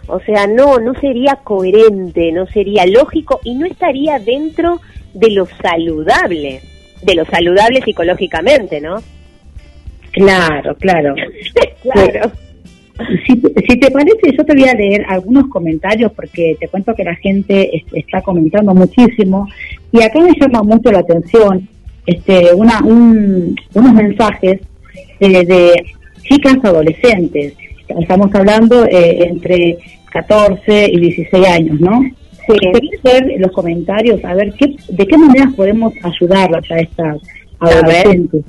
O 0.07 0.19
sea, 0.19 0.45
no, 0.45 0.77
no 0.79 0.93
sería 0.99 1.39
coherente, 1.43 2.31
no 2.31 2.45
sería 2.47 2.85
lógico 2.85 3.39
y 3.43 3.55
no 3.55 3.65
estaría 3.65 4.19
dentro 4.19 4.79
de 5.13 5.31
lo 5.31 5.47
saludable 5.63 6.61
de 7.05 7.15
lo 7.15 7.25
saludable 7.25 7.81
psicológicamente, 7.81 8.81
¿no? 8.81 9.01
Claro, 10.11 10.75
claro. 10.75 11.13
claro. 11.81 12.31
Si, 13.27 13.33
si, 13.35 13.79
te 13.79 13.91
parece, 13.91 14.31
yo 14.37 14.45
te 14.45 14.53
voy 14.53 14.69
a 14.69 14.73
leer 14.73 15.05
algunos 15.09 15.49
comentarios 15.49 16.13
porque 16.13 16.55
te 16.59 16.69
cuento 16.69 16.95
que 16.95 17.03
la 17.03 17.15
gente 17.15 17.83
está 17.91 18.21
comentando 18.21 18.73
muchísimo 18.73 19.47
y 19.91 20.01
acá 20.01 20.21
me 20.21 20.31
llama 20.39 20.63
mucho 20.63 20.91
la 20.91 20.99
atención 20.99 21.67
este, 22.05 22.53
una, 22.53 22.79
un, 22.83 23.55
unos 23.73 23.93
mensajes 23.93 24.61
de, 25.19 25.27
de, 25.43 25.85
chicas 26.21 26.57
adolescentes. 26.63 27.53
Estamos 27.87 28.33
hablando 28.33 28.85
eh, 28.85 29.27
entre 29.27 29.77
14 30.11 30.89
y 30.91 30.99
16 30.99 31.47
años, 31.47 31.79
¿no? 31.81 32.01
Sí. 32.47 32.55
ver 33.03 33.39
los 33.39 33.51
comentarios, 33.51 34.23
a 34.23 34.35
ver 34.35 34.53
qué, 34.53 34.75
de 34.87 35.07
qué 35.07 35.17
maneras 35.17 35.53
podemos 35.55 35.93
ayudarlas 36.03 36.69
a 36.69 36.77
estas 36.77 37.17
adolescentes. 37.59 38.43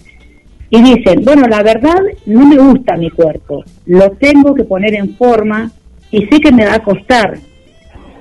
Y 0.71 0.83
dicen, 0.83 1.23
bueno, 1.25 1.47
la 1.47 1.63
verdad 1.63 2.01
no 2.27 2.47
me 2.47 2.57
gusta 2.57 2.97
mi 2.97 3.11
cuerpo, 3.11 3.65
lo 3.87 4.11
tengo 4.13 4.55
que 4.55 4.65
poner 4.65 4.95
en 4.95 5.15
forma 5.15 5.71
y 6.11 6.27
sé 6.27 6.41
que 6.41 6.53
me 6.53 6.67
va 6.67 6.75
a 6.75 6.83
costar. 6.83 7.39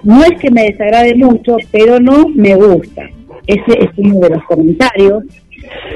No 0.04 0.24
es 0.24 0.40
que 0.40 0.52
me 0.52 0.66
desagrade 0.66 1.16
mucho, 1.16 1.58
pero 1.72 2.00
no 2.00 2.28
me 2.28 2.56
gusta. 2.56 3.10
Ese 3.48 3.84
es 3.84 3.90
uno 3.98 4.20
de 4.20 4.30
los 4.30 4.44
comentarios. 4.44 5.24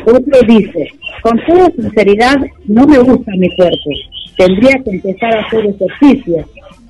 Otro 0.06 0.40
dice, 0.48 0.90
con 1.22 1.40
toda 1.46 1.70
sinceridad, 1.72 2.38
no 2.66 2.88
me 2.88 2.98
gusta 2.98 3.32
mi 3.38 3.56
cuerpo. 3.56 3.92
Tendría 4.36 4.82
que 4.84 4.92
empezar 4.92 5.36
a 5.36 5.42
hacer 5.42 5.66
ejercicio 5.66 6.46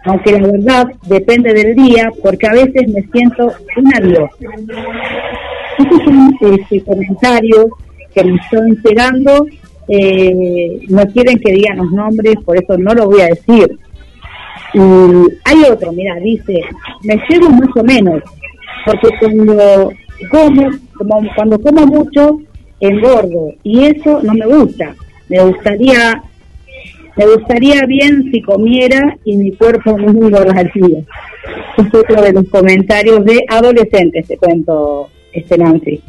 aunque 0.05 0.31
la 0.31 0.47
verdad 0.47 0.87
depende 1.07 1.53
del 1.53 1.75
día, 1.75 2.09
porque 2.23 2.47
a 2.47 2.53
veces 2.53 2.87
me 2.87 3.01
siento 3.11 3.51
una 3.75 3.99
diosa. 3.99 4.35
Estos 5.77 6.03
son 6.03 6.37
este, 6.41 6.81
comentarios 6.83 7.65
que 8.13 8.23
me 8.23 8.35
están 8.35 8.75
llegando, 8.83 9.45
eh, 9.87 10.81
no 10.87 11.05
quieren 11.07 11.39
que 11.39 11.51
digan 11.51 11.77
los 11.77 11.91
nombres, 11.91 12.35
por 12.45 12.57
eso 12.57 12.77
no 12.77 12.93
lo 12.93 13.07
voy 13.07 13.21
a 13.21 13.27
decir. 13.27 13.77
Y 14.73 14.79
hay 14.79 15.63
otro, 15.69 15.91
mira, 15.91 16.15
dice, 16.15 16.61
me 17.03 17.15
llevo 17.27 17.49
más 17.49 17.75
o 17.75 17.83
menos, 17.83 18.21
porque 18.85 19.09
cuando 19.19 19.91
como, 20.29 20.69
como 20.97 21.29
cuando 21.35 21.59
como 21.61 21.85
mucho, 21.87 22.39
engordo. 22.79 23.53
Y 23.63 23.85
eso 23.85 24.21
no 24.23 24.33
me 24.33 24.45
gusta. 24.45 24.95
Me 25.27 25.43
gustaría, 25.43 26.23
me 27.15 27.25
gustaría 27.25 27.85
bien 27.85 28.31
si 28.31 28.41
comiera 28.41 29.17
y 29.23 29.37
mi 29.37 29.51
cuerpo 29.53 29.97
no 29.97 30.09
engordaría. 30.09 31.03
Es 31.77 31.93
otro 31.93 32.21
de 32.21 32.33
los 32.33 32.49
comentarios 32.49 33.23
de 33.23 33.45
adolescentes, 33.47 34.27
te 34.27 34.37
cuento, 34.37 35.09
este 35.31 35.57
Nancy. 35.57 36.01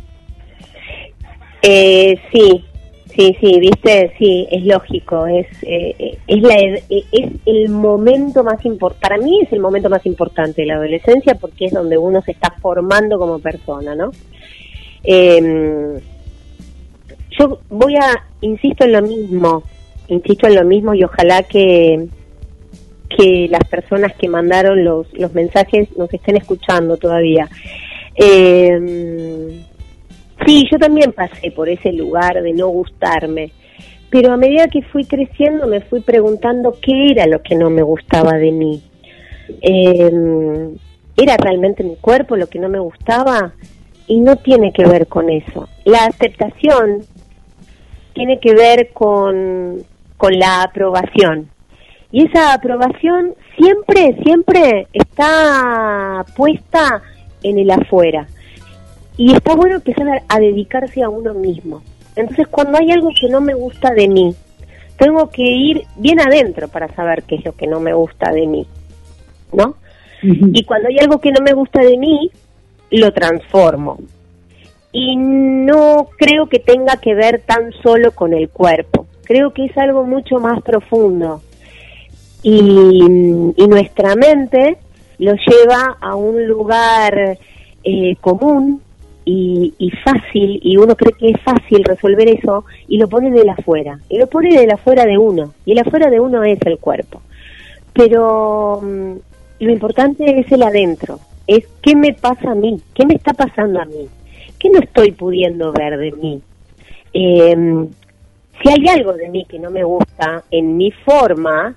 Eh, 1.62 2.18
sí, 2.32 2.64
sí, 3.14 3.36
sí, 3.40 3.61
viste, 3.61 4.14
sí, 4.18 4.48
es 4.50 4.64
lógico, 4.64 5.26
es 5.26 5.46
eh, 5.62 6.18
es 6.26 6.42
la 6.42 6.54
eh, 6.54 6.84
es 6.88 7.30
el 7.44 7.68
momento 7.68 8.42
más 8.42 8.64
importante, 8.64 9.00
para 9.00 9.18
mí 9.18 9.40
es 9.42 9.52
el 9.52 9.61
momento 9.61 9.90
más 9.90 10.04
importante 10.06 10.62
de 10.62 10.68
la 10.68 10.76
adolescencia 10.76 11.34
porque 11.34 11.66
es 11.66 11.72
donde 11.72 11.98
uno 11.98 12.22
se 12.22 12.32
está 12.32 12.50
formando 12.62 13.18
como 13.18 13.38
persona, 13.38 13.94
¿no? 13.94 14.11
Eh, 15.04 16.00
yo 17.38 17.61
voy 17.68 17.96
a, 17.96 18.24
insisto 18.40 18.84
en 18.84 18.92
lo 18.92 19.02
mismo, 19.02 19.62
insisto 20.08 20.46
en 20.46 20.54
lo 20.54 20.64
mismo 20.64 20.94
y 20.94 21.04
ojalá 21.04 21.42
que 21.42 22.08
que 23.11 23.48
las 23.50 23.64
personas 23.64 24.14
que 24.14 24.28
mandaron 24.28 24.84
los, 24.84 25.12
los 25.14 25.34
mensajes 25.34 25.88
nos 25.96 26.12
estén 26.14 26.36
escuchando 26.36 26.96
todavía. 26.96 27.48
Eh, 28.14 29.64
Sí, 30.47 30.66
yo 30.70 30.78
también 30.78 31.12
pasé 31.12 31.51
por 31.51 31.68
ese 31.68 31.93
lugar 31.93 32.43
de 32.43 32.53
no 32.53 32.68
gustarme, 32.68 33.53
pero 34.11 34.32
a 34.32 34.36
medida 34.36 34.68
que 34.68 34.82
fui 34.82 35.05
creciendo 35.05 35.66
me 35.66 35.80
fui 35.80 36.01
preguntando 36.01 36.76
qué 36.80 37.09
era 37.11 37.26
lo 37.26 37.43
que 37.43 37.55
no 37.55 37.70
me 37.70 37.82
gustaba 37.82 38.32
de 38.32 38.51
mí. 38.51 38.82
Eh, 39.61 40.70
¿Era 41.16 41.36
realmente 41.36 41.84
mi 41.84 41.97
cuerpo 41.97 42.36
lo 42.36 42.49
que 42.49 42.59
no 42.59 42.68
me 42.68 42.78
gustaba? 42.78 43.53
Y 44.07 44.20
no 44.20 44.36
tiene 44.36 44.72
que 44.72 44.86
ver 44.86 45.07
con 45.07 45.28
eso. 45.30 45.68
La 45.84 46.07
aceptación 46.07 47.03
tiene 48.14 48.41
que 48.41 48.55
ver 48.55 48.91
con, 48.93 49.82
con 50.16 50.38
la 50.38 50.62
aprobación. 50.62 51.51
Y 52.11 52.26
esa 52.26 52.55
aprobación 52.55 53.34
siempre, 53.57 54.16
siempre 54.24 54.88
está 54.93 56.24
puesta 56.36 57.03
en 57.43 57.59
el 57.59 57.70
afuera. 57.70 58.26
Y 59.20 59.34
está 59.34 59.54
bueno 59.54 59.74
empezar 59.74 60.08
a, 60.08 60.22
a 60.34 60.40
dedicarse 60.40 61.02
a 61.02 61.10
uno 61.10 61.34
mismo. 61.34 61.82
Entonces, 62.16 62.48
cuando 62.48 62.78
hay 62.78 62.90
algo 62.90 63.10
que 63.10 63.28
no 63.28 63.42
me 63.42 63.52
gusta 63.52 63.92
de 63.92 64.08
mí, 64.08 64.34
tengo 64.96 65.28
que 65.28 65.42
ir 65.42 65.82
bien 65.96 66.18
adentro 66.20 66.68
para 66.68 66.88
saber 66.94 67.24
qué 67.24 67.34
es 67.34 67.44
lo 67.44 67.52
que 67.52 67.66
no 67.66 67.80
me 67.80 67.92
gusta 67.92 68.32
de 68.32 68.46
mí, 68.46 68.66
¿no? 69.52 69.74
Y 70.22 70.64
cuando 70.64 70.88
hay 70.88 70.96
algo 71.00 71.20
que 71.20 71.32
no 71.32 71.42
me 71.44 71.52
gusta 71.52 71.82
de 71.82 71.98
mí, 71.98 72.30
lo 72.92 73.12
transformo. 73.12 73.98
Y 74.90 75.16
no 75.16 76.08
creo 76.16 76.46
que 76.46 76.58
tenga 76.58 76.96
que 76.96 77.14
ver 77.14 77.42
tan 77.44 77.72
solo 77.82 78.12
con 78.12 78.32
el 78.32 78.48
cuerpo. 78.48 79.06
Creo 79.24 79.52
que 79.52 79.66
es 79.66 79.76
algo 79.76 80.04
mucho 80.04 80.36
más 80.36 80.62
profundo. 80.62 81.42
Y, 82.42 82.58
y 83.54 83.68
nuestra 83.68 84.16
mente 84.16 84.78
lo 85.18 85.34
lleva 85.34 85.98
a 86.00 86.14
un 86.14 86.46
lugar 86.46 87.36
eh, 87.84 88.16
común 88.22 88.80
y, 89.32 89.74
y 89.78 89.90
fácil, 89.90 90.58
y 90.60 90.76
uno 90.76 90.96
cree 90.96 91.12
que 91.12 91.30
es 91.30 91.40
fácil 91.42 91.84
resolver 91.84 92.28
eso, 92.28 92.64
y 92.88 92.98
lo 92.98 93.08
pone 93.08 93.30
del 93.30 93.48
afuera. 93.48 94.00
Y 94.08 94.18
lo 94.18 94.26
pone 94.26 94.58
del 94.58 94.72
afuera 94.72 95.04
de 95.04 95.16
uno. 95.18 95.54
Y 95.64 95.72
el 95.72 95.78
afuera 95.78 96.10
de 96.10 96.18
uno 96.18 96.42
es 96.42 96.58
el 96.66 96.78
cuerpo. 96.78 97.22
Pero 97.92 98.80
mm, 98.82 99.12
lo 99.60 99.70
importante 99.70 100.40
es 100.40 100.50
el 100.50 100.64
adentro. 100.64 101.20
Es 101.46 101.64
qué 101.80 101.94
me 101.94 102.12
pasa 102.12 102.50
a 102.50 102.54
mí, 102.56 102.80
qué 102.92 103.06
me 103.06 103.14
está 103.14 103.32
pasando 103.32 103.80
a 103.80 103.84
mí, 103.84 104.08
qué 104.58 104.68
no 104.70 104.80
estoy 104.80 105.12
pudiendo 105.12 105.72
ver 105.72 105.96
de 105.96 106.12
mí. 106.12 106.42
Eh, 107.12 107.86
si 108.60 108.68
hay 108.68 108.88
algo 108.88 109.12
de 109.12 109.28
mí 109.28 109.44
que 109.48 109.58
no 109.60 109.70
me 109.70 109.84
gusta 109.84 110.42
en 110.50 110.76
mi 110.76 110.90
forma, 110.90 111.76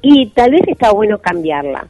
y 0.00 0.26
tal 0.28 0.52
vez 0.52 0.62
está 0.66 0.92
bueno 0.92 1.18
cambiarla. 1.18 1.86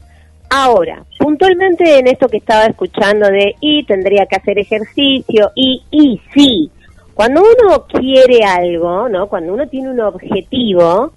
Ahora, 0.48 1.04
puntualmente 1.18 1.98
en 1.98 2.06
esto 2.06 2.28
que 2.28 2.36
estaba 2.36 2.66
escuchando 2.66 3.28
de 3.28 3.56
y 3.60 3.84
tendría 3.84 4.26
que 4.26 4.36
hacer 4.36 4.58
ejercicio 4.58 5.50
y 5.54 5.82
y 5.90 6.20
sí, 6.32 6.70
cuando 7.14 7.42
uno 7.42 7.86
quiere 7.86 8.44
algo, 8.44 9.08
¿no? 9.08 9.26
Cuando 9.28 9.54
uno 9.54 9.66
tiene 9.66 9.90
un 9.90 10.00
objetivo 10.00 11.12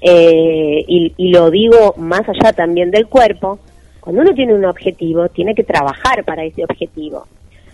eh, 0.00 0.84
y, 0.86 1.12
y 1.16 1.28
lo 1.30 1.50
digo 1.50 1.94
más 1.98 2.22
allá 2.28 2.52
también 2.52 2.90
del 2.90 3.06
cuerpo, 3.06 3.58
cuando 4.00 4.22
uno 4.22 4.34
tiene 4.34 4.54
un 4.54 4.64
objetivo 4.64 5.28
tiene 5.28 5.54
que 5.54 5.64
trabajar 5.64 6.24
para 6.24 6.44
ese 6.44 6.64
objetivo. 6.64 7.26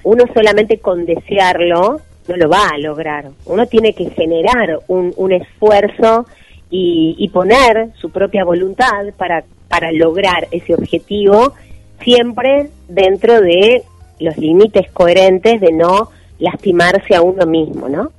Uno 0.03 0.24
solamente 0.34 0.78
con 0.78 1.05
desearlo 1.05 2.01
no 2.28 2.36
lo 2.36 2.49
va 2.49 2.68
a 2.72 2.78
lograr. 2.78 3.30
Uno 3.47 3.66
tiene 3.66 3.93
que 3.93 4.11
generar 4.11 4.80
un, 4.88 5.12
un 5.16 5.32
esfuerzo 5.32 6.26
y, 6.70 7.16
y 7.18 7.28
poner 7.28 7.91
su 8.01 8.11
propia 8.11 8.45
voluntad 8.45 9.07
para, 9.16 9.45
para 9.71 9.93
lograr 9.93 10.49
ese 10.51 10.75
objetivo, 10.75 11.55
siempre 12.03 12.71
dentro 12.89 13.41
de 13.41 13.85
los 14.18 14.37
límites 14.37 14.91
coherentes 14.91 15.61
de 15.61 15.73
no 15.73 16.11
lastimarse 16.41 17.14
a 17.14 17.23
uno 17.23 17.47
mismo, 17.47 17.89
¿no? 17.89 18.11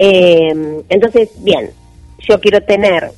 Eh, 0.00 0.82
entonces, 0.88 1.30
bien, 1.44 1.70
yo 2.28 2.40
quiero 2.40 2.60
tener, 2.62 3.12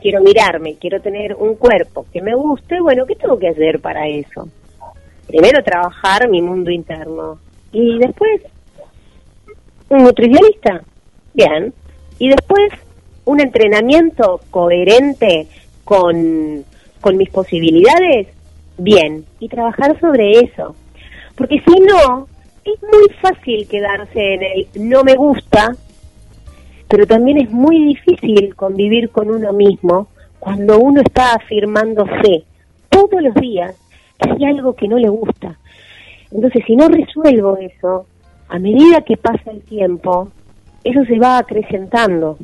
quiero 0.00 0.22
mirarme, 0.22 0.76
quiero 0.76 1.00
tener 1.00 1.34
un 1.34 1.56
cuerpo 1.56 2.06
que 2.12 2.22
me 2.22 2.36
guste, 2.36 2.80
bueno, 2.80 3.04
¿qué 3.04 3.16
tengo 3.16 3.36
que 3.36 3.48
hacer 3.48 3.80
para 3.80 4.06
eso? 4.06 4.48
Primero 5.26 5.64
trabajar 5.64 6.28
mi 6.28 6.40
mundo 6.40 6.70
interno 6.70 7.40
y 7.72 7.98
después 7.98 8.42
un 9.88 10.04
nutricionista, 10.04 10.82
bien, 11.34 11.74
y 12.20 12.28
después 12.28 12.72
un 13.24 13.40
entrenamiento 13.40 14.40
coherente 14.52 15.48
con, 15.84 16.64
con 17.06 17.18
mis 17.18 17.30
posibilidades, 17.30 18.26
bien, 18.78 19.24
y 19.38 19.48
trabajar 19.48 19.96
sobre 20.00 20.40
eso. 20.40 20.74
Porque 21.36 21.62
si 21.64 21.78
no, 21.78 22.26
es 22.64 22.82
muy 22.82 23.08
fácil 23.20 23.68
quedarse 23.68 24.34
en 24.34 24.42
el 24.42 24.66
no 24.74 25.04
me 25.04 25.14
gusta, 25.14 25.76
pero 26.88 27.06
también 27.06 27.38
es 27.38 27.48
muy 27.52 27.94
difícil 27.94 28.56
convivir 28.56 29.10
con 29.10 29.30
uno 29.30 29.52
mismo 29.52 30.08
cuando 30.40 30.80
uno 30.80 31.00
está 31.00 31.34
afirmándose 31.34 32.42
todos 32.90 33.22
los 33.22 33.34
días 33.36 33.76
que 34.18 34.30
hay 34.32 34.44
algo 34.46 34.74
que 34.74 34.88
no 34.88 34.98
le 34.98 35.08
gusta. 35.08 35.60
Entonces, 36.32 36.64
si 36.66 36.74
no 36.74 36.88
resuelvo 36.88 37.56
eso, 37.58 38.06
a 38.48 38.58
medida 38.58 39.02
que 39.02 39.16
pasa 39.16 39.52
el 39.52 39.62
tiempo, 39.62 40.32
eso 40.82 41.04
se 41.04 41.20
va 41.20 41.38
acrecentando 41.38 42.36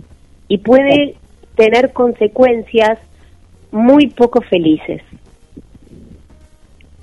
y 0.47 0.59
puede 0.59 1.17
tener 1.57 1.93
consecuencias 1.93 3.01
muy 3.73 4.07
poco 4.09 4.41
felices. 4.43 5.03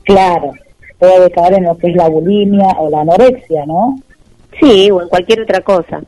Claro, 0.03 0.53
puede 0.97 1.29
caer 1.31 1.55
en 1.55 1.65
lo 1.65 1.77
que 1.77 1.87
es 1.87 1.95
la 1.95 2.07
bulimia 2.07 2.67
o 2.79 2.89
la 2.89 3.01
anorexia, 3.01 3.65
¿no? 3.65 3.99
Sí, 4.59 4.89
o 4.89 5.01
en 5.01 5.09
cualquier 5.09 5.41
otra 5.41 5.61
cosa. 5.61 6.01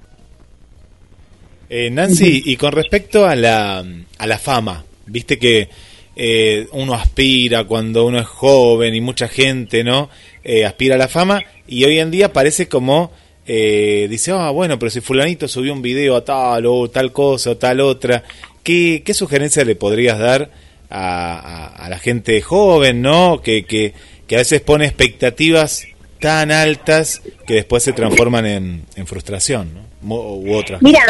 Eh, 1.70 1.90
Nancy, 1.90 2.44
y 2.46 2.58
con 2.58 2.72
respecto 2.74 3.26
a 3.26 3.36
la, 3.36 3.84
a 4.18 4.28
la 4.28 4.38
fama, 4.38 4.84
viste 5.06 5.38
que 5.40 5.70
eh, 6.16 6.68
uno 6.74 6.94
aspira 6.94 7.64
cuando 7.64 8.06
uno 8.06 8.20
es 8.20 8.28
joven 8.28 8.94
y 8.94 9.02
mucha 9.02 9.28
gente, 9.28 9.84
¿no? 9.84 10.10
Eh, 10.44 10.66
aspira 10.66 10.96
a 10.96 10.98
la 10.98 11.08
fama 11.08 11.42
y 11.68 11.86
hoy 11.86 12.00
en 12.00 12.12
día 12.12 12.34
parece 12.34 12.68
como, 12.68 13.12
eh, 13.48 14.08
dice, 14.10 14.32
ah, 14.32 14.50
bueno, 14.50 14.78
pero 14.78 14.90
si 14.90 15.00
fulanito 15.00 15.48
subió 15.48 15.72
un 15.72 15.82
video 15.82 16.18
a 16.18 16.26
tal 16.26 16.66
o 16.66 16.90
tal 16.90 17.14
cosa 17.14 17.52
o 17.52 17.58
tal 17.58 17.80
otra, 17.80 18.24
¿qué, 18.64 19.04
qué 19.06 19.14
sugerencia 19.14 19.64
le 19.66 19.76
podrías 19.76 20.18
dar 20.20 20.50
a, 20.90 21.34
a- 21.36 21.86
a 21.86 21.90
la 21.90 21.98
gente 22.00 22.42
joven, 22.42 23.02
¿no? 23.02 23.42
Que, 23.42 23.66
que, 23.66 23.94
que 24.28 24.36
a 24.36 24.40
veces 24.40 24.62
pone 24.62 24.86
expectativas 24.86 25.86
tan 26.20 26.52
altas 26.52 27.22
que 27.48 27.56
después 27.56 27.82
se 27.84 27.94
transforman 27.94 28.46
en, 28.46 28.84
en 28.96 29.08
frustración, 29.08 29.74
¿no? 29.74 29.82
Mo- 30.02 30.36
U 30.36 30.54
otras. 30.56 30.82
Mira, 30.82 31.02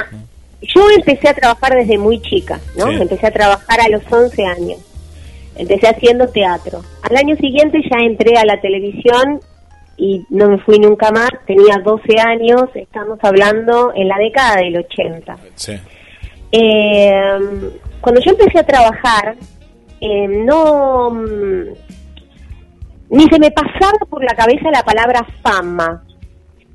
yo 0.61 0.89
empecé 0.95 1.29
a 1.29 1.33
trabajar 1.33 1.75
desde 1.75 1.97
muy 1.97 2.21
chica, 2.21 2.59
¿no? 2.77 2.87
Sí. 2.87 2.93
Empecé 3.01 3.27
a 3.27 3.31
trabajar 3.31 3.81
a 3.81 3.89
los 3.89 4.03
11 4.09 4.43
años. 4.45 4.77
Empecé 5.55 5.87
haciendo 5.87 6.27
teatro. 6.27 6.81
Al 7.01 7.17
año 7.17 7.35
siguiente 7.37 7.79
ya 7.89 7.97
entré 8.05 8.37
a 8.37 8.45
la 8.45 8.61
televisión 8.61 9.41
y 9.97 10.21
no 10.29 10.49
me 10.49 10.57
fui 10.59 10.79
nunca 10.79 11.11
más. 11.11 11.29
Tenía 11.45 11.77
12 11.83 12.03
años, 12.19 12.63
estamos 12.75 13.19
hablando 13.21 13.91
en 13.95 14.07
la 14.07 14.17
década 14.17 14.57
del 14.57 14.77
80. 14.77 15.37
Sí. 15.55 15.73
Eh, 16.51 17.39
cuando 18.01 18.21
yo 18.21 18.31
empecé 18.31 18.59
a 18.59 18.63
trabajar, 18.65 19.35
eh, 19.99 20.27
no 20.27 21.11
mm, 21.11 21.63
ni 23.11 23.23
se 23.29 23.39
me 23.39 23.51
pasaba 23.51 23.97
por 24.09 24.23
la 24.23 24.35
cabeza 24.35 24.71
la 24.71 24.83
palabra 24.83 25.25
fama. 25.41 26.03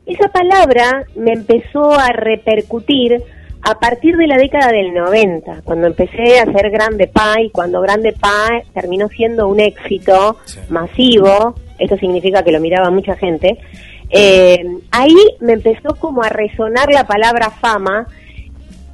Esa 0.07 0.29
palabra 0.29 1.05
me 1.17 1.33
empezó 1.33 1.93
a 1.93 2.09
repercutir 2.09 3.21
a 3.63 3.79
partir 3.81 4.17
de 4.17 4.29
la 4.29 4.37
década 4.37 4.71
del 4.71 4.95
90, 4.95 5.63
cuando 5.65 5.89
empecé 5.89 6.39
a 6.39 6.45
hacer 6.45 6.71
Grande 6.71 7.09
Pie, 7.09 7.51
cuando 7.53 7.81
Grande 7.81 8.13
Pie 8.13 8.65
terminó 8.73 9.09
siendo 9.09 9.49
un 9.49 9.59
éxito 9.59 10.37
Sí. 10.45 10.61
masivo, 10.69 11.57
esto 11.79 11.97
significa 11.97 12.45
que 12.45 12.53
lo 12.53 12.61
miraba 12.61 12.91
mucha 12.91 13.17
gente, 13.17 13.59
Eh, 14.09 14.65
ahí 14.93 15.17
me 15.41 15.55
empezó 15.55 15.97
como 15.97 16.23
a 16.23 16.29
resonar 16.29 16.89
la 16.93 17.09
palabra 17.09 17.51
fama 17.51 18.07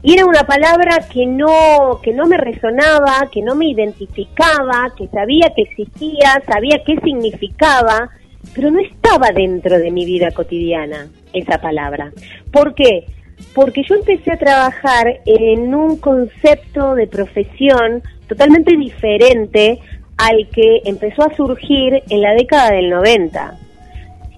y 0.02 0.14
era 0.14 0.26
una 0.26 0.44
palabra 0.44 0.98
que 1.12 1.26
no 1.26 2.00
que 2.02 2.12
no 2.12 2.26
me 2.26 2.36
resonaba, 2.36 3.28
que 3.30 3.40
no 3.42 3.54
me 3.54 3.68
identificaba, 3.68 4.92
que 4.96 5.06
sabía 5.08 5.52
que 5.54 5.62
existía, 5.62 6.42
sabía 6.46 6.82
qué 6.84 6.96
significaba, 7.04 8.10
pero 8.54 8.70
no 8.70 8.80
estaba 8.80 9.28
dentro 9.34 9.78
de 9.78 9.90
mi 9.90 10.04
vida 10.04 10.30
cotidiana 10.32 11.08
esa 11.32 11.58
palabra. 11.58 12.12
¿Por 12.50 12.74
qué? 12.74 13.06
Porque 13.54 13.82
yo 13.88 13.94
empecé 13.94 14.32
a 14.32 14.38
trabajar 14.38 15.20
en 15.24 15.74
un 15.74 15.96
concepto 15.98 16.94
de 16.94 17.06
profesión 17.06 18.02
totalmente 18.26 18.76
diferente 18.76 19.78
al 20.16 20.48
que 20.48 20.82
empezó 20.84 21.22
a 21.22 21.34
surgir 21.36 22.02
en 22.08 22.22
la 22.22 22.34
década 22.34 22.72
del 22.72 22.90
90. 22.90 23.58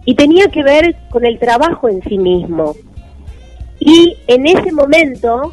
Y 0.06 0.14
tenía 0.14 0.48
que 0.48 0.62
ver 0.62 0.96
con 1.10 1.24
el 1.24 1.38
trabajo 1.38 1.88
en 1.88 2.02
sí 2.02 2.18
mismo. 2.18 2.74
Y 3.84 4.16
en 4.26 4.46
ese 4.46 4.72
momento 4.72 5.52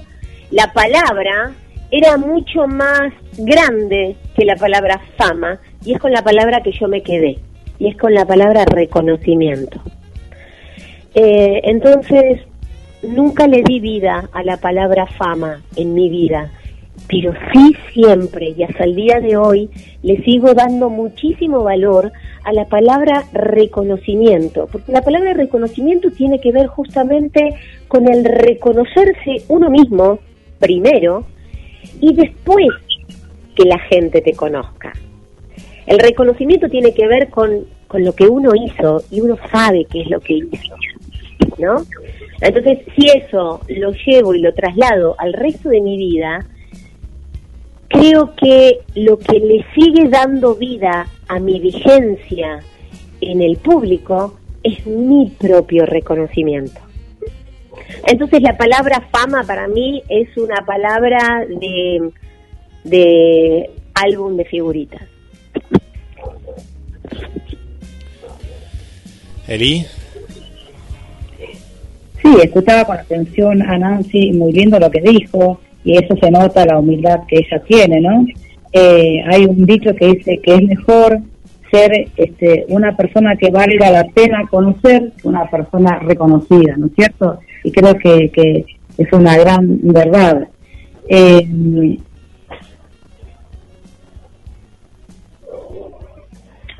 la 0.51 0.71
palabra 0.71 1.51
era 1.91 2.17
mucho 2.17 2.65
más 2.65 3.11
grande 3.38 4.15
que 4.36 4.45
la 4.45 4.55
palabra 4.55 5.01
fama 5.17 5.59
y 5.84 5.93
es 5.93 5.99
con 5.99 6.13
la 6.13 6.23
palabra 6.23 6.61
que 6.63 6.71
yo 6.71 6.88
me 6.88 7.03
quedé 7.03 7.39
y 7.77 7.89
es 7.89 7.97
con 7.97 8.13
la 8.13 8.25
palabra 8.25 8.63
reconocimiento. 8.63 9.82
Eh, 11.13 11.59
entonces, 11.65 12.39
nunca 13.03 13.47
le 13.47 13.63
di 13.63 13.82
vida 13.82 14.29
a 14.32 14.43
la 14.43 14.55
palabra 14.57 15.07
fama 15.07 15.61
en 15.75 15.93
mi 15.93 16.09
vida, 16.09 16.51
pero 17.08 17.34
sí 17.54 17.76
siempre 17.93 18.54
y 18.58 18.64
hasta 18.64 18.84
el 18.84 18.95
día 18.95 19.20
de 19.20 19.38
hoy 19.38 19.70
le 20.02 20.24
sigo 20.24 20.54
dando 20.54 20.89
muchísimo 20.89 21.64
valor 21.64 22.12
a 22.43 22.54
la 22.54 22.66
palabra 22.66 23.26
reconocimiento, 23.34 24.68
porque 24.72 24.91
la 24.91 25.02
palabra 25.02 25.34
reconocimiento 25.34 26.10
tiene 26.12 26.39
que 26.39 26.52
ver 26.52 26.68
justamente 26.68 27.56
con 27.88 28.08
el 28.08 28.26
reconocerse 28.26 29.43
uno 29.49 29.70
mismo 29.70 30.20
primero 30.60 31.26
y 31.99 32.14
después 32.14 32.70
que 33.56 33.66
la 33.66 33.80
gente 33.80 34.22
te 34.22 34.34
conozca. 34.34 34.93
El 35.86 35.99
reconocimiento 35.99 36.70
tiene 36.70 36.93
que 36.93 37.08
ver 37.08 37.30
con, 37.30 37.66
con 37.88 38.04
lo 38.04 38.14
que 38.14 38.26
uno 38.28 38.52
hizo 38.56 39.04
y 39.12 39.22
uno 39.22 39.38
sabe 39.52 39.86
qué 39.89 40.02
es 40.02 40.10
lo 40.10 40.20
que 40.20 40.36
hizo, 40.36 40.76
¿no? 41.58 41.84
Entonces, 42.39 42.80
si 42.95 43.08
eso 43.08 43.62
lo 43.68 43.91
llevo 43.91 44.34
y 44.34 44.41
lo 44.41 44.54
traslado 44.54 45.16
al 45.20 45.34
resto 45.34 45.70
de 45.70 45.82
mi 45.82 45.97
vida, 45.97 46.39
creo 47.91 48.33
que 48.35 48.79
lo 48.95 49.17
que 49.17 49.39
le 49.39 49.65
sigue 49.75 50.09
dando 50.09 50.55
vida 50.55 51.07
a 51.27 51.39
mi 51.39 51.59
vigencia 51.59 52.59
en 53.19 53.41
el 53.41 53.57
público 53.57 54.37
es 54.63 54.85
mi 54.85 55.31
propio 55.39 55.85
reconocimiento. 55.85 56.79
Entonces 58.07 58.41
la 58.41 58.57
palabra 58.57 59.07
fama 59.11 59.43
para 59.43 59.67
mí 59.67 60.01
es 60.09 60.35
una 60.37 60.65
palabra 60.65 61.45
de, 61.47 62.11
de 62.83 63.69
álbum 63.93 64.37
de 64.37 64.45
figuritas. 64.45 65.01
Eli. 69.47 69.85
Sí, 72.21 72.35
escuchaba 72.41 72.85
con 72.85 72.97
atención 72.97 73.61
a 73.63 73.77
Nancy, 73.77 74.31
muy 74.31 74.53
lindo 74.53 74.79
lo 74.79 74.89
que 74.91 75.01
dijo, 75.01 75.59
y 75.84 75.97
eso 75.97 76.15
se 76.21 76.32
nota 76.32 76.65
la 76.65 76.79
humildad 76.79 77.21
que 77.27 77.38
ella 77.38 77.61
tiene, 77.67 78.01
¿no? 78.01 78.25
Eh, 78.73 79.21
hay 79.27 79.45
un 79.45 79.65
dicho 79.65 79.93
que 79.95 80.07
dice 80.07 80.39
que 80.41 80.55
es 80.55 80.63
mejor 80.63 81.19
ser 81.71 81.91
este, 82.15 82.65
una 82.67 82.95
persona 82.95 83.36
que 83.36 83.49
valga 83.49 83.89
la 83.91 84.03
pena 84.05 84.47
conocer 84.49 85.11
que 85.21 85.27
una 85.27 85.49
persona 85.49 85.99
reconocida, 85.99 86.75
¿no 86.77 86.88
es 86.88 86.93
cierto? 86.95 87.39
Y 87.63 87.71
creo 87.71 87.95
que, 87.95 88.29
que 88.29 88.65
es 88.97 89.13
una 89.13 89.38
gran 89.38 89.79
verdad. 89.82 90.47
Eh, 91.07 91.47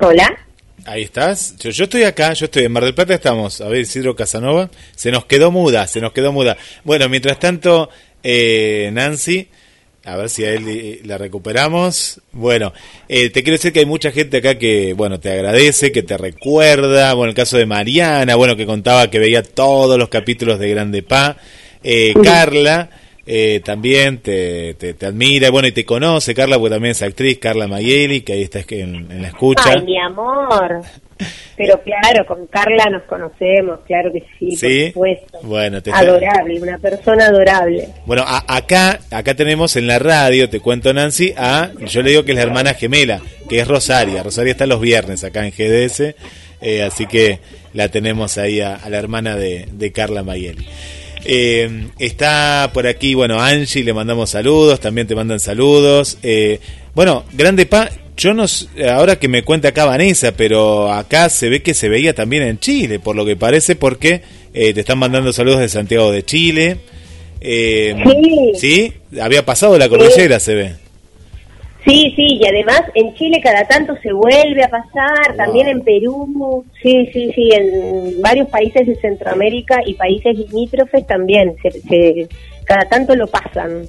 Hola. 0.04 0.28
Ahí 0.84 1.02
estás. 1.02 1.56
Yo, 1.58 1.70
yo 1.70 1.84
estoy 1.84 2.02
acá, 2.02 2.32
yo 2.32 2.46
estoy 2.46 2.64
en 2.64 2.72
Mar 2.72 2.82
del 2.82 2.94
Plata, 2.94 3.14
estamos. 3.14 3.60
A 3.60 3.68
ver, 3.68 3.82
Isidro 3.82 4.16
Casanova. 4.16 4.68
Se 4.96 5.12
nos 5.12 5.26
quedó 5.26 5.52
muda, 5.52 5.86
se 5.86 6.00
nos 6.00 6.12
quedó 6.12 6.32
muda. 6.32 6.56
Bueno, 6.82 7.08
mientras 7.08 7.38
tanto, 7.38 7.88
eh, 8.22 8.90
Nancy, 8.92 9.48
a 10.04 10.16
ver 10.16 10.28
si 10.28 10.44
a 10.44 10.52
él 10.52 11.00
la 11.04 11.18
recuperamos. 11.18 12.20
Bueno, 12.32 12.72
eh, 13.08 13.30
te 13.30 13.42
quiero 13.42 13.56
decir 13.56 13.72
que 13.72 13.80
hay 13.80 13.86
mucha 13.86 14.10
gente 14.10 14.38
acá 14.38 14.58
que, 14.58 14.94
bueno, 14.94 15.20
te 15.20 15.30
agradece, 15.30 15.92
que 15.92 16.02
te 16.02 16.16
recuerda. 16.16 17.14
Bueno, 17.14 17.30
el 17.30 17.36
caso 17.36 17.56
de 17.56 17.66
Mariana, 17.66 18.34
bueno, 18.34 18.56
que 18.56 18.66
contaba 18.66 19.10
que 19.10 19.18
veía 19.18 19.42
todos 19.42 19.98
los 19.98 20.08
capítulos 20.08 20.58
de 20.58 20.70
Grande 20.70 21.02
Pa. 21.02 21.36
Eh, 21.82 22.14
Carla. 22.22 22.90
Eh, 23.24 23.60
también 23.64 24.18
te, 24.18 24.74
te, 24.74 24.94
te 24.94 25.06
admira, 25.06 25.48
bueno, 25.50 25.68
y 25.68 25.72
te 25.72 25.84
conoce, 25.84 26.34
Carla, 26.34 26.58
porque 26.58 26.74
también 26.74 26.90
es 26.90 27.02
actriz, 27.02 27.38
Carla 27.38 27.68
Mayeli, 27.68 28.22
que 28.22 28.32
ahí 28.32 28.42
está 28.42 28.64
que 28.64 28.80
en, 28.80 29.12
en 29.12 29.22
la 29.22 29.28
escucha. 29.28 29.74
Ay, 29.76 29.84
mi 29.84 29.96
amor. 29.96 30.82
Pero 31.56 31.80
claro, 31.82 32.24
con 32.26 32.46
Carla 32.46 32.86
nos 32.90 33.02
conocemos, 33.02 33.80
claro 33.86 34.10
que 34.12 34.24
sí, 34.38 34.56
Sí, 34.56 34.90
por 34.94 35.08
supuesto. 35.08 35.38
bueno, 35.42 35.82
te- 35.82 35.92
Adorable, 35.92 36.60
una 36.60 36.78
persona 36.78 37.26
adorable. 37.26 37.88
Bueno, 38.06 38.24
a- 38.26 38.44
acá, 38.56 39.00
acá 39.10 39.34
tenemos 39.34 39.76
en 39.76 39.86
la 39.86 39.98
radio, 39.98 40.48
te 40.48 40.60
cuento 40.60 40.92
Nancy, 40.92 41.34
a, 41.36 41.70
yo 41.86 42.02
le 42.02 42.10
digo 42.10 42.24
que 42.24 42.32
es 42.32 42.36
la 42.36 42.42
hermana 42.42 42.74
gemela, 42.74 43.20
que 43.48 43.60
es 43.60 43.68
Rosaria. 43.68 44.22
Rosaria 44.22 44.52
está 44.52 44.66
los 44.66 44.80
viernes 44.80 45.22
acá 45.24 45.46
en 45.46 45.52
GDS, 45.52 46.14
eh, 46.62 46.82
así 46.82 47.06
que 47.06 47.38
la 47.74 47.88
tenemos 47.88 48.38
ahí 48.38 48.60
a, 48.60 48.74
a 48.76 48.88
la 48.88 48.98
hermana 48.98 49.36
de, 49.36 49.68
de 49.72 49.92
Carla 49.92 50.22
Mayeli. 50.22 50.66
Eh, 51.24 51.86
está 52.00 52.70
por 52.74 52.86
aquí, 52.86 53.14
bueno, 53.14 53.40
Angie, 53.40 53.84
le 53.84 53.92
mandamos 53.92 54.30
saludos, 54.30 54.80
también 54.80 55.06
te 55.06 55.14
mandan 55.14 55.38
saludos. 55.38 56.18
Eh, 56.22 56.58
bueno, 56.94 57.24
Grande 57.32 57.64
Pa, 57.66 57.88
yo 58.22 58.34
no, 58.34 58.44
ahora 58.90 59.16
que 59.16 59.28
me 59.28 59.42
cuenta 59.42 59.68
acá 59.68 59.84
Vanessa, 59.84 60.32
pero 60.36 60.92
acá 60.92 61.28
se 61.28 61.48
ve 61.48 61.62
que 61.62 61.74
se 61.74 61.88
veía 61.88 62.14
también 62.14 62.42
en 62.44 62.58
Chile, 62.60 63.00
por 63.00 63.16
lo 63.16 63.24
que 63.24 63.36
parece, 63.36 63.74
porque 63.76 64.22
eh, 64.54 64.72
te 64.72 64.80
están 64.80 64.98
mandando 64.98 65.32
saludos 65.32 65.60
de 65.60 65.68
Santiago 65.68 66.12
de 66.12 66.22
Chile. 66.24 66.76
Eh, 67.40 67.96
Sí. 68.04 68.52
¿Sí? 69.10 69.18
Había 69.20 69.44
pasado 69.44 69.76
la 69.78 69.88
cordillera, 69.88 70.38
se 70.38 70.54
ve. 70.54 70.72
Sí, 71.84 72.12
sí, 72.14 72.38
y 72.40 72.46
además 72.46 72.82
en 72.94 73.12
Chile 73.14 73.40
cada 73.42 73.66
tanto 73.66 73.94
se 74.00 74.12
vuelve 74.12 74.62
a 74.62 74.68
pasar, 74.68 75.34
también 75.36 75.66
en 75.66 75.82
Perú, 75.82 76.64
sí, 76.80 77.08
sí, 77.12 77.32
sí, 77.34 77.50
en 77.52 78.22
varios 78.22 78.48
países 78.50 78.86
de 78.86 78.94
Centroamérica 79.00 79.80
y 79.84 79.94
países 79.94 80.38
limítrofes 80.38 81.04
también, 81.08 81.56
se, 81.60 81.72
se- 81.72 82.28
cada 82.64 82.88
tanto 82.88 83.16
lo 83.16 83.26
pasan. 83.26 83.82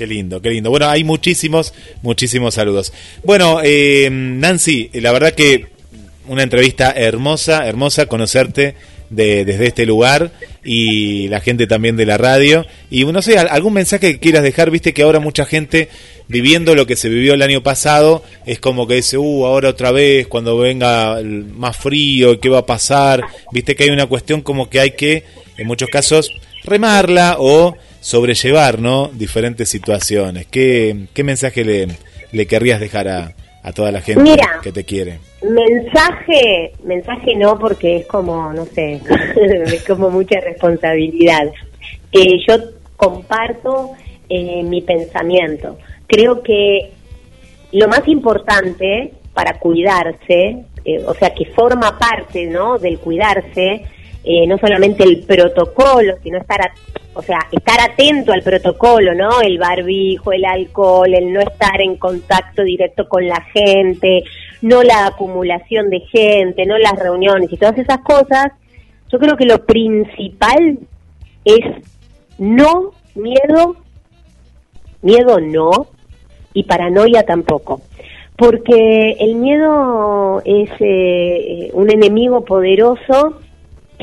Qué 0.00 0.06
lindo, 0.06 0.40
qué 0.40 0.48
lindo. 0.48 0.70
Bueno, 0.70 0.88
hay 0.88 1.04
muchísimos, 1.04 1.74
muchísimos 2.00 2.54
saludos. 2.54 2.90
Bueno, 3.22 3.60
eh, 3.62 4.08
Nancy, 4.10 4.88
la 4.94 5.12
verdad 5.12 5.34
que 5.34 5.66
una 6.26 6.42
entrevista 6.42 6.90
hermosa, 6.92 7.68
hermosa 7.68 8.06
conocerte 8.06 8.76
de, 9.10 9.44
desde 9.44 9.66
este 9.66 9.84
lugar 9.84 10.32
y 10.64 11.28
la 11.28 11.40
gente 11.42 11.66
también 11.66 11.98
de 11.98 12.06
la 12.06 12.16
radio. 12.16 12.64
Y 12.90 13.04
no 13.04 13.20
sé, 13.20 13.36
al- 13.38 13.48
algún 13.50 13.74
mensaje 13.74 14.12
que 14.12 14.18
quieras 14.20 14.42
dejar, 14.42 14.70
viste 14.70 14.94
que 14.94 15.02
ahora 15.02 15.20
mucha 15.20 15.44
gente 15.44 15.90
viviendo 16.28 16.74
lo 16.74 16.86
que 16.86 16.96
se 16.96 17.10
vivió 17.10 17.34
el 17.34 17.42
año 17.42 17.62
pasado, 17.62 18.24
es 18.46 18.58
como 18.58 18.86
que 18.86 18.94
dice, 18.94 19.18
uh, 19.18 19.44
ahora 19.44 19.68
otra 19.68 19.90
vez, 19.92 20.28
cuando 20.28 20.56
venga 20.56 21.20
más 21.22 21.76
frío, 21.76 22.40
¿qué 22.40 22.48
va 22.48 22.60
a 22.60 22.66
pasar? 22.66 23.22
Viste 23.52 23.76
que 23.76 23.84
hay 23.84 23.90
una 23.90 24.06
cuestión 24.06 24.40
como 24.40 24.70
que 24.70 24.80
hay 24.80 24.92
que, 24.92 25.24
en 25.58 25.66
muchos 25.66 25.90
casos, 25.90 26.30
remarla 26.64 27.36
o 27.38 27.76
sobrellevar, 28.00 28.80
¿no? 28.80 29.08
Diferentes 29.08 29.68
situaciones. 29.68 30.46
¿Qué, 30.46 31.06
qué 31.14 31.24
mensaje 31.24 31.64
le, 31.64 31.88
le 32.32 32.46
querrías 32.46 32.80
dejar 32.80 33.08
a, 33.08 33.34
a 33.62 33.72
toda 33.72 33.92
la 33.92 34.00
gente 34.00 34.22
Mira. 34.22 34.60
que 34.62 34.72
te 34.72 34.84
quiere? 34.84 35.18
Mensaje, 35.42 36.72
mensaje 36.84 37.34
no 37.36 37.58
porque 37.58 37.98
es 37.98 38.06
como, 38.06 38.52
no 38.52 38.64
sé, 38.66 39.00
es 39.66 39.84
como 39.84 40.10
mucha 40.10 40.40
responsabilidad. 40.40 41.50
Eh, 42.12 42.38
yo 42.46 42.56
comparto 42.96 43.92
eh, 44.28 44.62
mi 44.62 44.82
pensamiento. 44.82 45.78
Creo 46.06 46.42
que 46.42 46.92
lo 47.72 47.88
más 47.88 48.06
importante 48.08 49.12
para 49.32 49.58
cuidarse, 49.58 50.64
eh, 50.84 51.02
o 51.06 51.14
sea, 51.14 51.32
que 51.34 51.46
forma 51.46 51.98
parte, 51.98 52.46
¿no? 52.46 52.78
Del 52.78 52.98
cuidarse, 52.98 53.84
eh, 54.24 54.46
no 54.46 54.58
solamente 54.58 55.04
el 55.04 55.22
protocolo, 55.22 56.14
sino 56.22 56.38
estar, 56.38 56.60
a- 56.62 56.74
o 57.14 57.22
sea, 57.22 57.38
estar 57.50 57.80
atento 57.80 58.32
al 58.32 58.42
protocolo, 58.42 59.14
¿no? 59.14 59.40
El 59.40 59.58
barbijo, 59.58 60.32
el 60.32 60.44
alcohol, 60.44 61.12
el 61.14 61.32
no 61.32 61.40
estar 61.40 61.80
en 61.80 61.96
contacto 61.96 62.62
directo 62.62 63.08
con 63.08 63.26
la 63.26 63.40
gente, 63.52 64.22
no 64.62 64.82
la 64.82 65.06
acumulación 65.06 65.90
de 65.90 66.00
gente, 66.00 66.66
no 66.66 66.76
las 66.78 66.98
reuniones 66.98 67.52
y 67.52 67.56
todas 67.56 67.78
esas 67.78 67.98
cosas. 67.98 68.52
Yo 69.10 69.18
creo 69.18 69.36
que 69.36 69.46
lo 69.46 69.64
principal 69.64 70.78
es 71.44 71.64
no 72.38 72.92
miedo, 73.14 73.76
miedo 75.02 75.40
no, 75.40 75.88
y 76.54 76.64
paranoia 76.64 77.24
tampoco. 77.24 77.80
Porque 78.36 79.16
el 79.18 79.34
miedo 79.34 80.40
es 80.44 80.70
eh, 80.80 81.70
un 81.74 81.90
enemigo 81.90 82.44
poderoso 82.44 83.40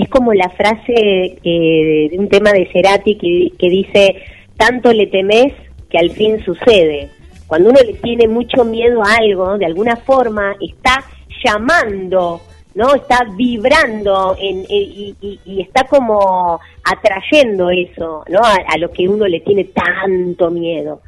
es 0.04 0.10
como 0.10 0.34
la 0.34 0.50
frase 0.50 1.38
eh, 1.44 2.08
de 2.12 2.16
un 2.18 2.30
tema 2.30 2.52
de 2.52 2.68
Cerati 2.72 3.16
que, 3.18 3.52
que 3.58 3.70
dice, 3.70 4.16
tanto 4.58 4.92
le 4.94 5.08
temes 5.08 5.54
que 5.90 5.98
al 5.98 6.10
fin 6.12 6.44
sucede. 6.44 7.10
Cuando 7.48 7.70
uno 7.70 7.80
le 7.86 7.94
tiene 7.94 8.28
mucho 8.28 8.66
miedo 8.66 9.02
a 9.04 9.16
algo, 9.16 9.58
de 9.58 9.66
alguna 9.66 9.96
forma 9.96 10.56
está 10.62 11.04
llamando, 11.44 12.42
¿no? 12.76 12.94
Está 12.94 13.26
vibrando 13.36 14.36
en, 14.40 14.66
y, 14.70 15.16
y- 15.22 15.40
y 15.46 15.62
está 15.62 15.86
como 15.86 16.60
atrayendo 16.84 17.70
eso, 17.70 18.24
¿no? 18.30 18.40
A, 18.44 18.56
a 18.68 18.78
lo 18.78 18.92
que 18.92 19.08
uno 19.08 19.26
le 19.28 19.40
tiene 19.40 19.64
tanto 19.66 20.52
miedo. 20.52 21.02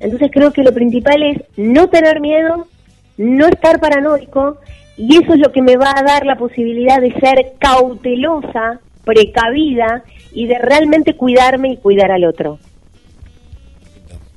Entonces 0.00 0.30
creo 0.32 0.52
que 0.52 0.62
lo 0.62 0.72
principal 0.72 1.22
es 1.22 1.38
no 1.56 1.88
tener 1.88 2.20
miedo, 2.20 2.66
no 3.18 3.46
estar 3.46 3.78
paranoico, 3.78 4.56
y 4.96 5.16
eso 5.16 5.34
es 5.34 5.40
lo 5.40 5.52
que 5.52 5.62
me 5.62 5.76
va 5.76 5.92
a 5.96 6.02
dar 6.02 6.26
la 6.26 6.36
posibilidad 6.36 7.00
de 7.00 7.12
ser 7.12 7.52
cautelosa, 7.58 8.80
precavida 9.04 10.04
y 10.32 10.46
de 10.46 10.58
realmente 10.58 11.14
cuidarme 11.14 11.72
y 11.72 11.76
cuidar 11.76 12.10
al 12.12 12.24
otro. 12.24 12.58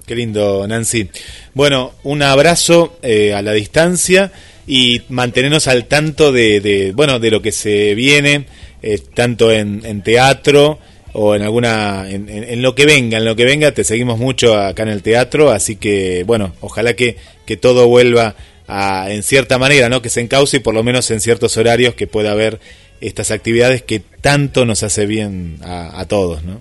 Qué 0.06 0.16
lindo, 0.16 0.68
Nancy. 0.68 1.10
Bueno, 1.54 1.94
un 2.04 2.22
abrazo 2.22 2.98
eh, 3.02 3.34
a 3.34 3.42
la 3.42 3.54
distancia 3.54 4.32
y 4.68 5.02
mantenernos 5.10 5.68
al 5.68 5.86
tanto 5.86 6.32
de, 6.32 6.60
de, 6.60 6.92
bueno, 6.92 7.20
de 7.20 7.32
lo 7.32 7.42
que 7.42 7.52
se 7.52 7.96
viene, 7.96 8.46
eh, 8.84 9.00
tanto 9.14 9.52
en, 9.52 9.82
en 9.84 10.04
teatro 10.04 10.78
o 11.14 11.34
en 11.36 11.42
alguna, 11.42 12.10
en, 12.10 12.30
en- 12.30 12.44
en 12.44 12.62
lo 12.62 12.76
que 12.76 12.86
venga, 12.86 13.18
en 13.18 13.26
lo 13.26 13.36
que 13.36 13.46
venga, 13.46 13.72
te 13.72 13.84
seguimos 13.84 14.20
mucho 14.20 14.56
acá 14.60 14.84
en 14.84 14.90
el 14.90 15.02
teatro, 15.02 15.50
así 15.50 15.76
que, 15.78 16.24
bueno, 16.24 16.54
ojalá 16.62 16.94
que, 16.94 17.18
que 17.46 17.58
todo 17.58 17.88
vuelva 17.88 18.36
a, 18.68 19.08
en 19.10 19.24
cierta 19.24 19.58
manera, 19.58 19.90
¿no? 19.90 20.02
Que 20.02 20.10
se 20.10 20.22
encauce 20.22 20.58
y 20.58 20.60
por 20.60 20.74
lo 20.74 20.84
menos 20.84 21.10
en 21.12 21.20
ciertos 21.20 21.58
horarios 21.58 21.96
que 21.96 22.08
pueda 22.08 22.32
haber 22.32 22.60
estas 23.02 23.32
actividades 23.32 23.82
que 23.82 24.00
tanto 24.00 24.66
nos 24.66 24.84
hace 24.84 25.06
bien 25.06 25.58
a, 25.64 26.00
a 26.00 26.08
todos, 26.08 26.44
¿no? 26.44 26.60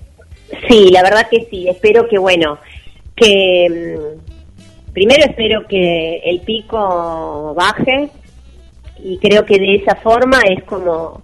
Sí, 0.69 0.91
la 0.91 1.03
verdad 1.03 1.29
que 1.31 1.47
sí. 1.51 1.69
Espero 1.69 2.09
que, 2.09 2.19
bueno, 2.19 2.59
que 3.17 3.69
mm, 3.71 4.93
primero 4.93 5.25
espero 5.25 5.67
que 5.67 6.17
el 6.25 6.41
pico 6.41 7.55
baje 7.57 8.09
y 9.03 9.19
creo 9.19 9.45
que 9.45 9.59
de 9.59 9.77
esa 9.77 9.97
forma 9.97 10.41
es 10.49 10.63
como 10.65 11.23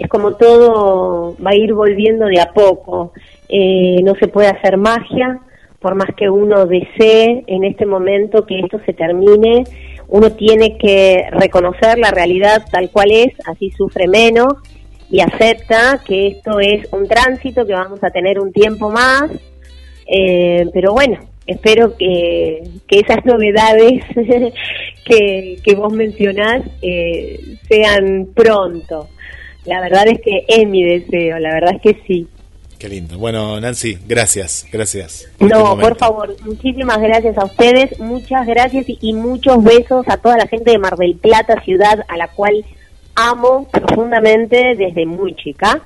es 0.00 0.08
como 0.08 0.34
todo 0.34 1.36
va 1.44 1.50
a 1.50 1.54
ir 1.54 1.74
volviendo 1.74 2.26
de 2.26 2.40
a 2.40 2.52
poco. 2.52 3.12
Eh, 3.48 4.00
no 4.02 4.14
se 4.14 4.28
puede 4.28 4.48
hacer 4.48 4.78
magia, 4.78 5.40
por 5.78 5.94
más 5.94 6.08
que 6.16 6.30
uno 6.30 6.64
desee 6.64 7.44
en 7.46 7.64
este 7.64 7.84
momento 7.84 8.46
que 8.46 8.60
esto 8.60 8.80
se 8.86 8.94
termine, 8.94 9.64
uno 10.10 10.32
tiene 10.32 10.76
que 10.76 11.24
reconocer 11.30 11.98
la 11.98 12.10
realidad 12.10 12.64
tal 12.70 12.90
cual 12.90 13.12
es, 13.12 13.32
así 13.46 13.70
sufre 13.70 14.08
menos 14.08 14.54
y 15.08 15.20
acepta 15.20 16.00
que 16.04 16.28
esto 16.28 16.60
es 16.60 16.86
un 16.92 17.06
tránsito, 17.06 17.66
que 17.66 17.72
vamos 17.72 18.02
a 18.02 18.10
tener 18.10 18.38
un 18.40 18.52
tiempo 18.52 18.90
más, 18.90 19.30
eh, 20.06 20.66
pero 20.72 20.92
bueno, 20.92 21.18
espero 21.46 21.96
que, 21.96 22.62
que 22.86 23.00
esas 23.00 23.24
novedades 23.24 24.04
que, 25.04 25.56
que 25.62 25.74
vos 25.74 25.92
mencionás 25.92 26.62
eh, 26.82 27.56
sean 27.68 28.28
pronto. 28.34 29.08
La 29.64 29.80
verdad 29.80 30.08
es 30.08 30.20
que 30.20 30.44
es 30.48 30.66
mi 30.66 30.82
deseo, 30.82 31.38
la 31.38 31.54
verdad 31.54 31.74
es 31.76 31.82
que 31.82 32.02
sí. 32.06 32.26
Qué 32.80 32.88
lindo. 32.88 33.18
Bueno, 33.18 33.60
Nancy, 33.60 33.98
gracias, 34.08 34.66
gracias. 34.72 35.30
por 35.36 35.48
este 35.48 35.58
No, 35.58 35.78
por 35.78 35.98
favor, 35.98 36.34
muchísimas 36.46 36.98
gracias 36.98 37.36
a 37.36 37.44
ustedes, 37.44 38.00
muchas 38.00 38.46
gracias 38.46 38.88
y, 38.88 38.96
y 39.02 39.12
muchos 39.12 39.62
besos 39.62 40.08
a 40.08 40.16
toda 40.16 40.38
la 40.38 40.46
gente 40.46 40.70
de 40.70 40.78
Mar 40.78 40.96
del 40.96 41.16
Plata, 41.16 41.60
ciudad 41.62 42.06
a 42.08 42.16
la 42.16 42.28
cual 42.28 42.64
amo 43.14 43.68
profundamente 43.70 44.76
desde 44.78 45.04
muy 45.04 45.34
chica. 45.34 45.82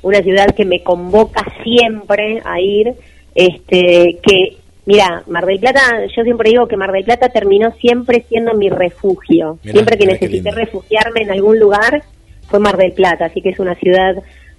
Una 0.00 0.22
ciudad 0.22 0.54
que 0.54 0.64
me 0.64 0.82
convoca 0.82 1.44
siempre 1.62 2.40
a 2.42 2.58
ir, 2.58 2.94
este, 3.34 4.18
que, 4.22 4.56
mira, 4.86 5.24
Mar 5.26 5.44
del 5.44 5.60
Plata, 5.60 6.06
yo 6.16 6.22
siempre 6.22 6.48
digo 6.48 6.66
que 6.66 6.78
Mar 6.78 6.92
del 6.92 7.04
Plata 7.04 7.28
terminó 7.28 7.70
siempre 7.72 8.24
siendo 8.30 8.54
mi 8.54 8.70
refugio. 8.70 9.58
Mirá, 9.62 9.72
siempre 9.74 9.98
que 9.98 10.06
necesité 10.06 10.50
refugiarme 10.52 11.20
en 11.20 11.32
algún 11.32 11.58
lugar 11.58 12.02
fue 12.48 12.60
Mar 12.60 12.78
del 12.78 12.92
Plata, 12.92 13.26
así 13.26 13.42
que 13.42 13.50
es 13.50 13.58
una 13.58 13.74
ciudad 13.74 14.14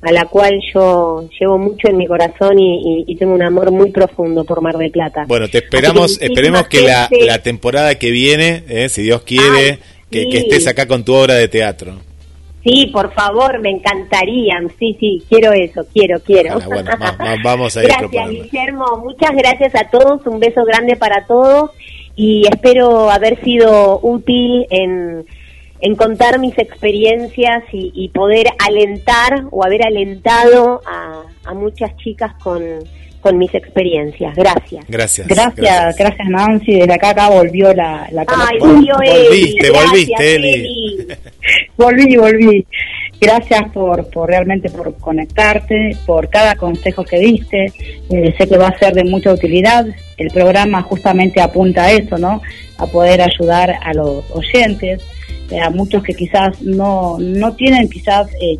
a 0.05 0.11
la 0.11 0.25
cual 0.25 0.59
yo 0.73 1.27
llevo 1.39 1.57
mucho 1.57 1.87
en 1.89 1.97
mi 1.97 2.05
corazón 2.07 2.59
y, 2.59 3.01
y- 3.01 3.03
y 3.07 3.15
tengo 3.15 3.33
un 3.33 3.41
amor 3.41 3.71
muy 3.71 3.91
profundo 3.91 4.43
por 4.43 4.61
Mar 4.61 4.77
del 4.77 4.91
Plata. 4.91 5.25
Bueno, 5.27 5.47
te 5.47 5.57
esperamos, 5.59 6.17
que 6.17 6.25
esperemos 6.25 6.67
que 6.67 6.81
la, 7.25 7.39
temporada 7.41 7.95
que 7.95 8.11
viene, 8.11 8.63
eh, 8.69 8.89
si 8.89 9.01
Dios 9.03 9.23
quiere, 9.23 9.69
Ay, 9.71 9.79
que, 10.11 10.23
sí. 10.23 10.29
que 10.29 10.37
estés 10.39 10.67
acá 10.67 10.87
con 10.87 11.03
tu 11.03 11.13
obra 11.13 11.33
de 11.35 11.47
teatro. 11.47 11.93
Sí, 12.63 12.87
por 12.91 13.13
favor, 13.13 13.59
me 13.59 13.69
encantarían. 13.69 14.69
Sí, 14.79 14.97
sí, 14.99 15.23
quiero 15.29 15.51
eso, 15.53 15.85
quiero, 15.93 16.19
quiero. 16.21 16.57
Ojalá, 16.57 16.67
bueno, 16.75 16.91
va- 16.99 17.11
va- 17.25 17.35
vamos 17.43 17.77
a 17.77 17.83
ir 17.83 17.89
Gracias. 17.89 18.29
Guillermo. 18.29 18.85
Muchas 19.03 19.31
gracias 19.35 19.75
a 19.75 19.87
todos. 19.89 20.25
Un 20.25 20.39
beso 20.39 20.63
grande 20.65 20.95
para 20.95 21.25
todos 21.27 21.69
y 22.15 22.43
espero 22.47 23.11
haber 23.11 23.39
sido 23.43 23.99
útil 24.01 24.65
en, 24.71 25.25
en 25.85 25.95
contar 25.95 26.39
mis 26.39 26.57
experiencias 26.57 27.63
y, 27.71 27.91
y 27.93 28.09
poder 28.09 28.47
alentar 28.57 29.45
o 29.51 29.63
haber 29.63 29.85
alentado 29.85 30.81
a, 30.83 31.21
a 31.45 31.53
muchas 31.53 31.95
chicas 31.97 32.33
con, 32.41 32.63
con 33.21 33.37
mis 33.37 33.53
experiencias. 33.53 34.35
Gracias. 34.35 34.83
Gracias. 34.87 35.27
Gracias, 35.27 35.95
gracias 35.95 36.27
Nancy. 36.27 36.79
Desde 36.79 36.91
acá 36.91 37.09
acá 37.09 37.29
volvió 37.29 37.71
la, 37.71 38.07
la 38.11 38.25
Ay, 38.27 38.57
volvió 38.59 38.95
Eli. 38.99 39.27
Volviste, 39.27 39.69
Gracias, 39.69 39.91
volviste, 39.91 40.35
Eli. 40.35 40.53
Eli. 40.53 41.07
Volví, 41.77 42.17
volví. 42.17 42.65
Gracias 43.21 43.71
por, 43.71 44.09
por 44.09 44.29
realmente 44.29 44.71
por 44.71 44.95
conectarte, 44.97 45.97
por 46.07 46.29
cada 46.29 46.55
consejo 46.55 47.03
que 47.03 47.19
diste. 47.19 47.65
Eh, 48.09 48.33
sé 48.37 48.47
que 48.47 48.57
va 48.57 48.69
a 48.69 48.79
ser 48.79 48.93
de 48.95 49.03
mucha 49.03 49.31
utilidad. 49.31 49.85
El 50.17 50.31
programa 50.31 50.81
justamente 50.81 51.41
apunta 51.41 51.83
a 51.83 51.91
eso, 51.91 52.17
¿no? 52.17 52.41
A 52.79 52.87
poder 52.87 53.21
ayudar 53.21 53.71
a 53.83 53.93
los 53.93 54.23
oyentes, 54.31 55.01
a 55.61 55.69
muchos 55.69 56.03
que 56.03 56.13
quizás 56.13 56.61
no, 56.61 57.17
no 57.19 57.55
tienen 57.55 57.89
quizás 57.89 58.27
eh, 58.41 58.57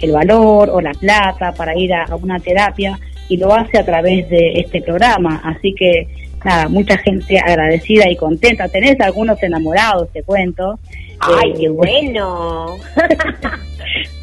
el 0.00 0.12
valor 0.12 0.70
o 0.70 0.80
la 0.80 0.92
plata 0.92 1.52
para 1.52 1.76
ir 1.78 1.92
a, 1.94 2.04
a 2.04 2.16
una 2.16 2.38
terapia 2.40 2.98
y 3.28 3.36
lo 3.36 3.54
hace 3.54 3.78
a 3.78 3.84
través 3.84 4.28
de 4.28 4.54
este 4.60 4.82
programa. 4.82 5.40
Así 5.44 5.72
que, 5.74 6.08
nada, 6.44 6.68
mucha 6.68 6.96
gente 6.98 7.38
agradecida 7.38 8.08
y 8.10 8.16
contenta. 8.16 8.68
Tenés 8.68 9.00
algunos 9.00 9.40
enamorados, 9.42 10.10
te 10.12 10.22
cuento. 10.22 10.78
Ay, 11.20 11.50
Eh, 11.50 11.54
qué 11.60 11.68
bueno. 11.70 12.76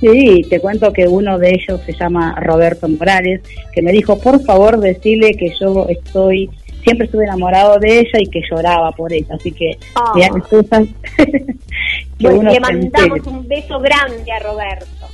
Sí, 0.02 0.46
te 0.50 0.60
cuento 0.60 0.92
que 0.94 1.08
uno 1.08 1.38
de 1.40 1.52
ellos 1.52 1.80
se 1.86 1.94
llama 1.94 2.36
Roberto 2.42 2.88
Morales, 2.88 3.42
que 3.74 3.82
me 3.82 3.92
dijo, 3.92 4.20
por 4.20 4.42
favor, 4.44 4.80
decirle 4.80 5.32
que 5.34 5.52
yo 5.60 5.88
estoy, 5.90 6.50
siempre 6.84 7.06
estuve 7.06 7.24
enamorado 7.26 7.80
de 7.80 8.00
ella 8.00 8.20
y 8.20 8.28
que 8.28 8.42
lloraba 8.50 8.92
por 8.92 9.12
ella. 9.14 9.36
Así 9.36 9.52
que, 9.52 9.78
Ah. 9.96 10.12
mirá 10.16 10.30
le 12.20 12.60
mandamos 12.60 13.28
un 13.28 13.48
beso 13.48 13.80
grande 13.80 14.32
a 14.32 14.40
Roberto. 14.40 15.08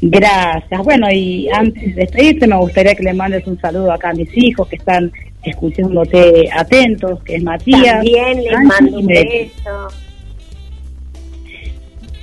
Gracias. 0.00 0.82
Bueno, 0.82 1.06
y 1.12 1.48
antes 1.52 1.94
de 1.94 2.02
despedirte, 2.02 2.46
me 2.48 2.56
gustaría 2.56 2.94
que 2.94 3.04
le 3.04 3.14
mandes 3.14 3.46
un 3.46 3.60
saludo 3.60 3.92
acá 3.92 4.10
a 4.10 4.14
mis 4.14 4.36
hijos 4.36 4.66
que 4.68 4.76
están 4.76 5.12
escuchándote 5.44 6.48
atentos, 6.52 7.22
que 7.22 7.36
es 7.36 7.42
Matías. 7.42 7.94
También 7.94 8.42
les 8.42 8.64
mando 8.64 8.98
un 8.98 9.06
beso. 9.06 9.88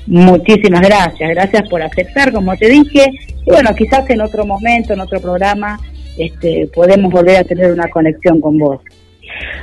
Muchísimas 0.07 0.81
gracias, 0.81 1.29
gracias 1.29 1.69
por 1.69 1.81
aceptar, 1.81 2.33
como 2.33 2.55
te 2.57 2.67
dije. 2.67 3.11
Y 3.45 3.49
bueno, 3.49 3.73
quizás 3.75 4.09
en 4.09 4.21
otro 4.21 4.45
momento, 4.45 4.93
en 4.93 4.99
otro 4.99 5.21
programa, 5.21 5.79
este, 6.17 6.67
podemos 6.73 7.13
volver 7.13 7.37
a 7.37 7.43
tener 7.43 7.71
una 7.71 7.87
conexión 7.89 8.41
con 8.41 8.57
vos. 8.57 8.81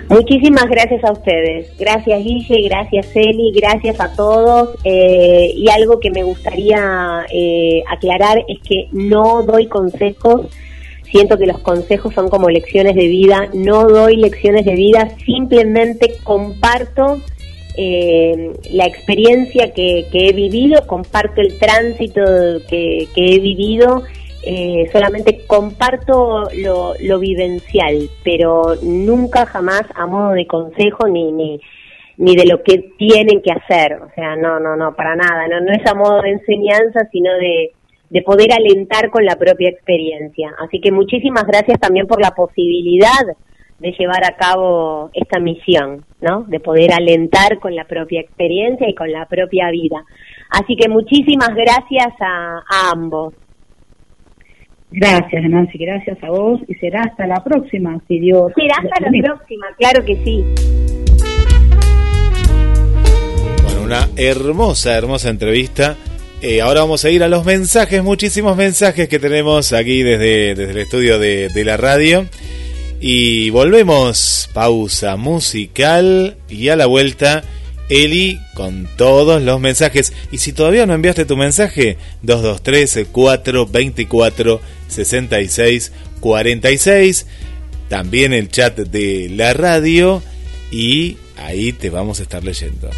Muchísimas 0.09 0.67
gracias 0.67 1.03
a 1.05 1.13
ustedes. 1.13 1.77
Gracias 1.79 2.23
Guille, 2.23 2.69
gracias 2.69 3.09
Eli, 3.15 3.53
gracias 3.53 4.01
a 4.01 4.15
todos. 4.15 4.77
Eh, 4.85 5.53
y 5.57 5.69
algo 5.69 5.99
que 5.99 6.11
me 6.11 6.23
gustaría 6.23 7.27
eh, 7.33 7.83
aclarar 7.89 8.45
es 8.47 8.59
que 8.61 8.89
no 8.93 9.43
doy 9.43 9.67
consejos. 9.67 10.47
Siento 11.11 11.39
que 11.39 11.47
los 11.47 11.59
consejos 11.59 12.15
son 12.15 12.29
como 12.29 12.49
lecciones 12.49 12.95
de 12.95 13.09
vida. 13.09 13.49
No 13.53 13.89
doy 13.89 14.17
lecciones 14.17 14.65
de 14.65 14.75
vida, 14.75 15.09
simplemente 15.25 16.15
comparto 16.23 17.21
eh, 17.77 18.53
la 18.71 18.87
experiencia 18.87 19.73
que, 19.73 20.07
he 20.13 20.33
vivido, 20.33 20.87
comparto 20.87 21.41
el 21.41 21.59
tránsito 21.59 22.23
que 22.69 23.09
he 23.17 23.39
vivido, 23.41 24.05
eh, 24.47 24.89
solamente 24.93 25.45
comparto 25.47 26.49
lo, 26.57 26.95
lo 27.01 27.19
vivencial, 27.19 28.09
pero 28.23 28.77
nunca 28.83 29.45
jamás 29.45 29.83
a 29.95 30.07
modo 30.07 30.33
de 30.35 30.47
consejo 30.47 31.09
ni, 31.09 31.33
ni, 31.33 31.61
ni 32.17 32.37
de 32.37 32.47
lo 32.47 32.63
que 32.63 32.93
tienen 32.97 33.43
que 33.43 33.51
hacer, 33.51 33.95
o 33.95 34.09
sea, 34.15 34.37
no, 34.37 34.61
no, 34.61 34.77
no, 34.77 34.95
para 34.95 35.17
nada, 35.17 35.49
no, 35.49 35.61
no 35.61 35.73
es 35.73 35.85
a 35.85 35.95
modo 35.95 36.23
de 36.23 36.31
enseñanza, 36.31 37.09
sino 37.11 37.35
de, 37.35 37.73
de 38.09 38.23
poder 38.23 38.53
alentar 38.53 39.11
con 39.11 39.25
la 39.25 39.35
propia 39.35 39.69
experiencia. 39.69 40.55
Así 40.65 40.81
que 40.81 40.93
muchísimas 40.93 41.45
gracias 41.45 41.81
también 41.81 42.07
por 42.07 42.21
la 42.21 42.31
posibilidad 42.31 43.27
de 43.79 43.93
llevar 43.99 44.25
a 44.25 44.37
cabo 44.37 45.11
esta 45.13 45.39
misión, 45.39 46.05
¿no? 46.21 46.45
De 46.45 46.61
poder 46.61 46.93
alentar 46.93 47.59
con 47.59 47.75
la 47.75 47.85
propia 47.85 48.21
experiencia 48.21 48.89
y 48.89 48.95
con 48.95 49.11
la 49.11 49.27
propia 49.27 49.71
vida. 49.71 50.03
Así 50.51 50.77
que 50.77 50.89
muchísimas 50.89 51.51
gracias 51.55 52.15
a, 52.21 52.59
a 52.59 52.91
ambos. 52.93 53.35
Gracias, 54.99 55.45
Nancy, 55.51 55.77
gracias 55.77 56.17
a 56.23 56.31
vos 56.31 56.59
y 56.67 56.75
será 56.77 57.03
hasta 57.03 57.27
la 57.27 57.45
próxima, 57.45 58.01
si 58.09 58.19
Dios. 58.19 58.51
Será 58.57 58.77
hasta 58.77 59.05
la 59.05 59.11
próxima, 59.11 59.67
claro 59.77 60.03
que 60.07 60.17
sí. 60.25 60.43
Bueno, 63.63 63.83
una 63.83 64.09
hermosa, 64.17 64.97
hermosa 64.97 65.29
entrevista. 65.29 65.97
Eh, 66.41 66.63
ahora 66.63 66.81
vamos 66.81 67.05
a 67.05 67.11
ir 67.11 67.23
a 67.23 67.29
los 67.29 67.45
mensajes, 67.45 68.03
muchísimos 68.03 68.57
mensajes 68.57 69.07
que 69.07 69.19
tenemos 69.19 69.75
aquí 69.75 70.03
desde, 70.03 70.55
desde 70.55 70.71
el 70.71 70.79
estudio 70.79 71.19
de, 71.19 71.51
de 71.51 71.65
la 71.67 71.77
radio. 71.77 72.25
Y 72.99 73.51
volvemos, 73.51 74.49
pausa 74.55 75.19
musical 75.19 76.39
y 76.49 76.71
a 76.71 76.77
la 76.77 76.87
vuelta 76.87 77.43
Eli 77.91 78.41
con 78.55 78.89
todos 78.97 79.43
los 79.43 79.61
mensajes. 79.61 80.15
Y 80.33 80.39
si 80.39 80.55
todavía 80.55 80.87
no 80.87 80.95
enviaste 80.95 81.27
tu 81.27 81.37
mensaje, 81.37 81.99
223 82.23 83.09
424 83.13 84.61
66 84.89 85.93
46. 86.21 87.27
También 87.89 88.33
el 88.33 88.49
chat 88.49 88.77
de 88.77 89.29
la 89.31 89.53
radio. 89.53 90.23
Y 90.71 91.17
ahí 91.37 91.73
te 91.73 91.91
vamos 91.91 92.21
a 92.21 92.25
estar 92.25 92.43
leyendo. 92.43 92.91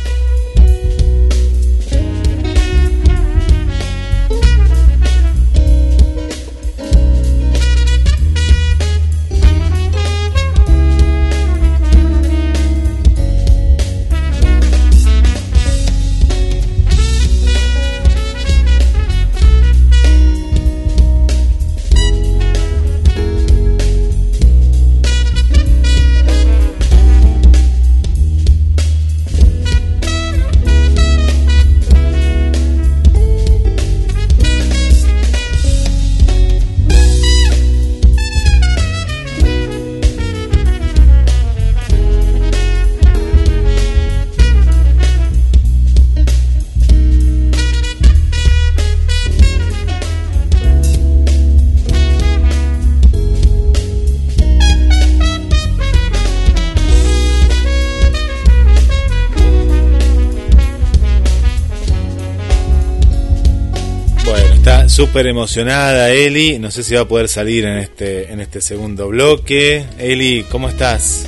Súper 64.98 65.28
emocionada 65.28 66.10
Eli. 66.10 66.58
No 66.58 66.72
sé 66.72 66.82
si 66.82 66.96
va 66.96 67.02
a 67.02 67.04
poder 67.06 67.28
salir 67.28 67.64
en 67.64 67.78
este, 67.78 68.32
en 68.32 68.40
este 68.40 68.60
segundo 68.60 69.06
bloque. 69.06 69.86
Eli, 69.96 70.42
¿cómo 70.50 70.68
estás? 70.68 71.24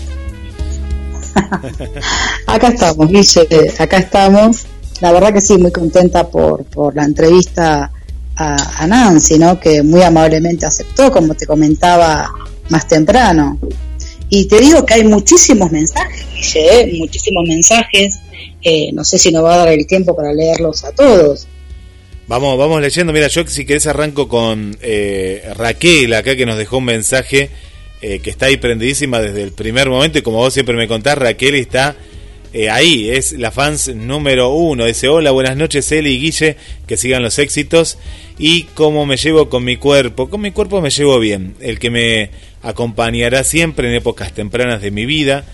Acá 2.49 2.67
estamos, 2.67 3.09
Guille, 3.09 3.47
acá 3.79 3.99
estamos. 3.99 4.67
La 5.01 5.13
verdad 5.13 5.33
que 5.33 5.41
sí, 5.41 5.57
muy 5.57 5.71
contenta 5.71 6.29
por, 6.29 6.65
por 6.65 6.97
la 6.97 7.05
entrevista 7.05 7.93
a, 8.35 8.83
a 8.83 8.87
Nancy, 8.89 9.39
¿no? 9.39 9.61
Que 9.61 9.85
muy 9.85 10.03
amablemente 10.03 10.67
aceptó, 10.67 11.13
como 11.13 11.35
te 11.35 11.47
comentaba 11.47 12.29
más 12.71 12.89
temprano. 12.89 13.57
Y 14.31 14.47
te 14.47 14.59
digo 14.59 14.85
que 14.85 14.95
hay 14.95 15.05
muchísimos 15.05 15.71
mensajes, 15.71 16.27
Guille, 16.35 16.81
¿eh? 16.81 16.99
muchísimos 16.99 17.45
mensajes. 17.47 18.19
Eh, 18.63 18.91
no 18.93 19.05
sé 19.05 19.17
si 19.17 19.31
nos 19.31 19.45
va 19.45 19.55
a 19.55 19.59
dar 19.59 19.69
el 19.69 19.87
tiempo 19.87 20.17
para 20.17 20.33
leerlos 20.33 20.83
a 20.83 20.91
todos. 20.91 21.47
Vamos, 22.31 22.57
vamos 22.57 22.81
leyendo. 22.81 23.13
Mira, 23.13 23.27
yo 23.27 23.45
si 23.49 23.65
querés 23.65 23.89
arranco 23.89 24.29
con 24.29 24.77
eh, 24.83 25.43
Raquel 25.57 26.15
acá 26.15 26.37
que 26.37 26.47
nos 26.47 26.59
dejó 26.59 26.79
un 26.79 26.85
mensaje 26.85 27.51
eh, 28.03 28.21
que 28.21 28.31
está 28.31 28.47
ahí 28.47 28.57
prendidísima 28.57 29.19
desde 29.19 29.43
el 29.43 29.51
primer 29.51 29.89
momento 29.89 30.21
y 30.21 30.23
como 30.23 30.37
vos 30.37 30.55
siempre 30.55 30.77
me 30.77 30.87
contás, 30.87 31.19
Raquel 31.19 31.57
está 31.57 31.97
eh, 32.53 32.71
ahí, 32.71 33.11
es 33.11 33.33
la 33.33 33.51
fans 33.51 33.93
número 33.97 34.51
uno. 34.51 34.85
Dice, 34.85 35.09
hola, 35.09 35.33
buenas 35.33 35.57
noches 35.57 35.91
Eli 35.91 36.11
y 36.11 36.21
Guille, 36.21 36.57
que 36.87 36.97
sigan 36.97 37.25
los 37.25 37.37
éxitos. 37.41 37.99
Y 38.39 38.63
cómo 38.75 39.07
me 39.07 39.17
llevo 39.17 39.49
con 39.49 39.65
mi 39.65 39.77
cuerpo. 39.77 40.31
Con 40.31 40.41
mi 40.41 40.53
cuerpo 40.53 40.81
me 40.81 40.91
llevo 40.91 41.19
bien. 41.19 41.57
El 41.59 41.81
que 41.81 41.91
me 41.91 42.31
acompañará 42.63 43.43
siempre 43.43 43.89
en 43.89 43.95
épocas 43.97 44.33
tempranas 44.33 44.81
de 44.81 44.93
mi 44.93 45.05
vida. 45.05 45.47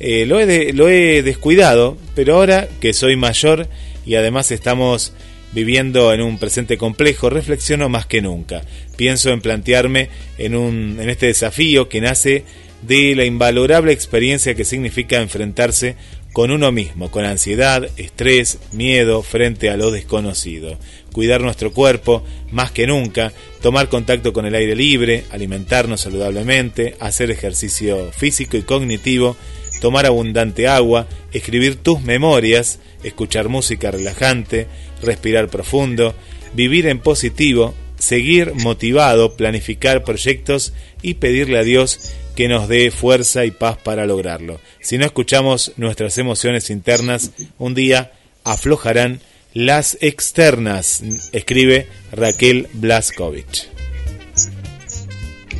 Lo, 0.00 0.40
he 0.40 0.72
lo 0.72 0.88
he 0.88 1.22
descuidado, 1.22 1.98
pero 2.14 2.36
ahora 2.36 2.70
que 2.80 2.94
soy 2.94 3.16
mayor 3.16 3.68
y 4.06 4.14
además 4.14 4.50
estamos 4.50 5.12
viviendo 5.52 6.12
en 6.12 6.22
un 6.22 6.38
presente 6.38 6.76
complejo, 6.78 7.30
reflexiono 7.30 7.88
más 7.88 8.06
que 8.06 8.22
nunca. 8.22 8.62
Pienso 8.96 9.30
en 9.30 9.40
plantearme 9.40 10.08
en, 10.38 10.54
un, 10.54 10.98
en 11.00 11.08
este 11.08 11.26
desafío 11.26 11.88
que 11.88 12.00
nace 12.00 12.44
de 12.82 13.14
la 13.14 13.24
invalorable 13.24 13.92
experiencia 13.92 14.54
que 14.54 14.64
significa 14.64 15.20
enfrentarse 15.20 15.96
con 16.32 16.50
uno 16.50 16.72
mismo, 16.72 17.10
con 17.10 17.24
ansiedad, 17.24 17.88
estrés, 17.98 18.58
miedo 18.72 19.22
frente 19.22 19.68
a 19.68 19.76
lo 19.76 19.90
desconocido. 19.90 20.78
Cuidar 21.12 21.42
nuestro 21.42 21.72
cuerpo 21.72 22.24
más 22.50 22.70
que 22.70 22.86
nunca, 22.86 23.32
tomar 23.60 23.88
contacto 23.88 24.32
con 24.32 24.46
el 24.46 24.54
aire 24.54 24.74
libre, 24.74 25.24
alimentarnos 25.30 26.00
saludablemente, 26.00 26.96
hacer 27.00 27.30
ejercicio 27.30 28.10
físico 28.12 28.56
y 28.56 28.62
cognitivo, 28.62 29.36
tomar 29.82 30.06
abundante 30.06 30.68
agua, 30.68 31.06
escribir 31.32 31.76
tus 31.76 32.00
memorias, 32.00 32.78
escuchar 33.02 33.50
música 33.50 33.90
relajante, 33.90 34.68
respirar 35.02 35.48
profundo, 35.48 36.14
vivir 36.54 36.86
en 36.86 37.00
positivo, 37.00 37.74
seguir 37.98 38.54
motivado, 38.54 39.36
planificar 39.36 40.04
proyectos 40.04 40.72
y 41.02 41.14
pedirle 41.14 41.58
a 41.58 41.64
Dios 41.64 42.12
que 42.34 42.48
nos 42.48 42.68
dé 42.68 42.90
fuerza 42.90 43.44
y 43.44 43.50
paz 43.50 43.76
para 43.82 44.06
lograrlo. 44.06 44.60
Si 44.80 44.98
no 44.98 45.04
escuchamos 45.04 45.72
nuestras 45.76 46.18
emociones 46.18 46.70
internas, 46.70 47.30
un 47.58 47.74
día 47.74 48.12
aflojarán 48.44 49.20
las 49.54 49.98
externas, 50.00 51.02
escribe 51.32 51.86
Raquel 52.10 52.68
Blaskovich. 52.72 53.68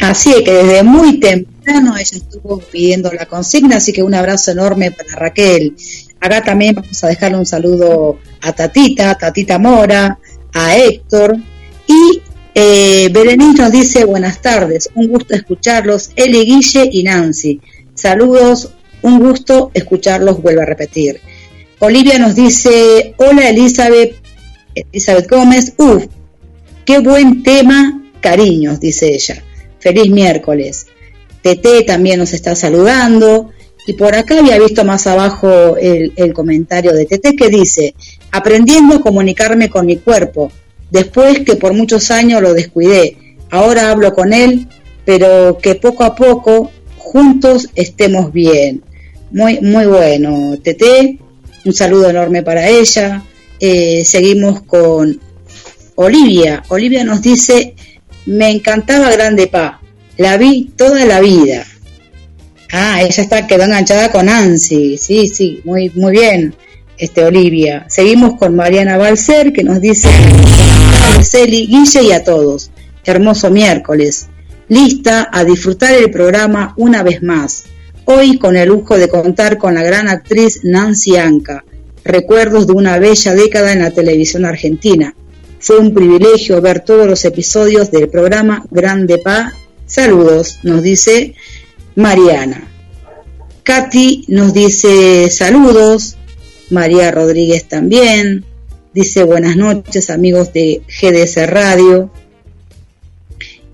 Así 0.00 0.32
que 0.42 0.50
desde 0.50 0.82
muy 0.82 1.20
temprano 1.20 1.96
ella 1.96 2.16
estuvo 2.16 2.58
pidiendo 2.58 3.12
la 3.12 3.26
consigna, 3.26 3.76
así 3.76 3.92
que 3.92 4.02
un 4.02 4.14
abrazo 4.14 4.50
enorme 4.50 4.90
para 4.90 5.14
Raquel. 5.14 5.76
Acá 6.22 6.40
también 6.40 6.76
vamos 6.76 7.02
a 7.02 7.08
dejarle 7.08 7.36
un 7.36 7.46
saludo 7.46 8.20
a 8.42 8.52
Tatita, 8.52 9.16
Tatita 9.16 9.58
Mora, 9.58 10.20
a 10.54 10.76
Héctor. 10.76 11.36
Y 11.88 12.22
eh, 12.54 13.10
Berenice 13.12 13.60
nos 13.60 13.72
dice 13.72 14.04
buenas 14.04 14.40
tardes, 14.40 14.88
un 14.94 15.08
gusto 15.08 15.34
escucharlos, 15.34 16.12
Eli 16.14 16.44
Guille 16.44 16.88
y 16.92 17.02
Nancy. 17.02 17.60
Saludos, 17.94 18.70
un 19.02 19.18
gusto 19.18 19.72
escucharlos, 19.74 20.40
vuelvo 20.40 20.62
a 20.62 20.64
repetir. 20.64 21.20
Olivia 21.80 22.20
nos 22.20 22.36
dice, 22.36 23.14
hola 23.16 23.48
Elizabeth, 23.48 24.14
Elizabeth 24.76 25.28
Gómez, 25.28 25.72
uff, 25.76 26.04
qué 26.84 27.00
buen 27.00 27.42
tema, 27.42 28.00
cariños, 28.20 28.78
dice 28.78 29.12
ella. 29.12 29.42
Feliz 29.80 30.08
miércoles. 30.08 30.86
Tete 31.42 31.82
también 31.82 32.20
nos 32.20 32.32
está 32.32 32.54
saludando. 32.54 33.50
Y 33.86 33.94
por 33.94 34.14
acá 34.14 34.38
había 34.38 34.58
visto 34.58 34.84
más 34.84 35.06
abajo 35.06 35.76
el, 35.76 36.32
comentario 36.32 36.92
de 36.92 37.04
Tete 37.04 37.34
que 37.34 37.48
dice, 37.48 37.94
aprendiendo 38.30 38.96
a 38.96 39.00
comunicarme 39.00 39.68
con 39.68 39.86
mi 39.86 39.96
cuerpo, 39.96 40.52
después 40.90 41.40
que 41.40 41.56
por 41.56 41.72
muchos 41.72 42.10
años 42.10 42.40
lo 42.40 42.54
descuidé. 42.54 43.16
Ahora 43.50 43.90
hablo 43.90 44.14
con 44.14 44.32
él, 44.32 44.68
pero 45.04 45.58
que 45.58 45.74
poco 45.74 46.04
a 46.04 46.14
poco 46.14 46.70
juntos 46.96 47.68
estemos 47.74 48.32
bien. 48.32 48.82
Muy, 49.32 49.60
muy 49.60 49.86
bueno, 49.86 50.56
Tete. 50.62 51.18
Un 51.64 51.72
saludo 51.72 52.10
enorme 52.10 52.42
para 52.42 52.68
ella. 52.68 53.22
Eh, 53.58 54.04
seguimos 54.04 54.62
con 54.62 55.20
Olivia. 55.96 56.62
Olivia 56.68 57.04
nos 57.04 57.22
dice, 57.22 57.74
me 58.26 58.50
encantaba 58.50 59.10
Grande 59.10 59.46
Pa, 59.46 59.80
la 60.16 60.36
vi 60.36 60.72
toda 60.76 61.04
la 61.04 61.20
vida. 61.20 61.66
Ah, 62.74 63.02
ella 63.02 63.22
está 63.22 63.46
quedó 63.46 63.64
enganchada 63.64 64.10
con 64.10 64.24
Nancy, 64.24 64.96
sí, 64.96 65.28
sí, 65.28 65.60
muy, 65.64 65.90
muy 65.94 66.12
bien, 66.12 66.54
este 66.96 67.22
Olivia. 67.22 67.84
Seguimos 67.90 68.38
con 68.38 68.56
Mariana 68.56 68.96
Balcer 68.96 69.52
que 69.52 69.62
nos 69.62 69.78
dice, 69.82 70.08
Celi, 71.22 71.66
Guille 71.66 72.02
y 72.02 72.12
a 72.12 72.24
todos, 72.24 72.70
hermoso 73.04 73.50
miércoles, 73.50 74.28
lista 74.68 75.28
a 75.30 75.44
disfrutar 75.44 75.92
el 75.92 76.10
programa 76.10 76.72
una 76.78 77.02
vez 77.02 77.22
más. 77.22 77.64
Hoy 78.06 78.38
con 78.38 78.56
el 78.56 78.70
lujo 78.70 78.96
de 78.96 79.10
contar 79.10 79.58
con 79.58 79.74
la 79.74 79.82
gran 79.82 80.08
actriz 80.08 80.60
Nancy 80.62 81.16
Anca. 81.18 81.64
recuerdos 82.04 82.66
de 82.66 82.72
una 82.72 82.98
bella 82.98 83.34
década 83.34 83.72
en 83.72 83.80
la 83.80 83.90
televisión 83.90 84.46
argentina. 84.46 85.14
Fue 85.60 85.76
un 85.78 85.92
privilegio 85.92 86.62
ver 86.62 86.80
todos 86.80 87.06
los 87.06 87.22
episodios 87.26 87.90
del 87.90 88.08
programa 88.08 88.64
Grande 88.70 89.18
Pa. 89.18 89.52
Saludos, 89.86 90.60
nos 90.62 90.82
dice 90.82 91.34
Mariana. 91.96 92.68
Katy 93.62 94.24
nos 94.28 94.52
dice 94.54 95.28
saludos. 95.30 96.16
María 96.70 97.10
Rodríguez 97.10 97.68
también. 97.68 98.44
Dice 98.94 99.24
buenas 99.24 99.56
noches 99.56 100.10
amigos 100.10 100.52
de 100.52 100.82
GDS 100.88 101.46
Radio. 101.46 102.10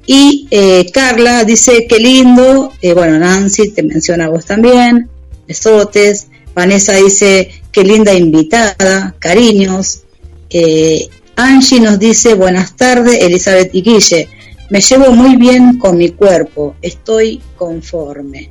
Y 0.06 0.48
eh, 0.50 0.90
Carla 0.92 1.44
dice 1.44 1.86
qué 1.88 1.98
lindo. 1.98 2.72
Eh, 2.80 2.94
bueno, 2.94 3.18
Nancy 3.18 3.70
te 3.70 3.82
menciona 3.82 4.26
a 4.26 4.30
vos 4.30 4.46
también. 4.46 5.08
Besotes. 5.46 6.28
Vanessa 6.54 6.94
dice 6.94 7.50
qué 7.70 7.84
linda 7.84 8.14
invitada. 8.14 9.14
Cariños. 9.18 10.02
Eh, 10.50 11.08
Angie 11.36 11.80
nos 11.80 11.98
dice 11.98 12.34
buenas 12.34 12.76
tardes. 12.76 13.22
Elizabeth 13.22 13.74
y 13.74 13.82
Guille. 13.82 14.28
Me 14.70 14.80
llevo 14.82 15.12
muy 15.12 15.36
bien 15.36 15.78
con 15.78 15.96
mi 15.96 16.10
cuerpo. 16.10 16.76
Estoy 16.82 17.40
conforme. 17.56 18.50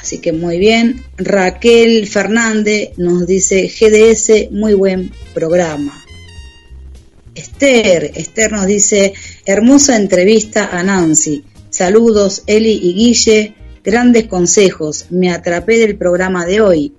Así 0.00 0.18
que 0.18 0.32
muy 0.32 0.58
bien. 0.58 1.02
Raquel 1.16 2.06
Fernández 2.06 2.90
nos 2.98 3.26
dice 3.26 3.68
GDS, 3.68 4.50
muy 4.50 4.74
buen 4.74 5.10
programa. 5.32 6.04
Esther, 7.34 8.10
Esther 8.14 8.52
nos 8.52 8.66
dice, 8.66 9.14
hermosa 9.46 9.96
entrevista 9.96 10.68
a 10.70 10.82
Nancy. 10.82 11.44
Saludos 11.70 12.42
Eli 12.46 12.78
y 12.82 12.94
Guille, 12.94 13.54
grandes 13.82 14.26
consejos. 14.26 15.06
Me 15.10 15.30
atrapé 15.30 15.78
del 15.78 15.96
programa 15.96 16.44
de 16.44 16.60
hoy. 16.60 16.92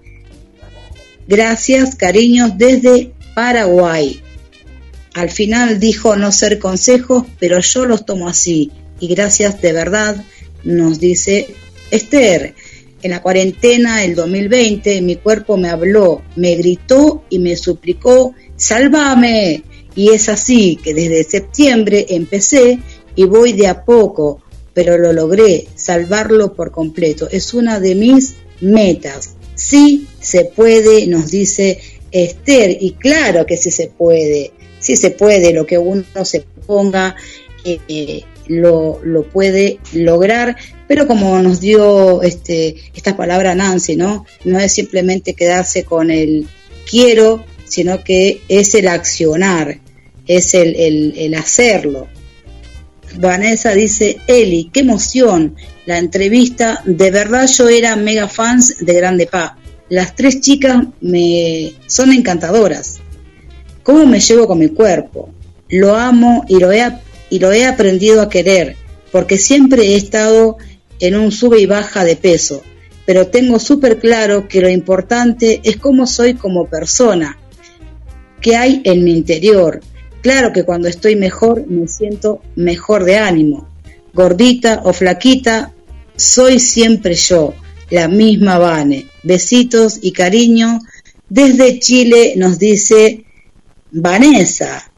Gracias, 1.28 1.96
cariños, 1.96 2.58
desde 2.58 3.14
Paraguay. 3.36 4.22
Al 5.14 5.30
final 5.30 5.80
dijo 5.80 6.16
no 6.16 6.32
ser 6.32 6.60
consejos, 6.60 7.26
pero 7.40 7.60
yo 7.60 7.86
los 7.86 8.06
tomo 8.06 8.28
así. 8.28 8.72
Y 9.00 9.08
gracias 9.08 9.62
de 9.62 9.74
verdad, 9.74 10.24
nos 10.64 11.00
dice 11.00 11.48
Esther. 11.90 12.56
En 13.04 13.12
la 13.12 13.22
cuarentena 13.22 14.02
del 14.02 14.16
2020 14.16 15.02
mi 15.02 15.16
cuerpo 15.16 15.58
me 15.58 15.70
habló, 15.70 16.22
me 16.36 16.56
gritó 16.56 17.24
y 17.30 17.40
me 17.40 17.56
suplicó, 17.56 18.34
sálvame. 18.56 19.64
Y 19.96 20.12
es 20.12 20.30
así 20.30 20.78
que 20.82 20.94
desde 20.94 21.24
septiembre 21.24 22.06
empecé 22.10 22.80
y 23.16 23.26
voy 23.26 23.54
de 23.54 23.68
a 23.68 23.84
poco, 23.84 24.42
pero 24.74 24.98
lo 24.98 25.12
logré, 25.12 25.68
salvarlo 25.76 26.54
por 26.54 26.72
completo. 26.72 27.28
Es 27.30 27.54
una 27.54 27.80
de 27.80 27.96
mis 27.96 28.36
metas. 28.62 29.32
Sí 29.56 30.08
se 30.22 30.46
puede, 30.46 31.08
nos 31.08 31.32
dice 31.32 31.80
Esther, 32.12 32.78
y 32.80 32.92
claro 32.94 33.46
que 33.46 33.58
sí 33.58 33.72
se 33.72 33.88
puede, 33.88 34.52
sí 34.82 34.98
se 34.98 35.12
puede, 35.12 35.54
lo 35.54 35.66
que 35.66 35.78
uno 35.78 36.04
se 36.26 36.42
ponga 36.68 37.16
eh, 37.64 38.24
lo, 38.48 39.00
lo, 39.04 39.24
puede 39.24 39.80
lograr, 39.94 40.58
pero 40.88 41.08
como 41.08 41.40
nos 41.40 41.62
dio 41.62 42.22
este, 42.22 42.76
esta 42.94 43.16
palabra 43.16 43.56
Nancy, 43.56 43.96
¿no? 43.96 44.26
No 44.44 44.60
es 44.60 44.74
simplemente 44.74 45.36
quedarse 45.36 45.86
con 45.86 46.12
el 46.12 46.48
quiero, 46.90 47.46
sino 47.66 48.04
que 48.04 48.42
es 48.50 48.76
el 48.76 48.88
accionar, 48.88 49.80
es 50.28 50.54
el, 50.54 50.76
el, 50.76 51.14
el 51.18 51.36
hacerlo. 51.36 52.10
Vanessa 53.18 53.74
dice, 53.74 54.18
Eli, 54.28 54.70
qué 54.74 54.82
emoción, 54.82 55.56
la 55.86 55.98
entrevista, 55.98 56.82
de 56.86 57.12
verdad 57.12 57.48
yo 57.48 57.70
era 57.70 57.96
mega 57.96 58.28
fans 58.28 58.78
de 58.80 58.94
Grande 58.94 59.28
Pa. 59.28 59.58
Las 59.90 60.16
tres 60.16 60.42
chicas 60.42 60.86
me 61.02 61.74
son 61.88 62.14
encantadoras. 62.14 63.00
¿Cómo 63.84 64.06
me 64.06 64.20
llevo 64.20 64.48
con 64.48 64.60
mi 64.60 64.70
cuerpo? 64.70 65.30
Lo 65.70 65.96
amo 65.96 66.46
y 66.48 66.60
lo 66.60 66.72
he 66.72 66.86
y 67.30 67.40
lo 67.40 67.52
he 67.52 67.66
aprendido 67.66 68.22
a 68.22 68.30
querer, 68.30 68.76
porque 69.12 69.38
siempre 69.38 69.88
he 69.88 69.96
estado 69.96 70.58
en 71.00 71.16
un 71.16 71.32
sube 71.32 71.60
y 71.60 71.66
baja 71.66 72.04
de 72.04 72.18
peso, 72.18 72.62
pero 73.06 73.28
tengo 73.28 73.58
súper 73.58 74.00
claro 74.00 74.48
que 74.48 74.62
lo 74.62 74.70
importante 74.70 75.62
es 75.64 75.78
cómo 75.78 76.06
soy 76.06 76.34
como 76.34 76.68
persona, 76.68 77.40
qué 78.42 78.56
hay 78.56 78.82
en 78.84 79.04
mi 79.04 79.12
interior. 79.12 79.82
Claro 80.22 80.52
que 80.52 80.64
cuando 80.64 80.88
estoy 80.88 81.16
mejor 81.16 81.66
me 81.68 81.88
siento 81.88 82.42
mejor 82.56 83.06
de 83.06 83.18
ánimo. 83.18 83.70
Gordita 84.14 84.82
o 84.84 84.94
flaquita, 84.94 85.74
soy 86.16 86.60
siempre 86.60 87.16
yo, 87.16 87.54
la 87.90 88.08
misma 88.08 88.60
Vane. 88.60 89.08
Besitos 89.24 90.00
y 90.02 90.12
cariño. 90.12 90.80
Desde 91.30 91.80
Chile 91.80 92.34
nos 92.36 92.60
dice 92.60 93.24
Vanessa, 93.92 94.92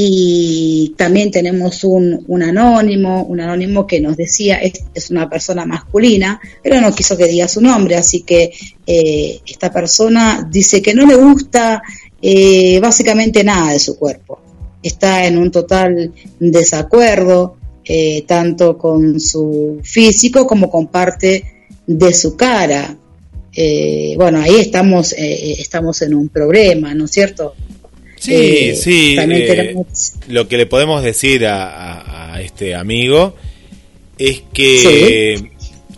y 0.00 0.94
también 0.96 1.32
tenemos 1.32 1.82
un, 1.82 2.24
un, 2.28 2.42
anónimo, 2.44 3.24
un 3.24 3.40
anónimo 3.40 3.84
que 3.84 4.00
nos 4.00 4.16
decía, 4.16 4.58
es, 4.58 4.74
es, 4.94 5.10
una 5.10 5.28
persona 5.28 5.66
masculina, 5.66 6.40
pero 6.62 6.80
no 6.80 6.94
quiso 6.94 7.16
que 7.16 7.26
diga 7.26 7.48
su 7.48 7.60
nombre, 7.60 7.96
así 7.96 8.20
que 8.22 8.52
eh, 8.86 9.40
esta 9.44 9.72
persona 9.72 10.48
dice 10.48 10.80
que 10.80 10.94
no 10.94 11.04
le 11.04 11.16
gusta 11.16 11.82
eh, 12.22 12.78
básicamente 12.78 13.42
nada 13.42 13.72
de 13.72 13.80
su 13.80 13.98
cuerpo. 13.98 14.40
Está 14.80 15.26
en 15.26 15.36
un 15.36 15.50
total 15.50 16.12
desacuerdo, 16.38 17.56
eh, 17.84 18.22
tanto 18.24 18.78
con 18.78 19.18
su 19.18 19.80
físico 19.82 20.46
como 20.46 20.70
con 20.70 20.86
parte 20.86 21.66
de 21.88 22.14
su 22.14 22.36
cara. 22.36 22.96
Bueno, 24.16 24.40
ahí 24.40 24.60
estamos, 24.60 25.12
estamos 25.18 26.00
en 26.02 26.14
un 26.14 26.28
problema, 26.28 26.94
¿no 26.94 27.06
es 27.06 27.10
cierto? 27.10 27.54
Sí, 28.18 28.34
eh, 28.34 28.76
sí. 28.76 29.16
Eh, 29.18 29.74
lo 30.28 30.48
que 30.48 30.56
le 30.56 30.66
podemos 30.66 31.02
decir 31.02 31.46
a, 31.46 31.68
a, 31.70 32.34
a 32.34 32.42
este 32.42 32.74
amigo 32.74 33.36
es 34.18 34.42
que, 34.52 35.36
sí. 35.38 35.50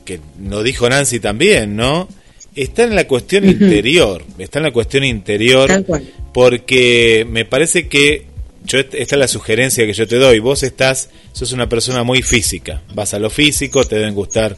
que 0.05 0.21
lo 0.43 0.63
dijo 0.63 0.89
Nancy 0.89 1.21
también, 1.21 1.77
¿no? 1.77 2.09
Está 2.55 2.83
en 2.85 2.95
la 2.95 3.07
cuestión 3.07 3.45
uh 3.45 3.49
-huh. 3.49 3.53
interior, 3.53 4.25
está 4.39 4.59
en 4.59 4.65
la 4.65 4.73
cuestión 4.73 5.05
interior, 5.05 5.85
porque 6.33 7.27
me 7.29 7.45
parece 7.45 7.89
que 7.89 8.27
yo 8.65 8.79
esta 8.79 8.97
es 8.99 9.19
la 9.19 9.29
sugerencia 9.29 9.87
que 9.87 9.93
yo 9.95 10.07
te 10.07 10.17
doy. 10.17 10.41
Vos 10.41 10.63
estás, 10.63 11.09
sos 11.33 11.53
una 11.53 11.69
persona 11.69 12.03
muy 12.03 12.23
física, 12.23 12.83
vas 12.95 13.15
a 13.15 13.19
lo 13.19 13.31
físico, 13.31 13.85
te 13.85 13.97
deben 13.97 14.15
gustar 14.15 14.57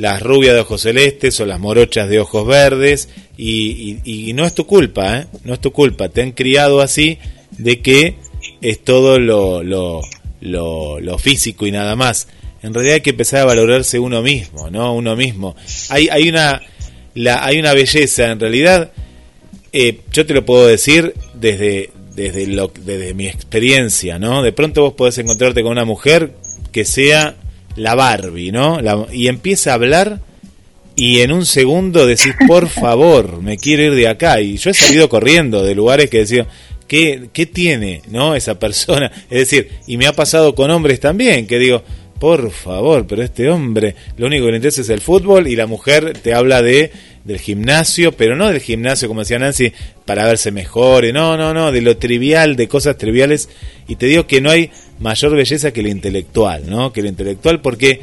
las 0.00 0.22
rubias 0.22 0.54
de 0.54 0.60
ojos 0.60 0.80
celestes 0.80 1.38
o 1.40 1.46
las 1.46 1.60
morochas 1.60 2.08
de 2.08 2.20
ojos 2.20 2.46
verdes 2.46 3.10
y, 3.36 4.32
no 4.34 4.46
es 4.46 4.54
tu 4.54 4.66
culpa, 4.66 5.18
¿eh? 5.18 5.26
no 5.44 5.52
es 5.52 5.60
tu 5.60 5.72
culpa, 5.72 6.08
te 6.08 6.22
han 6.22 6.32
criado 6.32 6.80
así 6.80 7.18
de 7.58 7.80
que 7.80 8.16
es 8.62 8.82
todo 8.82 9.18
lo, 9.18 9.62
lo, 9.62 10.00
lo, 10.40 11.00
lo, 11.00 11.18
físico 11.18 11.66
y 11.66 11.72
nada 11.72 11.96
más. 11.96 12.28
En 12.62 12.72
realidad 12.72 12.94
hay 12.94 13.00
que 13.02 13.10
empezar 13.10 13.40
a 13.40 13.44
valorarse 13.44 13.98
uno 13.98 14.22
mismo, 14.22 14.70
¿no? 14.70 14.94
Uno 14.94 15.16
mismo. 15.16 15.54
Hay, 15.90 16.08
hay, 16.08 16.28
una, 16.28 16.62
la, 17.14 17.44
hay 17.44 17.58
una 17.58 17.74
belleza, 17.74 18.30
en 18.30 18.40
realidad, 18.40 18.92
eh, 19.72 20.00
yo 20.12 20.24
te 20.24 20.34
lo 20.34 20.44
puedo 20.44 20.66
decir 20.66 21.14
desde, 21.34 21.90
desde, 22.14 22.46
lo, 22.46 22.72
desde 22.84 23.12
mi 23.12 23.26
experiencia, 23.26 24.18
¿no? 24.18 24.42
De 24.42 24.52
pronto 24.52 24.82
vos 24.82 24.94
podés 24.94 25.18
encontrarte 25.18 25.62
con 25.62 25.72
una 25.72 25.84
mujer 25.84 26.32
que 26.72 26.84
sea 26.86 27.36
la 27.76 27.94
Barbie, 27.94 28.52
¿no? 28.52 28.80
La, 28.80 29.06
y 29.12 29.28
empieza 29.28 29.70
a 29.70 29.74
hablar 29.74 30.20
y 30.96 31.20
en 31.20 31.32
un 31.32 31.46
segundo 31.46 32.06
decís, 32.06 32.34
por 32.46 32.68
favor, 32.68 33.40
me 33.42 33.56
quiero 33.56 33.84
ir 33.84 33.94
de 33.94 34.08
acá. 34.08 34.40
Y 34.40 34.56
yo 34.56 34.70
he 34.70 34.74
salido 34.74 35.08
corriendo 35.08 35.62
de 35.62 35.74
lugares 35.74 36.10
que 36.10 36.18
decía, 36.18 36.46
¿qué, 36.86 37.28
¿qué 37.32 37.46
tiene, 37.46 38.02
no? 38.10 38.34
Esa 38.34 38.58
persona. 38.58 39.10
Es 39.30 39.38
decir, 39.38 39.70
y 39.86 39.96
me 39.96 40.06
ha 40.06 40.12
pasado 40.12 40.54
con 40.54 40.70
hombres 40.70 41.00
también, 41.00 41.46
que 41.46 41.58
digo, 41.58 41.82
por 42.18 42.50
favor, 42.50 43.06
pero 43.06 43.22
este 43.22 43.48
hombre, 43.48 43.96
lo 44.18 44.26
único 44.26 44.44
que 44.44 44.50
le 44.50 44.56
interesa 44.58 44.82
es 44.82 44.90
el 44.90 45.00
fútbol 45.00 45.48
y 45.48 45.56
la 45.56 45.66
mujer 45.66 46.18
te 46.22 46.34
habla 46.34 46.60
de 46.60 46.92
del 47.24 47.38
gimnasio, 47.38 48.12
pero 48.12 48.36
no 48.36 48.48
del 48.48 48.60
gimnasio, 48.60 49.08
como 49.08 49.20
decía 49.20 49.38
Nancy, 49.38 49.72
para 50.04 50.24
verse 50.24 50.50
mejor, 50.50 51.04
no, 51.12 51.36
no, 51.36 51.52
no, 51.52 51.72
de 51.72 51.82
lo 51.82 51.96
trivial, 51.96 52.56
de 52.56 52.68
cosas 52.68 52.96
triviales, 52.96 53.48
y 53.88 53.96
te 53.96 54.06
digo 54.06 54.26
que 54.26 54.40
no 54.40 54.50
hay 54.50 54.70
mayor 54.98 55.34
belleza 55.34 55.72
que 55.72 55.80
el 55.80 55.88
intelectual, 55.88 56.68
¿no? 56.68 56.92
Que 56.92 57.00
el 57.00 57.06
intelectual, 57.06 57.60
porque 57.60 58.00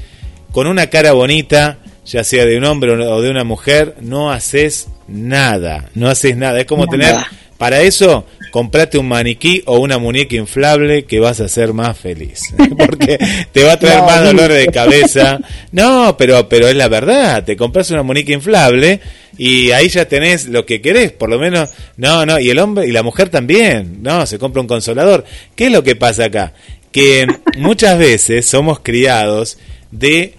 con 0.51 0.67
una 0.67 0.87
cara 0.87 1.13
bonita, 1.13 1.79
ya 2.05 2.23
sea 2.23 2.45
de 2.45 2.57
un 2.57 2.65
hombre 2.65 2.91
o 2.91 3.21
de 3.21 3.29
una 3.29 3.43
mujer, 3.43 3.95
no 4.01 4.31
haces 4.31 4.87
nada, 5.07 5.89
no 5.95 6.07
haces 6.07 6.37
nada, 6.37 6.59
es 6.59 6.65
como 6.65 6.85
nada. 6.85 6.91
tener, 6.91 7.15
para 7.57 7.81
eso, 7.81 8.25
comprate 8.51 8.97
un 8.97 9.07
maniquí 9.07 9.61
o 9.65 9.79
una 9.79 9.97
muñeca 9.97 10.35
inflable 10.35 11.05
que 11.05 11.19
vas 11.19 11.39
a 11.39 11.47
ser 11.47 11.73
más 11.73 11.97
feliz. 11.97 12.53
Porque 12.77 13.17
te 13.51 13.63
va 13.63 13.73
a 13.73 13.79
traer 13.79 13.99
no, 13.99 14.05
más 14.05 14.23
dolor 14.23 14.51
de 14.51 14.67
cabeza. 14.67 15.39
No, 15.71 16.15
pero, 16.17 16.47
pero 16.49 16.67
es 16.67 16.75
la 16.75 16.87
verdad. 16.87 17.43
Te 17.43 17.57
compras 17.57 17.91
una 17.91 18.03
muñeca 18.03 18.33
inflable 18.33 18.99
y 19.37 19.71
ahí 19.71 19.89
ya 19.89 20.05
tenés 20.05 20.47
lo 20.47 20.65
que 20.65 20.81
querés. 20.81 21.11
Por 21.11 21.29
lo 21.29 21.39
menos, 21.39 21.69
no, 21.97 22.25
no. 22.25 22.39
Y 22.39 22.49
el 22.49 22.59
hombre 22.59 22.87
y 22.87 22.91
la 22.91 23.03
mujer 23.03 23.29
también. 23.29 23.99
No, 24.01 24.25
se 24.25 24.39
compra 24.39 24.61
un 24.61 24.67
consolador. 24.67 25.25
¿Qué 25.55 25.65
es 25.65 25.71
lo 25.71 25.83
que 25.83 25.95
pasa 25.95 26.25
acá? 26.25 26.53
Que 26.91 27.27
muchas 27.57 27.97
veces 27.99 28.45
somos 28.47 28.79
criados 28.79 29.57
de 29.91 30.33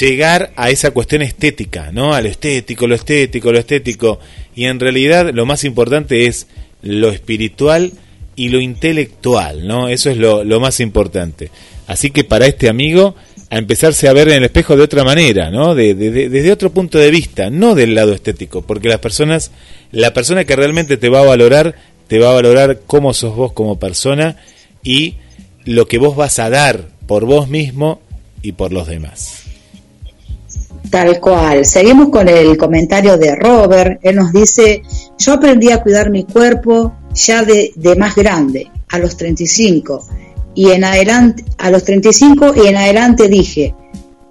llegar 0.00 0.52
a 0.56 0.70
esa 0.70 0.90
cuestión 0.92 1.22
estética, 1.22 1.90
¿no? 1.92 2.14
A 2.14 2.20
lo 2.20 2.28
estético, 2.28 2.86
lo 2.86 2.94
estético, 2.94 3.52
lo 3.52 3.58
estético. 3.58 4.18
y 4.54 4.64
en 4.66 4.80
realidad 4.80 5.30
lo 5.32 5.46
más 5.46 5.64
importante 5.64 6.26
es 6.26 6.46
lo 6.84 7.10
espiritual 7.10 7.92
y 8.36 8.48
lo 8.50 8.60
intelectual, 8.60 9.66
¿no? 9.66 9.88
Eso 9.88 10.10
es 10.10 10.16
lo, 10.16 10.44
más 10.60 10.80
importante. 10.80 11.50
Así 11.86 12.10
que 12.10 12.24
para 12.24 12.46
este 12.46 12.68
amigo, 12.68 13.14
a 13.50 13.58
empezarse 13.58 14.08
a 14.08 14.12
ver 14.12 14.28
en 14.28 14.36
el 14.38 14.44
espejo 14.44 14.76
de 14.76 14.82
otra 14.82 15.04
manera, 15.04 15.50
¿no? 15.50 15.74
De- 15.74 15.94
desde 15.94 16.52
otro 16.52 16.70
punto 16.72 16.98
de 16.98 17.10
vista, 17.10 17.50
no 17.50 17.74
del 17.74 17.94
lado 17.94 18.12
estético, 18.12 18.62
porque 18.62 18.88
las 18.88 18.98
personas, 18.98 19.50
la 19.92 20.12
persona 20.12 20.44
que 20.44 20.56
realmente 20.56 20.96
te 20.96 21.08
va 21.08 21.20
a 21.20 21.24
valorar, 21.26 21.74
te 22.08 22.18
va 22.18 22.30
a 22.30 22.34
valorar 22.34 22.80
cómo 22.86 23.14
sos 23.14 23.34
vos 23.34 23.52
como 23.52 23.78
persona 23.78 24.36
y 24.82 25.14
lo 25.64 25.86
que 25.86 25.98
vos 25.98 26.16
vas 26.16 26.38
a 26.38 26.50
dar 26.50 26.88
por 27.06 27.24
vos 27.24 27.48
mismo 27.48 28.00
y 28.42 28.52
por 28.52 28.72
los 28.72 28.86
demás. 28.86 29.43
Tal 30.94 31.18
cual. 31.18 31.66
Seguimos 31.66 32.10
con 32.10 32.28
el 32.28 32.56
comentario 32.56 33.18
de 33.18 33.34
Robert. 33.34 33.98
Él 34.00 34.14
nos 34.14 34.32
dice, 34.32 34.82
yo 35.18 35.32
aprendí 35.32 35.72
a 35.72 35.82
cuidar 35.82 36.08
mi 36.08 36.22
cuerpo 36.22 36.94
ya 37.12 37.42
de, 37.42 37.72
más 37.98 38.14
grande, 38.14 38.70
a 38.90 39.00
los 39.00 39.16
35. 39.16 40.06
Y 40.54 40.70
en 40.70 40.84
adelante, 40.84 41.44
a 41.58 41.72
los 41.72 41.82
35 41.82 42.54
y 42.62 42.68
en 42.68 42.76
adelante 42.76 43.26
dije, 43.26 43.74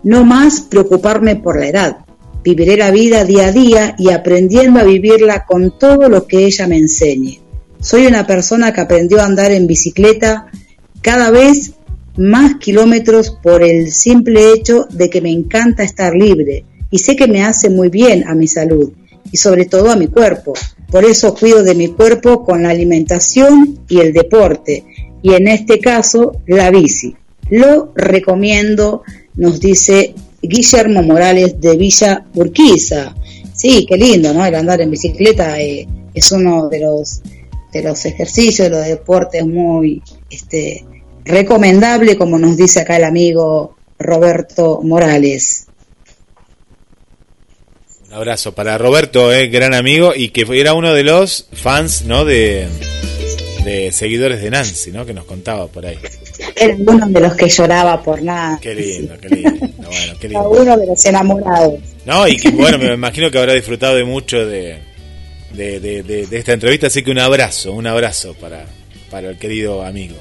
no 0.04 0.24
más 0.24 0.62
preocuparme 0.62 1.36
por 1.36 1.60
la 1.60 1.68
edad. 1.68 1.98
Viviré 2.46 2.78
la 2.78 2.92
vida 2.92 3.26
día 3.26 3.48
a 3.48 3.52
día 3.52 3.96
y 4.00 4.12
aprendiendo 4.12 4.80
a 4.80 4.84
vivirla 4.84 5.44
con 5.44 5.78
todo 5.78 6.08
lo 6.08 6.28
que 6.28 6.46
ella 6.46 6.66
me 6.66 6.78
enseñe. 6.78 7.42
Soy 7.82 8.06
una 8.06 8.26
persona 8.26 8.72
que 8.72 8.80
aprendió 8.80 9.20
a 9.20 9.26
andar 9.26 9.52
en 9.52 9.68
bicicleta 9.68 10.46
cada 11.02 11.30
vez 11.30 11.74
más 12.18 12.56
kilómetros 12.56 13.32
por 13.32 13.64
el 13.64 13.92
simple 13.92 14.54
hecho 14.54 14.88
de 14.92 15.10
que 15.10 15.22
me 15.22 15.32
encanta 15.32 15.84
estar 15.84 16.16
libre 16.16 16.66
y 16.92 17.00
sé 17.00 17.16
que 17.16 17.28
me 17.28 17.44
hace 17.44 17.70
muy 17.70 17.90
bien 17.90 18.28
a 18.28 18.36
mi 18.36 18.48
salud 18.48 18.92
y 19.32 19.38
sobre 19.38 19.66
todo 19.66 19.92
a 19.92 19.96
mi 19.96 20.08
cuerpo. 20.08 20.54
Por 20.92 21.06
eso 21.06 21.34
cuido 21.34 21.64
de 21.64 21.74
mi 21.74 21.88
cuerpo 21.88 22.44
con 22.44 22.64
la 22.64 22.70
alimentación 22.70 23.80
y 23.88 24.00
el 24.00 24.14
deporte 24.14 24.84
y 25.22 25.34
en 25.34 25.48
este 25.48 25.80
caso 25.80 26.42
la 26.46 26.70
bici. 26.70 27.16
Lo 27.50 27.92
recomiendo, 27.96 29.04
nos 29.36 29.60
dice 29.60 30.14
Guillermo 30.42 31.02
Morales 31.02 31.60
de 31.60 31.78
Villa 31.78 32.26
Urquiza. 32.36 33.16
Sí, 33.54 33.86
qué 33.88 33.98
lindo, 33.98 34.34
¿no? 34.34 34.46
El 34.46 34.56
andar 34.56 34.82
en 34.82 34.92
bicicleta 34.92 35.60
eh, 35.60 35.88
es 36.14 36.32
uno 36.32 36.70
de 36.70 36.80
los 36.82 37.22
de 37.72 37.82
los 37.82 38.06
ejercicios, 38.06 38.70
de 38.70 38.78
los 38.78 38.86
deportes 38.86 39.44
muy 39.46 40.02
este, 40.30 40.86
recomendable, 41.26 42.18
como 42.18 42.38
nos 42.40 42.58
dice 42.58 42.82
acá 42.82 42.98
el 42.98 43.04
amigo 43.04 43.76
Roberto 44.00 44.82
Morales. 44.84 45.68
Un 48.08 48.14
abrazo 48.14 48.54
para 48.54 48.78
Roberto, 48.78 49.34
eh, 49.34 49.48
gran 49.48 49.74
amigo, 49.74 50.14
y 50.16 50.30
que 50.30 50.46
era 50.60 50.74
uno 50.74 50.94
de 50.94 51.04
los 51.04 51.48
fans, 51.54 52.04
¿no? 52.04 52.26
De, 52.26 52.68
de 53.64 53.92
seguidores 53.92 54.42
de 54.42 54.52
Nancy, 54.52 54.92
¿no? 54.92 55.06
Que 55.06 55.14
nos 55.14 55.26
contaba 55.26 55.68
por 55.68 55.86
ahí. 55.86 55.98
Era 56.56 56.76
uno 56.86 57.08
de 57.08 57.20
los 57.20 57.34
que 57.36 57.48
lloraba 57.50 58.04
por 58.04 58.22
nada. 58.22 58.60
Qué 58.62 58.76
lindo, 58.76 59.16
qué 59.20 59.30
lindo. 59.30 59.52
Bueno, 59.78 60.14
qué 60.20 60.28
lindo. 60.30 60.50
uno 60.50 60.78
de 60.78 60.86
los 60.88 61.06
enamorados. 61.06 61.74
No, 62.06 62.28
y 62.28 62.38
que 62.38 62.50
bueno, 62.52 62.78
me 62.78 62.94
imagino 62.94 63.32
que 63.32 63.40
habrá 63.40 63.54
disfrutado 63.54 63.96
de 63.96 64.04
mucho 64.04 64.46
de, 64.46 64.78
de, 65.54 65.80
de- 65.80 66.04
de- 66.04 66.28
de 66.28 66.38
esta 66.38 66.54
entrevista, 66.54 66.88
así 66.88 67.02
que 67.04 67.10
un 67.12 67.20
abrazo, 67.20 67.72
un 67.72 67.88
abrazo 67.88 68.36
para, 68.36 68.66
para 69.10 69.30
el 69.32 69.38
querido 69.40 69.84
amigo. 69.84 70.16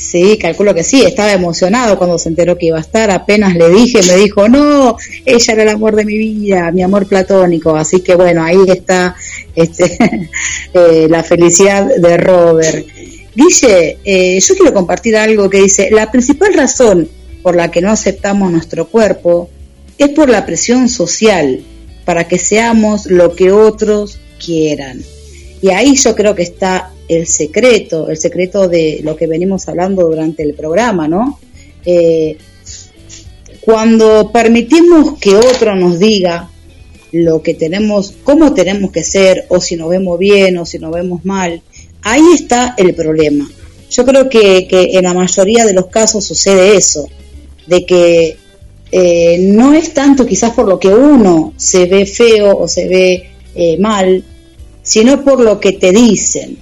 Sí, 0.00 0.38
calculo 0.38 0.74
que 0.74 0.82
sí, 0.82 1.02
estaba 1.02 1.30
emocionado 1.30 1.98
cuando 1.98 2.16
se 2.16 2.30
enteró 2.30 2.56
que 2.56 2.66
iba 2.66 2.78
a 2.78 2.80
estar, 2.80 3.10
apenas 3.10 3.54
le 3.54 3.68
dije, 3.68 4.00
me 4.08 4.16
dijo, 4.16 4.48
no, 4.48 4.96
ella 5.26 5.52
era 5.52 5.62
el 5.62 5.68
amor 5.68 5.94
de 5.94 6.06
mi 6.06 6.16
vida, 6.16 6.72
mi 6.72 6.82
amor 6.82 7.06
platónico, 7.06 7.76
así 7.76 8.00
que 8.00 8.14
bueno, 8.14 8.42
ahí 8.42 8.56
está 8.66 9.14
este, 9.54 9.98
eh, 10.72 11.06
la 11.10 11.22
felicidad 11.22 11.86
de 11.94 12.16
Robert. 12.16 12.86
Guille, 13.34 13.98
eh, 14.02 14.40
yo 14.40 14.54
quiero 14.54 14.72
compartir 14.72 15.18
algo 15.18 15.50
que 15.50 15.60
dice, 15.60 15.90
la 15.90 16.10
principal 16.10 16.54
razón 16.54 17.06
por 17.42 17.54
la 17.54 17.70
que 17.70 17.82
no 17.82 17.90
aceptamos 17.90 18.50
nuestro 18.50 18.88
cuerpo 18.88 19.50
es 19.98 20.08
por 20.08 20.30
la 20.30 20.46
presión 20.46 20.88
social, 20.88 21.60
para 22.06 22.26
que 22.26 22.38
seamos 22.38 23.04
lo 23.04 23.34
que 23.36 23.52
otros 23.52 24.18
quieran. 24.42 25.02
Y 25.62 25.70
ahí 25.70 25.94
yo 25.94 26.14
creo 26.14 26.34
que 26.34 26.42
está 26.42 26.90
el 27.08 27.26
secreto, 27.26 28.08
el 28.08 28.16
secreto 28.16 28.68
de 28.68 29.00
lo 29.02 29.16
que 29.16 29.26
venimos 29.26 29.68
hablando 29.68 30.08
durante 30.08 30.42
el 30.42 30.54
programa, 30.54 31.08
¿no? 31.08 31.38
Eh, 31.84 32.36
cuando 33.60 34.30
permitimos 34.32 35.18
que 35.18 35.34
otro 35.34 35.76
nos 35.76 35.98
diga 35.98 36.50
lo 37.12 37.42
que 37.42 37.54
tenemos, 37.54 38.14
cómo 38.24 38.54
tenemos 38.54 38.90
que 38.90 39.02
ser, 39.02 39.46
o 39.48 39.60
si 39.60 39.76
nos 39.76 39.90
vemos 39.90 40.18
bien 40.18 40.56
o 40.58 40.64
si 40.64 40.78
nos 40.78 40.92
vemos 40.92 41.24
mal, 41.24 41.60
ahí 42.02 42.22
está 42.34 42.74
el 42.78 42.94
problema. 42.94 43.50
Yo 43.90 44.04
creo 44.06 44.28
que, 44.28 44.66
que 44.68 44.96
en 44.96 45.04
la 45.04 45.14
mayoría 45.14 45.66
de 45.66 45.74
los 45.74 45.86
casos 45.86 46.24
sucede 46.24 46.76
eso, 46.76 47.08
de 47.66 47.84
que 47.84 48.36
eh, 48.92 49.38
no 49.40 49.72
es 49.74 49.94
tanto 49.94 50.26
quizás 50.26 50.52
por 50.52 50.66
lo 50.66 50.78
que 50.78 50.88
uno 50.88 51.52
se 51.56 51.86
ve 51.86 52.06
feo 52.06 52.56
o 52.58 52.66
se 52.66 52.88
ve 52.88 53.30
eh, 53.54 53.78
mal, 53.78 54.24
sino 54.90 55.22
por 55.24 55.38
lo 55.40 55.60
que 55.60 55.72
te 55.72 55.92
dicen. 55.92 56.58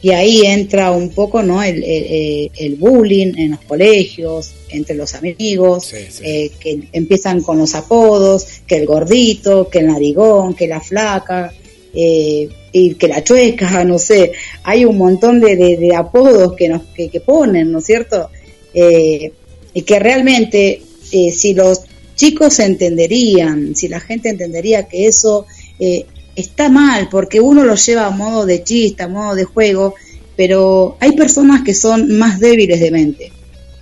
Y 0.00 0.10
ahí 0.10 0.42
entra 0.44 0.90
un 0.92 1.08
poco 1.08 1.42
¿no? 1.42 1.60
el, 1.62 1.82
el- 1.82 2.50
el 2.56 2.74
bullying 2.76 3.32
en 3.36 3.50
los 3.52 3.60
colegios, 3.62 4.52
entre 4.68 4.94
los 4.94 5.14
amigos, 5.14 5.86
eh, 6.22 6.50
que 6.60 6.78
empiezan 6.92 7.40
con 7.42 7.58
los 7.58 7.74
apodos, 7.74 8.46
que 8.66 8.76
el 8.76 8.86
gordito, 8.86 9.68
que 9.70 9.78
el 9.80 9.86
narigón, 9.88 10.54
que 10.54 10.66
la 10.68 10.80
flaca, 10.80 11.52
eh, 11.94 12.48
y 12.72 12.94
que 12.94 13.08
la 13.08 13.24
chueca, 13.24 13.82
no 13.92 13.98
sé, 13.98 14.32
hay 14.62 14.84
un 14.84 14.96
montón 14.98 15.40
de, 15.40 15.56
de- 15.56 15.76
de 15.78 15.96
apodos 15.96 16.52
que 16.54 16.68
nos 16.68 16.82
que, 16.94 17.08
que 17.08 17.20
ponen, 17.20 17.72
¿no 17.72 17.78
es 17.78 17.86
cierto? 17.86 18.28
Eh, 18.74 19.32
y 19.72 19.82
que 19.82 19.98
realmente 19.98 20.82
eh, 21.12 21.32
si 21.32 21.54
los 21.54 21.80
chicos 22.14 22.58
entenderían, 22.60 23.74
si 23.74 23.88
la 23.88 24.00
gente 24.00 24.28
entendería 24.28 24.86
que 24.86 25.06
eso 25.06 25.46
eh, 25.80 26.04
está 26.36 26.68
mal, 26.68 27.08
porque 27.10 27.40
uno 27.40 27.64
lo 27.64 27.74
lleva 27.74 28.06
a 28.06 28.10
modo 28.10 28.46
de 28.46 28.62
chiste, 28.62 29.02
a 29.02 29.08
modo 29.08 29.34
de 29.34 29.44
juego, 29.44 29.94
pero 30.36 30.96
hay 31.00 31.12
personas 31.12 31.62
que 31.62 31.74
son 31.74 32.16
más 32.18 32.40
débiles 32.40 32.80
de 32.80 32.90
mente 32.90 33.32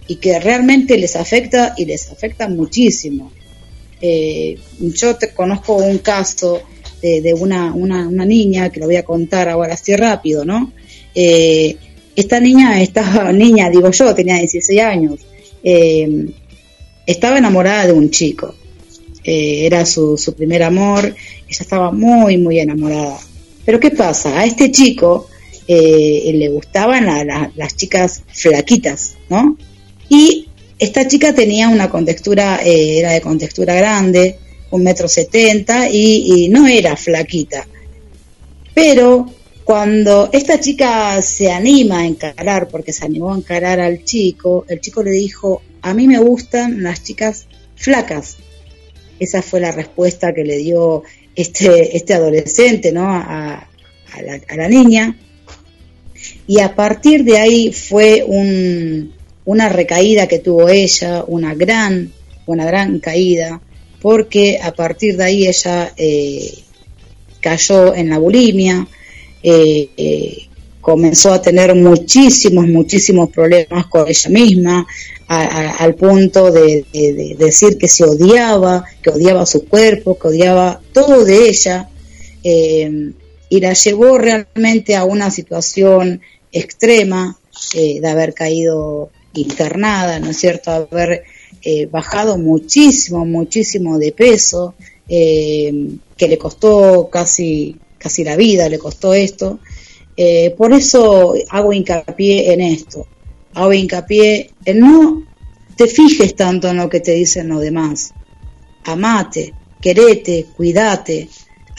y 0.06 0.16
que 0.16 0.38
realmente 0.38 0.98
les 0.98 1.16
afecta 1.16 1.74
y 1.76 1.84
les 1.84 2.10
afecta 2.10 2.48
muchísimo. 2.48 3.32
Eh, 4.00 4.58
yo 4.78 5.16
te 5.16 5.32
conozco 5.32 5.76
un 5.76 5.98
caso 5.98 6.60
de, 7.02 7.34
una, 7.34 7.72
una, 7.72 8.06
una 8.06 8.24
niña 8.24 8.70
que 8.70 8.78
lo 8.78 8.86
voy 8.86 8.96
a 8.96 9.04
contar 9.04 9.48
ahora 9.48 9.74
así 9.74 9.94
rápido, 9.96 10.44
¿no? 10.44 10.72
Eh, 11.14 11.76
esta 12.14 12.40
niña, 12.40 12.80
esta 12.80 13.32
niña, 13.32 13.70
digo 13.70 13.90
yo, 13.90 14.14
tenía 14.14 14.36
16 14.36 14.80
años, 14.80 15.20
eh, 15.62 16.26
estaba 17.06 17.38
enamorada 17.38 17.86
de 17.86 17.92
un 17.92 18.10
chico. 18.10 18.54
Eh, 19.24 19.66
era 19.66 19.86
su, 19.86 20.16
su 20.16 20.34
primer 20.34 20.64
amor, 20.64 21.14
ella 21.52 21.62
estaba 21.62 21.90
muy, 21.92 22.36
muy 22.38 22.58
enamorada. 22.58 23.18
Pero 23.64 23.78
¿qué 23.78 23.90
pasa? 23.90 24.40
A 24.40 24.44
este 24.44 24.70
chico 24.70 25.28
eh, 25.68 26.32
le 26.34 26.48
gustaban 26.48 27.06
la- 27.06 27.24
la- 27.24 27.52
las 27.54 27.76
chicas 27.76 28.22
flaquitas, 28.32 29.14
¿no? 29.28 29.56
Y 30.08 30.48
esta 30.78 31.06
chica 31.06 31.32
tenía 31.32 31.68
una 31.68 31.88
contextura, 31.88 32.60
eh, 32.64 32.98
era 32.98 33.12
de 33.12 33.20
contextura 33.20 33.74
grande, 33.74 34.38
un 34.72 34.82
metro 34.82 35.06
setenta 35.06 35.88
y, 35.88 36.44
y 36.44 36.48
no 36.48 36.66
era 36.66 36.96
flaquita. 36.96 37.66
Pero 38.74 39.26
cuando 39.64 40.30
esta 40.32 40.58
chica 40.58 41.20
se 41.22 41.52
anima 41.52 42.00
a 42.00 42.06
encarar, 42.06 42.68
porque 42.68 42.92
se 42.92 43.04
animó 43.04 43.32
a 43.32 43.36
encarar 43.36 43.78
al 43.80 44.02
chico, 44.04 44.64
el 44.68 44.80
chico 44.80 45.02
le 45.02 45.12
dijo, 45.12 45.62
a 45.82 45.94
mí 45.94 46.08
me 46.08 46.18
gustan 46.18 46.82
las 46.82 47.04
chicas 47.04 47.46
flacas. 47.76 48.38
Esa 49.20 49.40
fue 49.42 49.60
la 49.60 49.70
respuesta 49.70 50.34
que 50.34 50.42
le 50.44 50.56
dio 50.56 51.04
este, 51.34 51.96
este 51.96 52.14
adolescente 52.14 52.92
¿no? 52.92 53.06
a, 53.08 53.68
la, 54.24 54.40
a 54.48 54.56
la 54.56 54.68
niña. 54.68 55.16
Y 56.46 56.60
a 56.60 56.74
partir 56.74 57.24
de 57.24 57.38
ahí 57.38 57.72
fue 57.72 58.24
un, 58.26 59.12
una 59.44 59.68
recaída 59.68 60.26
que 60.26 60.38
tuvo 60.38 60.68
ella, 60.68 61.24
una 61.26 61.54
gran, 61.54 62.12
una 62.46 62.64
gran 62.64 63.00
caída, 63.00 63.60
porque 64.00 64.58
a 64.62 64.72
partir 64.72 65.16
de 65.16 65.24
ahí 65.24 65.46
ella 65.46 65.92
eh, 65.96 66.52
cayó 67.40 67.94
en 67.94 68.10
la 68.10 68.18
bulimia, 68.18 68.86
eh, 69.42 69.88
eh, 69.96 70.48
comenzó 70.80 71.32
a 71.32 71.42
tener 71.42 71.74
muchísimos, 71.74 72.66
muchísimos 72.66 73.30
problemas 73.30 73.86
con 73.86 74.08
ella 74.08 74.30
misma, 74.30 74.86
al 75.40 75.94
punto 75.94 76.50
de, 76.50 76.84
de- 76.92 77.12
de 77.14 77.34
decir 77.38 77.78
que 77.78 77.88
se 77.88 78.04
odiaba, 78.04 78.84
que 79.02 79.10
odiaba 79.10 79.46
su 79.46 79.64
cuerpo, 79.66 80.18
que 80.18 80.28
odiaba 80.28 80.80
todo 80.92 81.24
de 81.24 81.48
ella, 81.48 81.88
eh, 82.44 83.12
y 83.48 83.60
la 83.60 83.72
llevó 83.72 84.18
realmente 84.18 84.94
a 84.96 85.04
una 85.04 85.30
situación 85.30 86.20
extrema 86.52 87.38
eh, 87.74 88.00
de 88.00 88.08
haber 88.08 88.34
caído 88.34 89.10
internada, 89.34 90.18
¿no 90.20 90.30
es 90.30 90.36
cierto?, 90.38 90.70
haber 90.70 91.24
eh, 91.62 91.86
bajado 91.86 92.36
muchísimo, 92.38 93.24
muchísimo 93.24 93.98
de 93.98 94.12
peso, 94.12 94.74
que 95.08 96.28
le 96.28 96.38
costó 96.38 97.08
casi, 97.10 97.76
casi 97.98 98.24
la 98.24 98.34
vida, 98.36 98.68
le 98.70 98.78
costó 98.78 99.12
esto. 99.12 99.58
Por 100.56 100.72
eso 100.72 101.34
hago 101.50 101.72
hincapié 101.72 102.52
en 102.54 102.60
esto, 102.62 103.06
hago 103.54 103.72
hincapié 103.72 104.50
en 104.64 104.80
no 104.80 105.22
te 105.76 105.86
fijes 105.86 106.34
tanto 106.34 106.68
en 106.68 106.76
lo 106.76 106.88
que 106.88 107.00
te 107.00 107.12
dicen 107.12 107.48
los 107.48 107.60
demás. 107.60 108.12
Amate, 108.84 109.54
querete, 109.80 110.46
cuídate, 110.56 111.28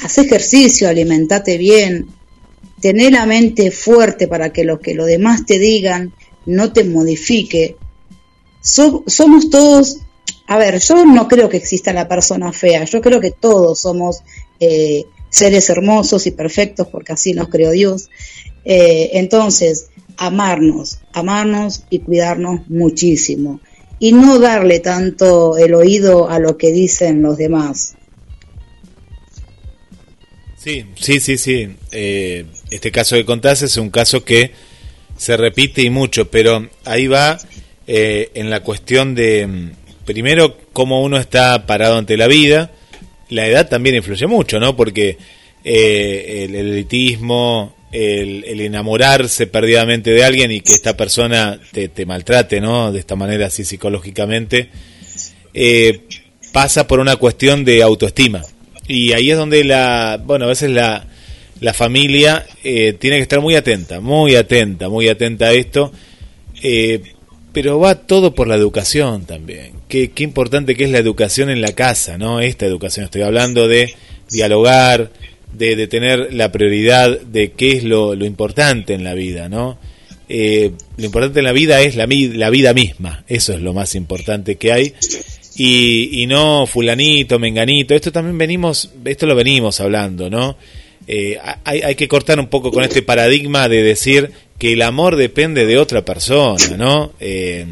haz 0.01 0.17
ejercicio, 0.17 0.87
alimentate 0.87 1.57
bien, 1.57 2.07
tené 2.79 3.11
la 3.11 3.25
mente 3.25 3.71
fuerte 3.71 4.27
para 4.27 4.51
que 4.51 4.63
lo 4.63 4.79
que 4.79 4.93
los 4.93 5.07
demás 5.07 5.45
te 5.45 5.59
digan 5.59 6.13
no 6.45 6.73
te 6.73 6.83
modifique. 6.83 7.77
somos 8.61 9.49
todos, 9.49 9.99
a 10.47 10.57
ver, 10.57 10.79
yo 10.79 11.05
no 11.05 11.27
creo 11.27 11.49
que 11.49 11.57
exista 11.57 11.93
la 11.93 12.07
persona 12.07 12.51
fea, 12.51 12.83
yo 12.83 13.01
creo 13.01 13.19
que 13.21 13.31
todos 13.31 13.81
somos 13.81 14.21
eh, 14.59 15.05
seres 15.29 15.69
hermosos 15.69 16.27
y 16.27 16.31
perfectos 16.31 16.87
porque 16.87 17.13
así 17.13 17.33
nos 17.33 17.49
creó 17.49 17.71
Dios. 17.71 18.09
Eh, 18.65 19.11
entonces, 19.13 19.87
amarnos, 20.17 20.99
amarnos 21.13 21.83
y 21.89 21.99
cuidarnos 21.99 22.61
muchísimo 22.69 23.59
y 23.99 24.11
no 24.11 24.39
darle 24.39 24.79
tanto 24.79 25.57
el 25.57 25.73
oído 25.73 26.29
a 26.29 26.39
lo 26.39 26.57
que 26.57 26.71
dicen 26.71 27.21
los 27.21 27.37
demás. 27.37 27.95
Sí, 30.57 30.85
sí, 30.95 31.19
sí, 31.19 31.37
sí. 31.37 31.69
Eh, 31.91 32.45
este 32.71 32.91
caso 32.91 33.15
que 33.15 33.25
contás 33.25 33.61
es 33.61 33.77
un 33.77 33.89
caso 33.89 34.23
que 34.23 34.51
se 35.17 35.37
repite 35.37 35.81
y 35.81 35.89
mucho, 35.89 36.29
pero 36.29 36.69
ahí 36.85 37.07
va 37.07 37.37
eh, 37.87 38.31
en 38.33 38.49
la 38.49 38.61
cuestión 38.61 39.13
de, 39.15 39.47
mm, 39.47 39.71
primero, 40.05 40.57
cómo 40.73 41.01
uno 41.03 41.17
está 41.17 41.65
parado 41.65 41.97
ante 41.97 42.17
la 42.17 42.27
vida. 42.27 42.71
La 43.29 43.47
edad 43.47 43.69
también 43.69 43.95
influye 43.95 44.27
mucho, 44.27 44.59
¿no? 44.59 44.75
Porque 44.75 45.17
eh, 45.63 46.45
el 46.45 46.55
elitismo, 46.55 47.75
el, 47.93 48.59
enamorarse 48.59 49.47
perdidamente 49.47 50.11
de 50.11 50.23
alguien 50.23 50.51
y 50.51 50.61
que 50.61 50.73
esta 50.73 50.97
persona 50.97 51.59
te, 51.71 52.05
maltrate, 52.05 52.59
¿no? 52.59 52.91
De 52.91 52.99
esta 52.99 53.15
manera 53.15 53.47
así 53.47 53.63
psicológicamente, 53.63 54.69
eh, 55.53 56.01
pasa 56.51 56.87
por 56.87 56.99
una 56.99 57.15
cuestión 57.17 57.63
de 57.63 57.83
autoestima. 57.83 58.41
Y 58.87 59.13
ahí 59.13 59.31
es 59.31 59.37
donde 59.37 59.63
la, 59.63 60.19
bueno, 60.23 60.45
a 60.45 60.49
veces 60.49 60.71
la, 60.71 61.05
la 61.59 61.73
familia 61.73 62.45
eh, 62.63 62.93
tiene 62.93 63.17
que 63.17 63.23
estar 63.23 63.39
muy 63.39 63.55
atenta, 63.55 63.99
muy 63.99 64.35
atenta, 64.35 64.89
muy 64.89 65.07
atenta 65.07 65.45
a 65.45 65.53
esto. 65.53 65.91
Eh, 66.63 67.01
pero 67.53 67.79
va 67.79 67.93
todo 67.93 68.33
por 68.33 68.47
la 68.47 68.55
educación 68.55 69.25
también. 69.25 69.73
Qué, 69.87 70.09
qué 70.09 70.23
importante 70.23 70.75
que 70.75 70.85
es 70.85 70.89
la 70.89 70.97
educación 70.97 71.51
en 71.51 71.61
la 71.61 71.73
casa, 71.73 72.17
¿no? 72.17 72.39
Esta 72.39 72.65
educación. 72.65 73.05
Estoy 73.05 73.21
hablando 73.21 73.67
de 73.67 73.93
dialogar, 74.31 75.11
de, 75.53 75.87
tener 75.87 76.33
la 76.33 76.51
prioridad 76.51 77.19
de 77.19 77.51
qué 77.51 77.73
es 77.73 77.83
lo, 77.83 78.13
importante 78.13 78.93
en 78.93 79.03
la 79.03 79.13
vida, 79.13 79.49
¿no? 79.49 79.77
Eh, 80.29 80.71
lo 80.97 81.05
importante 81.05 81.39
en 81.39 81.45
la 81.45 81.51
vida 81.51 81.81
es 81.81 81.95
la, 81.95 82.07
la, 82.07 82.49
vida 82.49 82.73
misma, 82.73 83.23
eso 83.27 83.53
es 83.53 83.61
lo 83.61 83.73
más 83.73 83.95
importante 83.95 84.55
que 84.55 84.71
hay. 84.71 84.93
Y, 85.55 86.21
y, 86.23 86.25
no 86.25 86.65
fulanito, 86.65 87.37
menganito, 87.37 87.93
esto 87.93 88.11
también 88.11 88.37
venimos, 88.37 88.89
esto 89.05 89.27
lo 89.27 89.35
venimos 89.35 89.79
hablando, 89.79 90.29
¿no? 90.29 90.57
Eh, 91.05 91.37
hay, 91.65 91.81
hay, 91.81 91.95
que 91.95 92.07
cortar 92.07 92.39
un 92.39 92.47
poco 92.47 92.71
con 92.71 92.83
este 92.83 93.01
paradigma 93.01 93.67
de 93.67 93.83
decir 93.83 94.31
que 94.57 94.73
el 94.73 94.81
amor 94.81 95.17
depende 95.17 95.65
de 95.65 95.77
otra 95.77 96.05
persona, 96.05 96.77
¿no? 96.77 97.11
Eh, 97.19 97.65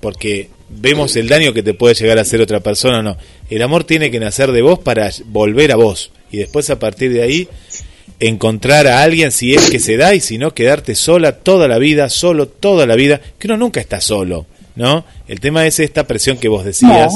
porque 0.00 0.48
vemos 0.70 1.14
el 1.16 1.28
daño 1.28 1.52
que 1.52 1.62
te 1.62 1.74
puede 1.74 1.94
llegar 1.94 2.18
a 2.18 2.22
hacer 2.22 2.40
otra 2.40 2.60
persona, 2.60 3.02
no. 3.02 3.16
El 3.50 3.62
amor 3.62 3.84
tiene 3.84 4.10
que 4.10 4.18
nacer 4.18 4.50
de 4.50 4.62
vos 4.62 4.78
para 4.78 5.10
volver 5.26 5.70
a 5.72 5.76
vos 5.76 6.10
y 6.30 6.38
después 6.38 6.70
a 6.70 6.78
partir 6.78 7.12
de 7.12 7.22
ahí 7.22 7.48
encontrar 8.18 8.86
a 8.86 9.02
alguien 9.02 9.32
si 9.32 9.54
es 9.54 9.70
que 9.70 9.78
se 9.78 9.96
da 9.96 10.14
y 10.14 10.20
si 10.20 10.38
no 10.38 10.54
quedarte 10.54 10.94
sola 10.94 11.38
toda 11.38 11.68
la 11.68 11.78
vida, 11.78 12.10
solo 12.10 12.48
toda 12.48 12.86
la 12.86 12.94
vida, 12.94 13.20
que 13.38 13.46
uno 13.46 13.56
nunca 13.56 13.80
está 13.80 14.00
solo, 14.00 14.46
¿no? 14.76 15.04
El 15.26 15.40
tema 15.40 15.66
es 15.66 15.80
esta 15.80 16.06
presión 16.06 16.36
que 16.36 16.48
vos 16.48 16.64
decías, 16.64 17.14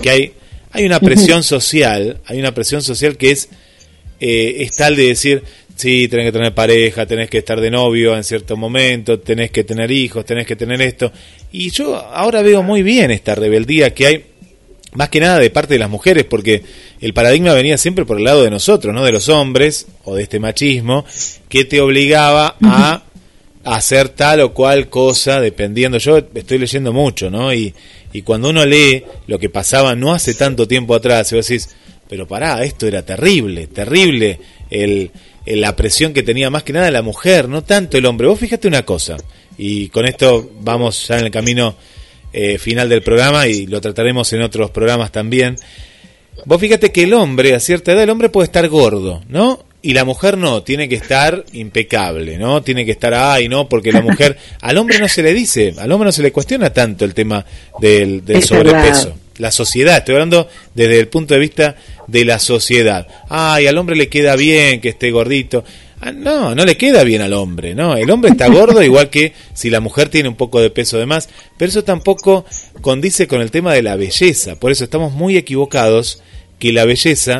que 0.00 0.10
hay 0.10 0.32
hay 0.72 0.84
una 0.84 1.00
presión 1.00 1.42
social, 1.42 2.18
hay 2.26 2.38
una 2.38 2.52
presión 2.52 2.82
social 2.82 3.16
que 3.16 3.30
es 3.30 3.48
eh, 4.20 4.56
es 4.60 4.76
tal 4.76 4.96
de 4.96 5.08
decir, 5.08 5.42
sí, 5.74 6.08
tenés 6.08 6.26
que 6.26 6.32
tener 6.32 6.54
pareja, 6.54 7.06
tenés 7.06 7.28
que 7.30 7.38
estar 7.38 7.60
de 7.60 7.70
novio 7.70 8.16
en 8.16 8.24
cierto 8.24 8.56
momento, 8.56 9.20
tenés 9.20 9.50
que 9.50 9.64
tener 9.64 9.90
hijos, 9.90 10.24
tenés 10.24 10.46
que 10.46 10.56
tener 10.56 10.80
esto. 10.82 11.12
Y 11.52 11.70
yo 11.70 11.96
ahora 11.96 12.42
veo 12.42 12.62
muy 12.62 12.82
bien 12.82 13.10
esta 13.10 13.34
rebeldía 13.34 13.94
que 13.94 14.06
hay 14.06 14.24
más 14.96 15.10
que 15.10 15.20
nada 15.20 15.38
de 15.38 15.50
parte 15.50 15.74
de 15.74 15.78
las 15.78 15.90
mujeres, 15.90 16.24
porque 16.24 16.62
el 17.00 17.12
paradigma 17.12 17.52
venía 17.52 17.78
siempre 17.78 18.04
por 18.04 18.18
el 18.18 18.24
lado 18.24 18.42
de 18.42 18.50
nosotros, 18.50 18.94
no 18.94 19.04
de 19.04 19.12
los 19.12 19.28
hombres, 19.28 19.86
o 20.04 20.14
de 20.16 20.22
este 20.22 20.40
machismo, 20.40 21.04
que 21.48 21.64
te 21.64 21.80
obligaba 21.80 22.56
a 22.62 23.02
hacer 23.64 24.08
tal 24.08 24.40
o 24.40 24.54
cual 24.54 24.88
cosa, 24.88 25.40
dependiendo. 25.40 25.98
Yo 25.98 26.18
estoy 26.18 26.58
leyendo 26.58 26.92
mucho, 26.92 27.30
¿no? 27.30 27.52
Y, 27.52 27.74
y 28.12 28.22
cuando 28.22 28.48
uno 28.50 28.64
lee 28.64 29.04
lo 29.26 29.38
que 29.38 29.50
pasaba 29.50 29.94
no 29.94 30.14
hace 30.14 30.34
tanto 30.34 30.66
tiempo 30.66 30.94
atrás, 30.94 31.30
y 31.32 31.36
vos 31.36 31.46
decís, 31.46 31.68
pero 32.08 32.26
pará, 32.26 32.62
esto 32.64 32.86
era 32.86 33.02
terrible, 33.02 33.66
terrible, 33.66 34.38
el, 34.70 35.10
la 35.44 35.76
presión 35.76 36.12
que 36.12 36.22
tenía 36.22 36.48
más 36.48 36.62
que 36.62 36.72
nada 36.72 36.90
la 36.90 37.02
mujer, 37.02 37.48
no 37.48 37.62
tanto 37.62 37.98
el 37.98 38.06
hombre. 38.06 38.28
Vos 38.28 38.38
fíjate 38.38 38.66
una 38.68 38.84
cosa, 38.84 39.16
y 39.58 39.88
con 39.88 40.06
esto 40.06 40.50
vamos 40.60 41.06
ya 41.08 41.18
en 41.18 41.26
el 41.26 41.30
camino 41.30 41.76
eh, 42.38 42.58
final 42.58 42.90
del 42.90 43.00
programa 43.00 43.46
y 43.46 43.66
lo 43.66 43.80
trataremos 43.80 44.30
en 44.34 44.42
otros 44.42 44.70
programas 44.70 45.10
también. 45.10 45.56
Vos 46.44 46.60
fíjate 46.60 46.92
que 46.92 47.04
el 47.04 47.14
hombre, 47.14 47.54
a 47.54 47.60
cierta 47.60 47.92
edad, 47.92 48.02
el 48.02 48.10
hombre 48.10 48.28
puede 48.28 48.44
estar 48.44 48.68
gordo, 48.68 49.22
¿no? 49.26 49.64
Y 49.80 49.94
la 49.94 50.04
mujer 50.04 50.36
no, 50.36 50.62
tiene 50.62 50.86
que 50.86 50.96
estar 50.96 51.46
impecable, 51.54 52.36
¿no? 52.36 52.62
Tiene 52.62 52.84
que 52.84 52.90
estar, 52.90 53.14
ay, 53.14 53.48
no, 53.48 53.70
porque 53.70 53.90
la 53.90 54.02
mujer, 54.02 54.36
al 54.60 54.76
hombre 54.76 54.98
no 54.98 55.08
se 55.08 55.22
le 55.22 55.32
dice, 55.32 55.74
al 55.78 55.90
hombre 55.90 56.08
no 56.08 56.12
se 56.12 56.22
le 56.22 56.30
cuestiona 56.30 56.74
tanto 56.74 57.06
el 57.06 57.14
tema 57.14 57.42
del, 57.80 58.22
sobrepeso. 58.44 59.16
La 59.38 59.50
sociedad, 59.50 59.96
estoy 59.96 60.16
hablando 60.16 60.46
desde 60.74 61.00
el 61.00 61.08
punto 61.08 61.32
de 61.32 61.40
vista 61.40 61.76
de 62.06 62.26
la 62.26 62.38
sociedad. 62.38 63.06
Ay, 63.30 63.66
al 63.66 63.78
hombre 63.78 63.96
le 63.96 64.10
queda 64.10 64.36
bien 64.36 64.82
que 64.82 64.90
esté 64.90 65.10
gordito. 65.10 65.64
Ah, 66.00 66.12
no, 66.12 66.54
no 66.54 66.64
le 66.64 66.76
queda 66.76 67.04
bien 67.04 67.22
al 67.22 67.32
hombre, 67.32 67.74
¿no? 67.74 67.96
El 67.96 68.10
hombre 68.10 68.30
está 68.30 68.48
gordo 68.48 68.82
igual 68.82 69.08
que 69.08 69.32
si 69.54 69.70
la 69.70 69.80
mujer 69.80 70.10
tiene 70.10 70.28
un 70.28 70.36
poco 70.36 70.60
de 70.60 70.70
peso 70.70 70.98
de 70.98 71.06
más, 71.06 71.28
pero 71.56 71.70
eso 71.70 71.84
tampoco 71.84 72.44
condice 72.82 73.26
con 73.26 73.40
el 73.40 73.50
tema 73.50 73.72
de 73.72 73.82
la 73.82 73.96
belleza. 73.96 74.56
Por 74.56 74.72
eso 74.72 74.84
estamos 74.84 75.12
muy 75.12 75.36
equivocados 75.36 76.22
que 76.58 76.72
la 76.72 76.84
belleza 76.84 77.38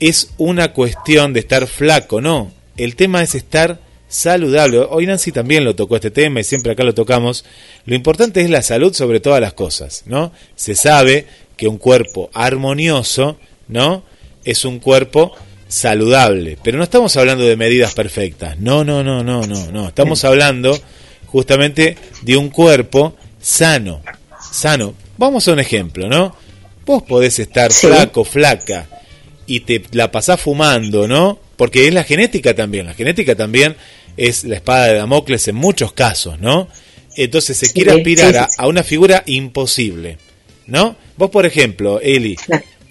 es 0.00 0.32
una 0.36 0.72
cuestión 0.72 1.32
de 1.32 1.40
estar 1.40 1.66
flaco, 1.66 2.20
no. 2.20 2.52
El 2.76 2.96
tema 2.96 3.22
es 3.22 3.34
estar 3.34 3.80
saludable. 4.08 4.78
Hoy 4.78 5.06
Nancy 5.06 5.32
también 5.32 5.64
lo 5.64 5.74
tocó 5.74 5.96
este 5.96 6.10
tema 6.10 6.40
y 6.40 6.44
siempre 6.44 6.72
acá 6.72 6.84
lo 6.84 6.94
tocamos. 6.94 7.44
Lo 7.86 7.94
importante 7.94 8.40
es 8.40 8.50
la 8.50 8.62
salud 8.62 8.92
sobre 8.92 9.20
todas 9.20 9.40
las 9.40 9.52
cosas, 9.52 10.04
¿no? 10.06 10.32
Se 10.54 10.74
sabe 10.74 11.26
que 11.56 11.68
un 11.68 11.78
cuerpo 11.78 12.30
armonioso, 12.34 13.38
¿no? 13.68 14.04
Es 14.44 14.64
un 14.64 14.80
cuerpo 14.80 15.32
saludable. 15.72 16.58
Pero 16.62 16.76
no 16.76 16.84
estamos 16.84 17.16
hablando 17.16 17.44
de 17.44 17.56
medidas 17.56 17.94
perfectas. 17.94 18.58
No, 18.58 18.84
no, 18.84 19.02
no, 19.02 19.24
no, 19.24 19.46
no, 19.46 19.72
no. 19.72 19.88
Estamos 19.88 20.22
hablando 20.24 20.78
justamente 21.26 21.96
de 22.20 22.36
un 22.36 22.50
cuerpo 22.50 23.16
sano. 23.40 24.02
Sano. 24.52 24.94
Vamos 25.16 25.48
a 25.48 25.52
un 25.52 25.60
ejemplo, 25.60 26.08
¿no? 26.08 26.36
Vos 26.84 27.02
podés 27.04 27.38
estar 27.38 27.72
flaco, 27.72 28.24
flaca, 28.24 28.86
y 29.46 29.60
te 29.60 29.82
la 29.92 30.10
pasás 30.10 30.40
fumando, 30.40 31.08
¿no? 31.08 31.38
Porque 31.56 31.88
es 31.88 31.94
la 31.94 32.04
genética 32.04 32.54
también. 32.54 32.86
La 32.86 32.94
genética 32.94 33.34
también 33.34 33.76
es 34.16 34.44
la 34.44 34.56
espada 34.56 34.86
de 34.86 34.94
Damocles 34.94 35.48
en 35.48 35.54
muchos 35.54 35.92
casos, 35.92 36.38
¿no? 36.38 36.68
Entonces 37.16 37.56
se 37.56 37.72
quiere 37.72 37.92
aspirar 37.92 38.50
a, 38.58 38.66
una 38.66 38.82
figura 38.82 39.22
imposible, 39.26 40.18
¿no? 40.66 40.96
Vos, 41.16 41.30
por 41.30 41.46
ejemplo, 41.46 42.00
Eli, 42.00 42.36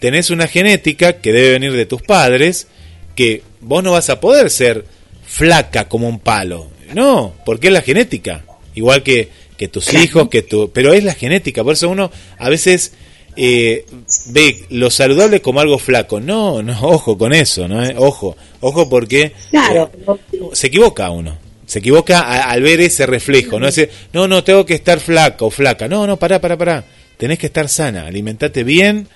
tenés 0.01 0.31
una 0.31 0.47
genética 0.47 1.21
que 1.21 1.31
debe 1.31 1.51
venir 1.51 1.73
de 1.73 1.85
tus 1.85 2.01
padres, 2.01 2.67
que 3.15 3.43
vos 3.59 3.83
no 3.83 3.91
vas 3.91 4.09
a 4.09 4.19
poder 4.19 4.49
ser 4.49 4.83
flaca 5.23 5.87
como 5.87 6.09
un 6.09 6.19
palo. 6.19 6.71
No, 6.95 7.35
porque 7.45 7.67
es 7.67 7.73
la 7.73 7.83
genética. 7.83 8.43
Igual 8.73 9.03
que, 9.03 9.29
que 9.57 9.67
tus 9.67 9.93
hijos, 9.93 10.27
que 10.27 10.41
tu... 10.41 10.71
Pero 10.71 10.91
es 10.91 11.03
la 11.03 11.13
genética, 11.13 11.63
por 11.63 11.73
eso 11.73 11.87
uno 11.87 12.11
a 12.39 12.49
veces 12.49 12.93
eh, 13.35 13.85
ve 14.29 14.65
lo 14.71 14.89
saludable 14.89 15.39
como 15.39 15.59
algo 15.59 15.77
flaco. 15.77 16.19
No, 16.19 16.63
no, 16.63 16.79
ojo 16.81 17.15
con 17.15 17.31
eso, 17.31 17.67
¿no? 17.67 17.79
Ojo, 17.97 18.35
ojo 18.59 18.89
porque 18.89 19.33
claro. 19.51 19.91
Eh, 20.07 20.39
se 20.53 20.67
equivoca 20.67 21.11
uno. 21.11 21.37
Se 21.67 21.77
equivoca 21.77 22.49
al 22.49 22.63
ver 22.63 22.81
ese 22.81 23.05
reflejo, 23.05 23.59
¿no? 23.59 23.67
Ese, 23.67 23.91
no, 24.13 24.27
no, 24.27 24.43
tengo 24.43 24.65
que 24.65 24.73
estar 24.73 24.99
flaco 24.99 25.45
o 25.45 25.51
flaca. 25.51 25.87
No, 25.87 26.07
no, 26.07 26.17
pará, 26.17 26.41
pará, 26.41 26.57
pará. 26.57 26.83
Tenés 27.17 27.37
que 27.37 27.45
estar 27.45 27.69
sana, 27.69 28.07
alimentate 28.07 28.63
bien, 28.63 29.07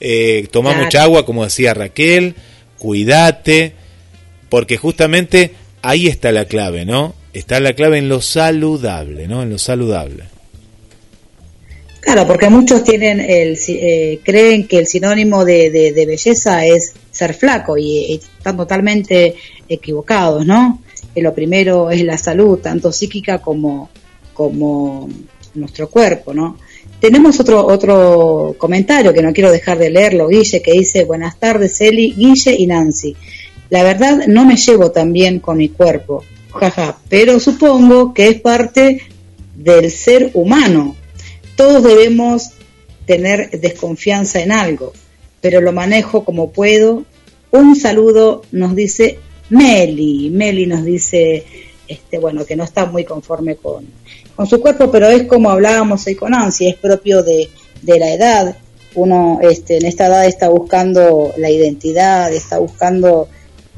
eh, 0.00 0.48
toma 0.50 0.70
mucha 0.84 1.02
agua, 1.02 1.24
como 1.26 1.44
decía 1.44 1.74
Raquel, 1.74 2.34
cuídate, 2.78 3.72
porque 4.48 4.76
justamente 4.76 5.52
ahí 5.82 6.06
está 6.08 6.32
la 6.32 6.44
clave, 6.46 6.84
¿no? 6.84 7.14
Está 7.32 7.58
la 7.60 7.72
clave 7.74 7.98
en 7.98 8.08
lo 8.08 8.20
saludable, 8.20 9.26
¿no? 9.28 9.42
En 9.42 9.50
lo 9.50 9.58
saludable. 9.58 10.24
Claro, 12.00 12.26
porque 12.26 12.50
muchos 12.50 12.84
tienen 12.84 13.18
el, 13.18 13.56
si- 13.56 13.78
eh, 13.80 14.20
creen 14.22 14.68
que 14.68 14.78
el 14.78 14.86
sinónimo 14.86 15.44
de, 15.44 15.70
de- 15.70 15.92
de 15.92 16.06
belleza 16.06 16.66
es 16.66 16.92
ser 17.10 17.32
flaco 17.34 17.78
y, 17.78 17.82
y 18.12 18.14
están 18.16 18.56
totalmente 18.58 19.34
equivocados, 19.68 20.44
¿no? 20.44 20.82
Que 21.14 21.22
lo 21.22 21.34
primero 21.34 21.90
es 21.90 22.02
la 22.04 22.18
salud, 22.18 22.58
tanto 22.58 22.92
psíquica 22.92 23.40
como, 23.40 23.88
como 24.34 25.08
nuestro 25.54 25.88
cuerpo, 25.88 26.34
¿no? 26.34 26.58
Tenemos 27.04 27.38
otro 27.38 27.66
otro 27.66 28.54
comentario 28.56 29.12
que 29.12 29.20
no 29.20 29.34
quiero 29.34 29.52
dejar 29.52 29.76
de 29.76 29.90
leerlo, 29.90 30.26
Guille, 30.26 30.62
que 30.62 30.72
dice, 30.72 31.04
buenas 31.04 31.38
tardes, 31.38 31.78
Eli, 31.82 32.14
Guille 32.14 32.56
y 32.58 32.66
Nancy. 32.66 33.14
La 33.68 33.82
verdad 33.82 34.26
no 34.26 34.46
me 34.46 34.56
llevo 34.56 34.90
tan 34.90 35.12
bien 35.12 35.38
con 35.38 35.58
mi 35.58 35.68
cuerpo, 35.68 36.24
jaja, 36.54 36.96
pero 37.10 37.38
supongo 37.40 38.14
que 38.14 38.28
es 38.28 38.40
parte 38.40 39.02
del 39.54 39.90
ser 39.90 40.30
humano. 40.32 40.96
Todos 41.56 41.84
debemos 41.84 42.52
tener 43.04 43.50
desconfianza 43.50 44.40
en 44.40 44.50
algo, 44.50 44.94
pero 45.42 45.60
lo 45.60 45.72
manejo 45.72 46.24
como 46.24 46.52
puedo. 46.52 47.04
Un 47.50 47.76
saludo 47.76 48.46
nos 48.50 48.74
dice 48.74 49.18
Meli. 49.50 50.30
Meli 50.30 50.64
nos 50.64 50.86
dice, 50.86 51.44
este, 51.86 52.18
bueno, 52.18 52.46
que 52.46 52.56
no 52.56 52.64
está 52.64 52.86
muy 52.86 53.04
conforme 53.04 53.56
con, 53.56 53.84
con 54.36 54.46
su 54.46 54.60
cuerpo, 54.60 54.90
pero 54.90 55.08
es 55.08 55.24
como 55.24 55.50
hablábamos 55.50 56.06
hoy 56.06 56.14
con 56.14 56.30
Nancy, 56.32 56.68
es 56.68 56.76
propio 56.76 57.22
de, 57.22 57.48
de 57.82 57.98
la 57.98 58.12
edad. 58.12 58.56
Uno 58.94 59.40
este, 59.42 59.78
en 59.78 59.86
esta 59.86 60.06
edad 60.06 60.26
está 60.26 60.48
buscando 60.48 61.32
la 61.36 61.50
identidad, 61.50 62.32
está 62.32 62.58
buscando, 62.58 63.28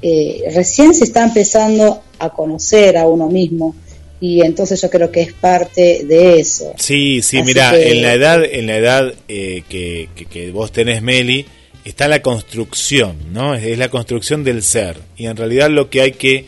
eh, 0.02 0.44
recién 0.54 0.92
se 0.94 1.04
está 1.04 1.24
empezando 1.24 2.02
a 2.18 2.30
conocer 2.30 2.96
a 2.96 3.06
uno 3.06 3.28
mismo 3.28 3.74
y 4.20 4.40
entonces 4.42 4.80
yo 4.80 4.88
creo 4.90 5.10
que 5.10 5.22
es 5.22 5.32
parte 5.32 6.04
de 6.06 6.38
eso. 6.40 6.72
Sí, 6.78 7.20
sí, 7.22 7.38
Así 7.38 7.46
mira, 7.46 7.70
que- 7.72 7.92
en 7.92 8.02
la 8.02 8.14
edad, 8.14 8.44
en 8.44 8.66
la 8.66 8.76
edad 8.76 9.14
eh, 9.28 9.62
que, 9.68 10.08
que- 10.14 10.24
que 10.26 10.50
vos 10.52 10.72
tenés, 10.72 11.02
Meli, 11.02 11.44
está 11.84 12.08
la 12.08 12.20
construcción, 12.22 13.16
¿no? 13.32 13.54
Es, 13.54 13.64
es 13.64 13.78
la 13.78 13.88
construcción 13.90 14.42
del 14.44 14.62
ser. 14.62 14.96
Y 15.16 15.26
en 15.26 15.36
realidad 15.36 15.70
lo 15.70 15.88
que 15.90 16.00
hay 16.00 16.12
que 16.12 16.46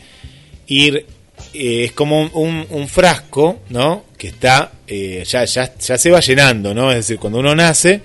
ir 0.67 1.05
eh, 1.53 1.85
es 1.85 1.91
como 1.93 2.21
un, 2.21 2.65
un- 2.69 2.87
frasco, 2.87 3.59
¿no? 3.69 4.05
Que 4.17 4.27
está, 4.27 4.71
eh, 4.87 5.23
ya, 5.27 5.45
ya, 5.45 5.73
ya 5.77 5.97
se 5.97 6.11
va 6.11 6.19
llenando, 6.19 6.73
¿no? 6.73 6.91
Es 6.91 6.97
decir, 6.97 7.17
cuando 7.17 7.39
uno 7.39 7.55
nace, 7.55 8.01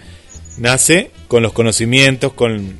nace 0.59 1.11
con 1.29 1.43
los 1.43 1.53
conocimientos, 1.53 2.33
con, 2.35 2.79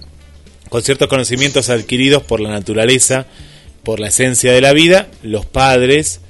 con 0.69 0.83
ciertos 0.83 1.09
conocimientos 1.09 1.71
adquiridos 1.71 2.23
por 2.23 2.41
la 2.41 2.51
naturaleza, 2.51 3.27
por 3.83 4.01
la 4.01 4.09
esencia 4.09 4.53
de 4.53 4.61
la 4.61 4.73
vida, 4.73 5.09
los 5.23 5.45
padres, 5.47 6.21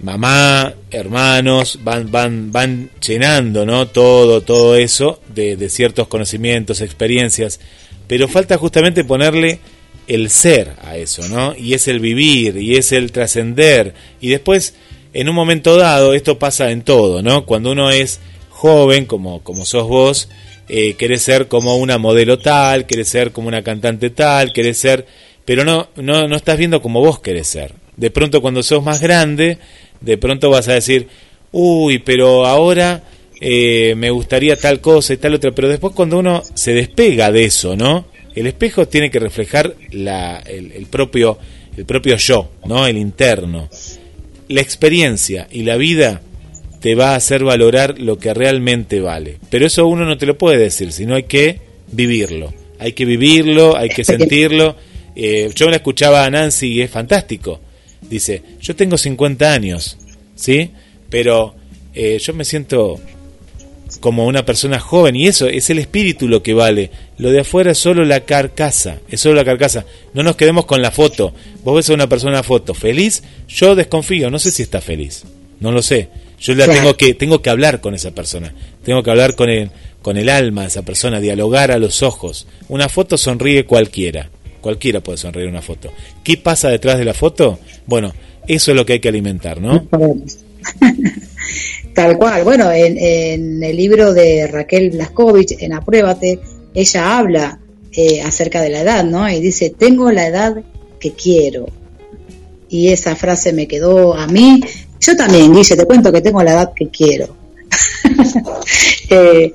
mamá, 0.00 0.74
hermanos, 0.90 1.78
van, 1.82 2.10
van, 2.10 2.50
van 2.52 2.90
llenando, 3.06 3.64
¿no? 3.66 3.88
Todo, 3.88 4.40
todo 4.40 4.76
eso 4.76 5.20
de, 5.34 5.56
de 5.56 5.68
ciertos 5.68 6.08
conocimientos, 6.08 6.80
experiencias, 6.80 7.60
pero 8.08 8.26
falta 8.28 8.58
justamente 8.58 9.04
ponerle 9.04 9.60
el 10.06 10.30
ser 10.30 10.72
a 10.82 10.96
eso, 10.96 11.28
¿no? 11.28 11.54
Y 11.56 11.74
es 11.74 11.88
el 11.88 12.00
vivir, 12.00 12.56
y 12.56 12.76
es 12.76 12.92
el 12.92 13.12
trascender, 13.12 13.94
y 14.20 14.28
después, 14.28 14.74
en 15.12 15.28
un 15.28 15.34
momento 15.34 15.76
dado, 15.76 16.14
esto 16.14 16.38
pasa 16.38 16.70
en 16.70 16.82
todo, 16.82 17.22
¿no? 17.22 17.46
Cuando 17.46 17.72
uno 17.72 17.90
es 17.90 18.20
joven, 18.50 19.06
como, 19.06 19.42
como 19.42 19.64
sos 19.64 19.88
vos, 19.88 20.28
eh, 20.68 20.94
querés 20.94 21.22
ser 21.22 21.48
como 21.48 21.76
una 21.76 21.98
modelo 21.98 22.38
tal, 22.38 22.86
querés 22.86 23.08
ser 23.08 23.32
como 23.32 23.48
una 23.48 23.62
cantante 23.62 24.10
tal, 24.10 24.52
querés 24.52 24.78
ser, 24.78 25.06
pero 25.44 25.64
no, 25.64 25.88
no, 25.96 26.28
no 26.28 26.36
estás 26.36 26.56
viendo 26.56 26.80
como 26.80 27.00
vos 27.00 27.20
querés 27.20 27.48
ser. 27.48 27.74
De 27.96 28.10
pronto 28.10 28.40
cuando 28.40 28.62
sos 28.62 28.82
más 28.82 29.00
grande, 29.00 29.58
de 30.00 30.18
pronto 30.18 30.50
vas 30.50 30.68
a 30.68 30.74
decir, 30.74 31.08
uy, 31.50 31.98
pero 31.98 32.46
ahora 32.46 33.02
eh, 33.40 33.94
me 33.96 34.10
gustaría 34.10 34.56
tal 34.56 34.80
cosa 34.80 35.12
y 35.12 35.16
tal 35.16 35.34
otra, 35.34 35.50
pero 35.50 35.68
después 35.68 35.94
cuando 35.94 36.18
uno 36.18 36.42
se 36.54 36.72
despega 36.72 37.32
de 37.32 37.44
eso, 37.44 37.76
¿no? 37.76 38.06
El 38.34 38.46
espejo 38.46 38.86
tiene 38.88 39.10
que 39.10 39.18
reflejar 39.18 39.74
la, 39.90 40.38
el, 40.38 40.72
el 40.72 40.86
propio, 40.86 41.38
el 41.76 41.84
propio 41.84 42.16
yo, 42.16 42.50
¿no? 42.66 42.86
El 42.86 42.96
interno. 42.96 43.68
La 44.48 44.60
experiencia 44.60 45.48
y 45.50 45.62
la 45.62 45.76
vida 45.76 46.20
te 46.82 46.96
va 46.96 47.12
a 47.12 47.16
hacer 47.16 47.44
valorar 47.44 48.00
lo 48.00 48.18
que 48.18 48.34
realmente 48.34 49.00
vale. 49.00 49.38
Pero 49.48 49.66
eso 49.66 49.86
uno 49.86 50.04
no 50.04 50.18
te 50.18 50.26
lo 50.26 50.36
puede 50.36 50.58
decir, 50.58 50.92
sino 50.92 51.14
hay 51.14 51.22
que 51.22 51.60
vivirlo. 51.92 52.52
Hay 52.78 52.92
que 52.92 53.04
vivirlo, 53.04 53.76
hay 53.76 53.88
que 53.88 54.04
sentirlo. 54.04 54.76
Eh, 55.14 55.50
yo 55.54 55.70
la 55.70 55.76
escuchaba 55.76 56.24
a 56.24 56.30
Nancy 56.30 56.72
y 56.72 56.82
es 56.82 56.90
fantástico. 56.90 57.60
Dice, 58.00 58.42
yo 58.60 58.74
tengo 58.74 58.98
50 58.98 59.52
años, 59.52 59.96
¿sí? 60.34 60.70
Pero 61.08 61.54
eh, 61.94 62.18
yo 62.18 62.34
me 62.34 62.44
siento 62.44 62.98
como 64.00 64.26
una 64.26 64.44
persona 64.44 64.78
joven 64.80 65.16
y 65.16 65.26
eso 65.28 65.46
es 65.48 65.70
el 65.70 65.78
espíritu 65.78 66.28
lo 66.28 66.42
que 66.42 66.54
vale. 66.54 66.90
Lo 67.18 67.30
de 67.30 67.40
afuera 67.40 67.72
es 67.72 67.78
solo 67.78 68.04
la 68.04 68.20
carcasa, 68.20 68.98
es 69.08 69.20
solo 69.20 69.34
la 69.36 69.44
carcasa. 69.44 69.84
No 70.14 70.22
nos 70.22 70.36
quedemos 70.36 70.66
con 70.66 70.82
la 70.82 70.90
foto. 70.90 71.32
Vos 71.64 71.76
ves 71.76 71.90
a 71.90 71.94
una 71.94 72.08
persona 72.08 72.42
foto 72.42 72.74
feliz, 72.74 73.22
yo 73.48 73.74
desconfío, 73.74 74.30
no 74.30 74.38
sé 74.38 74.50
si 74.50 74.62
está 74.62 74.80
feliz. 74.80 75.22
No 75.60 75.70
lo 75.72 75.82
sé. 75.82 76.08
Yo 76.40 76.54
la 76.54 76.64
Claro. 76.64 76.80
tengo 76.80 76.96
que 76.96 77.14
tengo 77.14 77.40
que 77.42 77.50
hablar 77.50 77.80
con 77.80 77.94
esa 77.94 78.10
persona. 78.10 78.52
Tengo 78.84 79.02
que 79.02 79.10
hablar 79.10 79.34
con 79.36 79.48
el 79.48 79.70
con 80.02 80.16
el 80.16 80.28
alma 80.28 80.62
de 80.62 80.68
esa 80.68 80.82
persona, 80.82 81.20
dialogar 81.20 81.70
a 81.70 81.78
los 81.78 82.02
ojos. 82.02 82.48
Una 82.68 82.88
foto 82.88 83.16
sonríe 83.16 83.64
cualquiera. 83.64 84.28
Cualquiera 84.60 85.00
puede 85.00 85.18
sonreír 85.18 85.48
una 85.48 85.62
foto. 85.62 85.92
¿Qué 86.24 86.36
pasa 86.36 86.68
detrás 86.68 86.98
de 86.98 87.04
la 87.04 87.14
foto? 87.14 87.58
Bueno, 87.86 88.12
eso 88.48 88.72
es 88.72 88.76
lo 88.76 88.84
que 88.84 88.94
hay 88.94 89.00
que 89.00 89.08
alimentar, 89.08 89.60
¿no? 89.60 89.86
Tal 91.94 92.16
cual. 92.18 92.44
Bueno, 92.44 92.70
en, 92.72 92.96
en 92.98 93.62
el 93.62 93.76
libro 93.76 94.14
de 94.14 94.46
Raquel 94.46 94.90
Blaskovich, 94.90 95.56
en 95.60 95.74
Apruébate, 95.74 96.40
ella 96.74 97.18
habla 97.18 97.58
eh, 97.94 98.22
acerca 98.22 98.62
de 98.62 98.70
la 98.70 98.80
edad, 98.80 99.04
¿no? 99.04 99.28
Y 99.28 99.40
dice, 99.40 99.68
tengo 99.68 100.10
la 100.10 100.26
edad 100.26 100.62
que 100.98 101.12
quiero. 101.12 101.66
Y 102.70 102.88
esa 102.88 103.14
frase 103.16 103.52
me 103.52 103.68
quedó 103.68 104.14
a 104.14 104.26
mí. 104.26 104.62
Yo 104.98 105.14
también, 105.14 105.52
Guille, 105.52 105.76
te 105.76 105.84
cuento 105.84 106.10
que 106.10 106.22
tengo 106.22 106.42
la 106.42 106.52
edad 106.52 106.72
que 106.74 106.88
quiero. 106.88 107.36
Eh, 109.10 109.52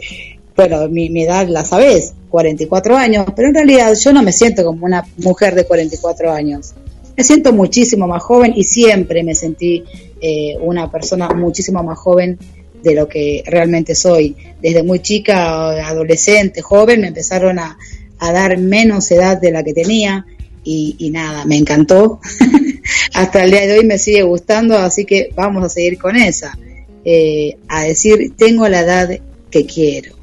bueno, 0.56 0.88
mi, 0.88 1.10
mi 1.10 1.24
edad 1.24 1.48
la 1.48 1.66
sabes, 1.66 2.14
44 2.30 2.96
años, 2.96 3.26
pero 3.36 3.48
en 3.48 3.56
realidad 3.56 3.92
yo 4.00 4.14
no 4.14 4.22
me 4.22 4.32
siento 4.32 4.64
como 4.64 4.86
una 4.86 5.04
mujer 5.18 5.56
de 5.56 5.66
44 5.66 6.32
años. 6.32 6.74
Me 7.16 7.24
siento 7.24 7.52
muchísimo 7.54 8.06
más 8.08 8.22
joven 8.22 8.54
y 8.56 8.64
siempre 8.66 9.24
me 9.24 9.34
sentí 9.34 9.84
eh, 10.22 10.58
una 10.60 10.92
persona 10.92 11.30
muchísimo 11.30 11.84
más 11.84 11.98
joven 11.98 12.38
de 12.84 12.96
lo 12.96 13.08
que 13.08 13.44
realmente 13.46 13.96
soy. 13.96 14.36
Desde 14.62 14.84
muy 14.84 15.00
chica, 15.00 15.88
adolescente, 15.88 16.62
joven, 16.62 17.02
me 17.02 17.08
empezaron 17.08 17.60
a, 17.60 17.78
dar 18.20 18.58
menos 18.58 19.12
edad 19.12 19.40
de 19.40 19.52
la 19.52 19.64
que 19.64 19.74
tenía 19.74 20.26
y, 20.64 20.96
y 20.98 21.12
nada, 21.12 21.46
me 21.46 21.58
encantó. 21.58 22.20
Hasta 23.14 23.44
el 23.44 23.52
día 23.52 23.68
de 23.68 23.80
hoy 23.80 23.86
me 23.86 23.98
sigue 23.98 24.24
gustando, 24.24 24.78
así 24.78 25.06
que 25.06 25.32
vamos 25.36 25.64
a 25.64 25.70
seguir 25.70 25.98
con 25.98 26.16
esa. 26.16 26.58
Eh, 27.06 27.58
a 27.68 27.84
decir, 27.84 28.34
tengo 28.36 28.68
la 28.68 28.82
edad 28.82 29.10
que 29.50 29.66
quiero. 29.66 30.16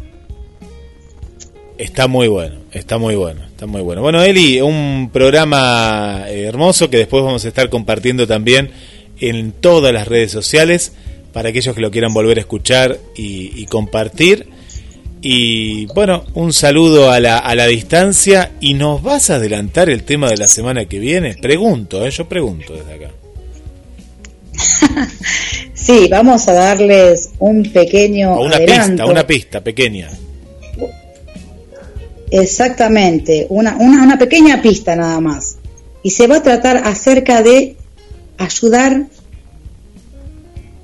Está 1.79 2.07
muy 2.07 2.29
bueno, 2.29 2.57
está 2.73 2.99
muy 2.99 3.17
bueno, 3.17 3.43
está 3.47 3.67
muy 3.67 3.81
bueno. 3.81 4.03
Bueno, 4.03 4.23
Eli, 4.23 4.61
un 4.61 5.11
programa 5.13 6.25
eh, 6.29 6.45
hermoso 6.45 6.91
que 6.91 6.99
después 6.99 7.25
vamos 7.25 7.45
a 7.45 7.49
estar 7.49 7.69
compartiendo 7.69 8.27
también 8.27 8.71
en 9.21 9.53
todas 9.53 9.93
las 9.93 10.09
redes 10.09 10.31
sociales 10.33 10.93
para 11.33 11.49
aquellos 11.51 11.75
que 11.75 11.81
lo 11.81 11.91
quieran 11.91 12.15
volver 12.15 12.39
a 12.39 12.41
escuchar 12.41 12.99
y, 13.17 13.53
y 13.61 13.67
compartir. 13.67 14.49
Y 15.21 15.87
bueno, 15.87 16.25
un 16.35 16.53
saludo 16.53 17.11
a 17.11 17.19
la, 17.19 17.39
a 17.39 17.55
la 17.55 17.67
distancia 17.67 18.53
y 18.61 18.75
nos 18.75 19.03
vas 19.03 19.31
a 19.31 19.37
adelantar 19.37 19.89
el 19.89 20.05
tema 20.05 20.29
de 20.29 20.37
la 20.37 20.47
semana 20.47 20.85
que 20.85 20.99
viene. 20.99 21.35
Pregunto, 21.41 22.07
¿eh? 22.07 22.11
yo 22.11 22.29
pregunto 22.29 22.75
desde 22.75 22.93
acá. 22.95 23.11
Sí, 25.77 26.07
vamos 26.09 26.49
a 26.49 26.55
darles 26.55 27.31
un 27.41 27.65
pequeño 27.71 28.33
O 28.35 28.47
una 28.47 28.57
adelanto. 28.57 28.93
pista, 28.93 29.07
una 29.07 29.27
pista 29.27 29.61
pequeña. 29.63 30.09
Exactamente, 32.31 33.47
una, 33.51 33.77
una, 33.77 34.03
una 34.03 34.19
pequeña 34.19 34.63
pista 34.63 34.97
nada 34.97 35.21
más. 35.21 35.57
Y 36.03 36.11
se 36.11 36.27
va 36.27 36.37
a 36.37 36.43
tratar 36.43 36.79
acerca 36.79 37.43
de 37.43 37.77
ayudar, 38.39 39.07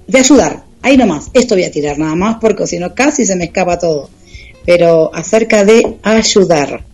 de 0.07 0.19
ayudar, 0.19 0.65
ahí 0.83 0.97
nomás, 0.97 1.31
esto 1.35 1.55
voy 1.55 1.65
a 1.65 1.71
tirar 1.71 1.99
nada 1.99 2.15
más 2.15 2.37
porque 2.41 2.67
si 2.67 2.79
no 2.79 2.95
casi 2.95 3.25
se 3.25 3.37
me 3.37 3.45
escapa 3.45 3.79
todo. 3.79 4.11
Pero 4.65 5.15
acerca 5.15 5.65
de 5.65 5.97
ayudar. 6.03 6.85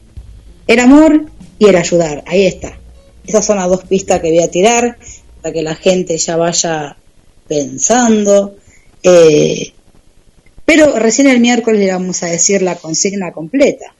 El 0.66 0.80
amor 0.80 1.26
y 1.58 1.68
el 1.68 1.76
ayudar, 1.76 2.22
ahí 2.26 2.46
está. 2.46 2.78
Esas 3.26 3.44
son 3.44 3.58
las 3.58 3.68
dos 3.68 3.84
pistas 3.84 4.20
que 4.20 4.30
voy 4.30 4.42
a 4.42 4.50
tirar 4.50 4.98
para 5.42 5.52
que 5.52 5.62
la 5.62 5.74
gente 5.74 6.16
ya 6.16 6.36
vaya 6.36 6.96
pensando. 7.48 8.56
Eh, 9.02 9.72
pero 10.64 10.98
recién 10.98 11.28
el 11.28 11.40
miércoles 11.40 11.80
le 11.80 11.92
vamos 11.92 12.22
a 12.22 12.26
decir 12.26 12.62
la 12.62 12.76
consigna 12.76 13.32
completa. 13.32 13.94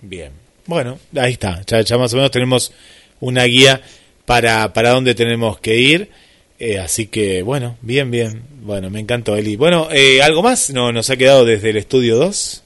Bien. 0.00 0.32
Bueno, 0.66 0.98
ahí 1.16 1.32
está. 1.32 1.62
Ya, 1.66 1.80
ya 1.82 1.98
más 1.98 2.12
o 2.12 2.16
menos 2.16 2.30
tenemos 2.30 2.72
una 3.20 3.44
guía 3.44 3.80
para, 4.26 4.72
para 4.72 4.90
dónde 4.90 5.14
tenemos 5.14 5.58
que 5.58 5.76
ir. 5.76 6.10
Eh, 6.58 6.78
así 6.78 7.06
que, 7.06 7.42
bueno, 7.42 7.76
bien, 7.82 8.10
bien. 8.10 8.42
Bueno, 8.62 8.90
me 8.90 9.00
encantó, 9.00 9.36
Eli. 9.36 9.56
Bueno, 9.56 9.88
eh, 9.90 10.22
¿algo 10.22 10.42
más? 10.42 10.70
¿No, 10.70 10.92
¿Nos 10.92 11.10
ha 11.10 11.16
quedado 11.16 11.44
desde 11.44 11.70
el 11.70 11.76
estudio 11.76 12.16
2? 12.16 12.62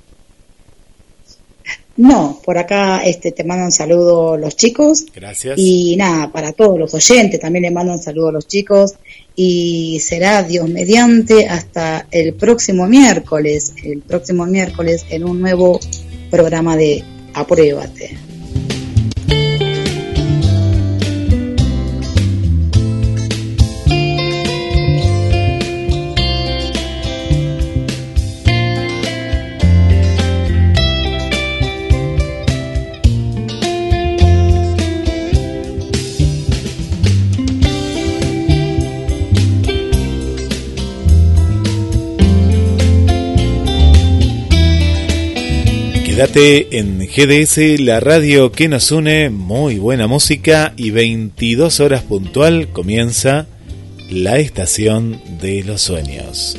No, 1.98 2.40
por 2.44 2.58
acá 2.58 3.00
este, 3.04 3.32
te 3.32 3.42
mandan 3.42 3.72
saludo 3.72 4.36
los 4.36 4.56
chicos. 4.56 5.06
Gracias. 5.12 5.58
Y 5.58 5.96
nada, 5.96 6.30
para 6.30 6.52
todos 6.52 6.78
los 6.78 6.94
oyentes 6.94 7.40
también 7.40 7.64
le 7.64 7.72
mandan 7.72 8.00
saludo 8.00 8.28
a 8.28 8.32
los 8.32 8.46
chicos. 8.46 8.94
Y 9.34 9.98
será 10.00 10.44
Dios 10.44 10.68
mediante 10.68 11.48
hasta 11.48 12.06
el 12.12 12.34
próximo 12.34 12.86
miércoles, 12.86 13.72
el 13.82 14.00
próximo 14.00 14.46
miércoles 14.46 15.06
en 15.10 15.24
un 15.24 15.40
nuevo 15.40 15.80
programa 16.30 16.76
de 16.76 17.02
Apruébate. 17.34 18.27
Quédate 46.18 46.76
en 46.76 46.98
GDS, 46.98 47.78
la 47.78 48.00
radio 48.00 48.50
que 48.50 48.66
nos 48.66 48.90
une, 48.90 49.30
muy 49.30 49.78
buena 49.78 50.08
música 50.08 50.74
y 50.76 50.90
22 50.90 51.78
horas 51.78 52.02
puntual 52.02 52.72
comienza 52.72 53.46
la 54.10 54.38
estación 54.38 55.20
de 55.40 55.62
los 55.62 55.80
sueños. 55.80 56.58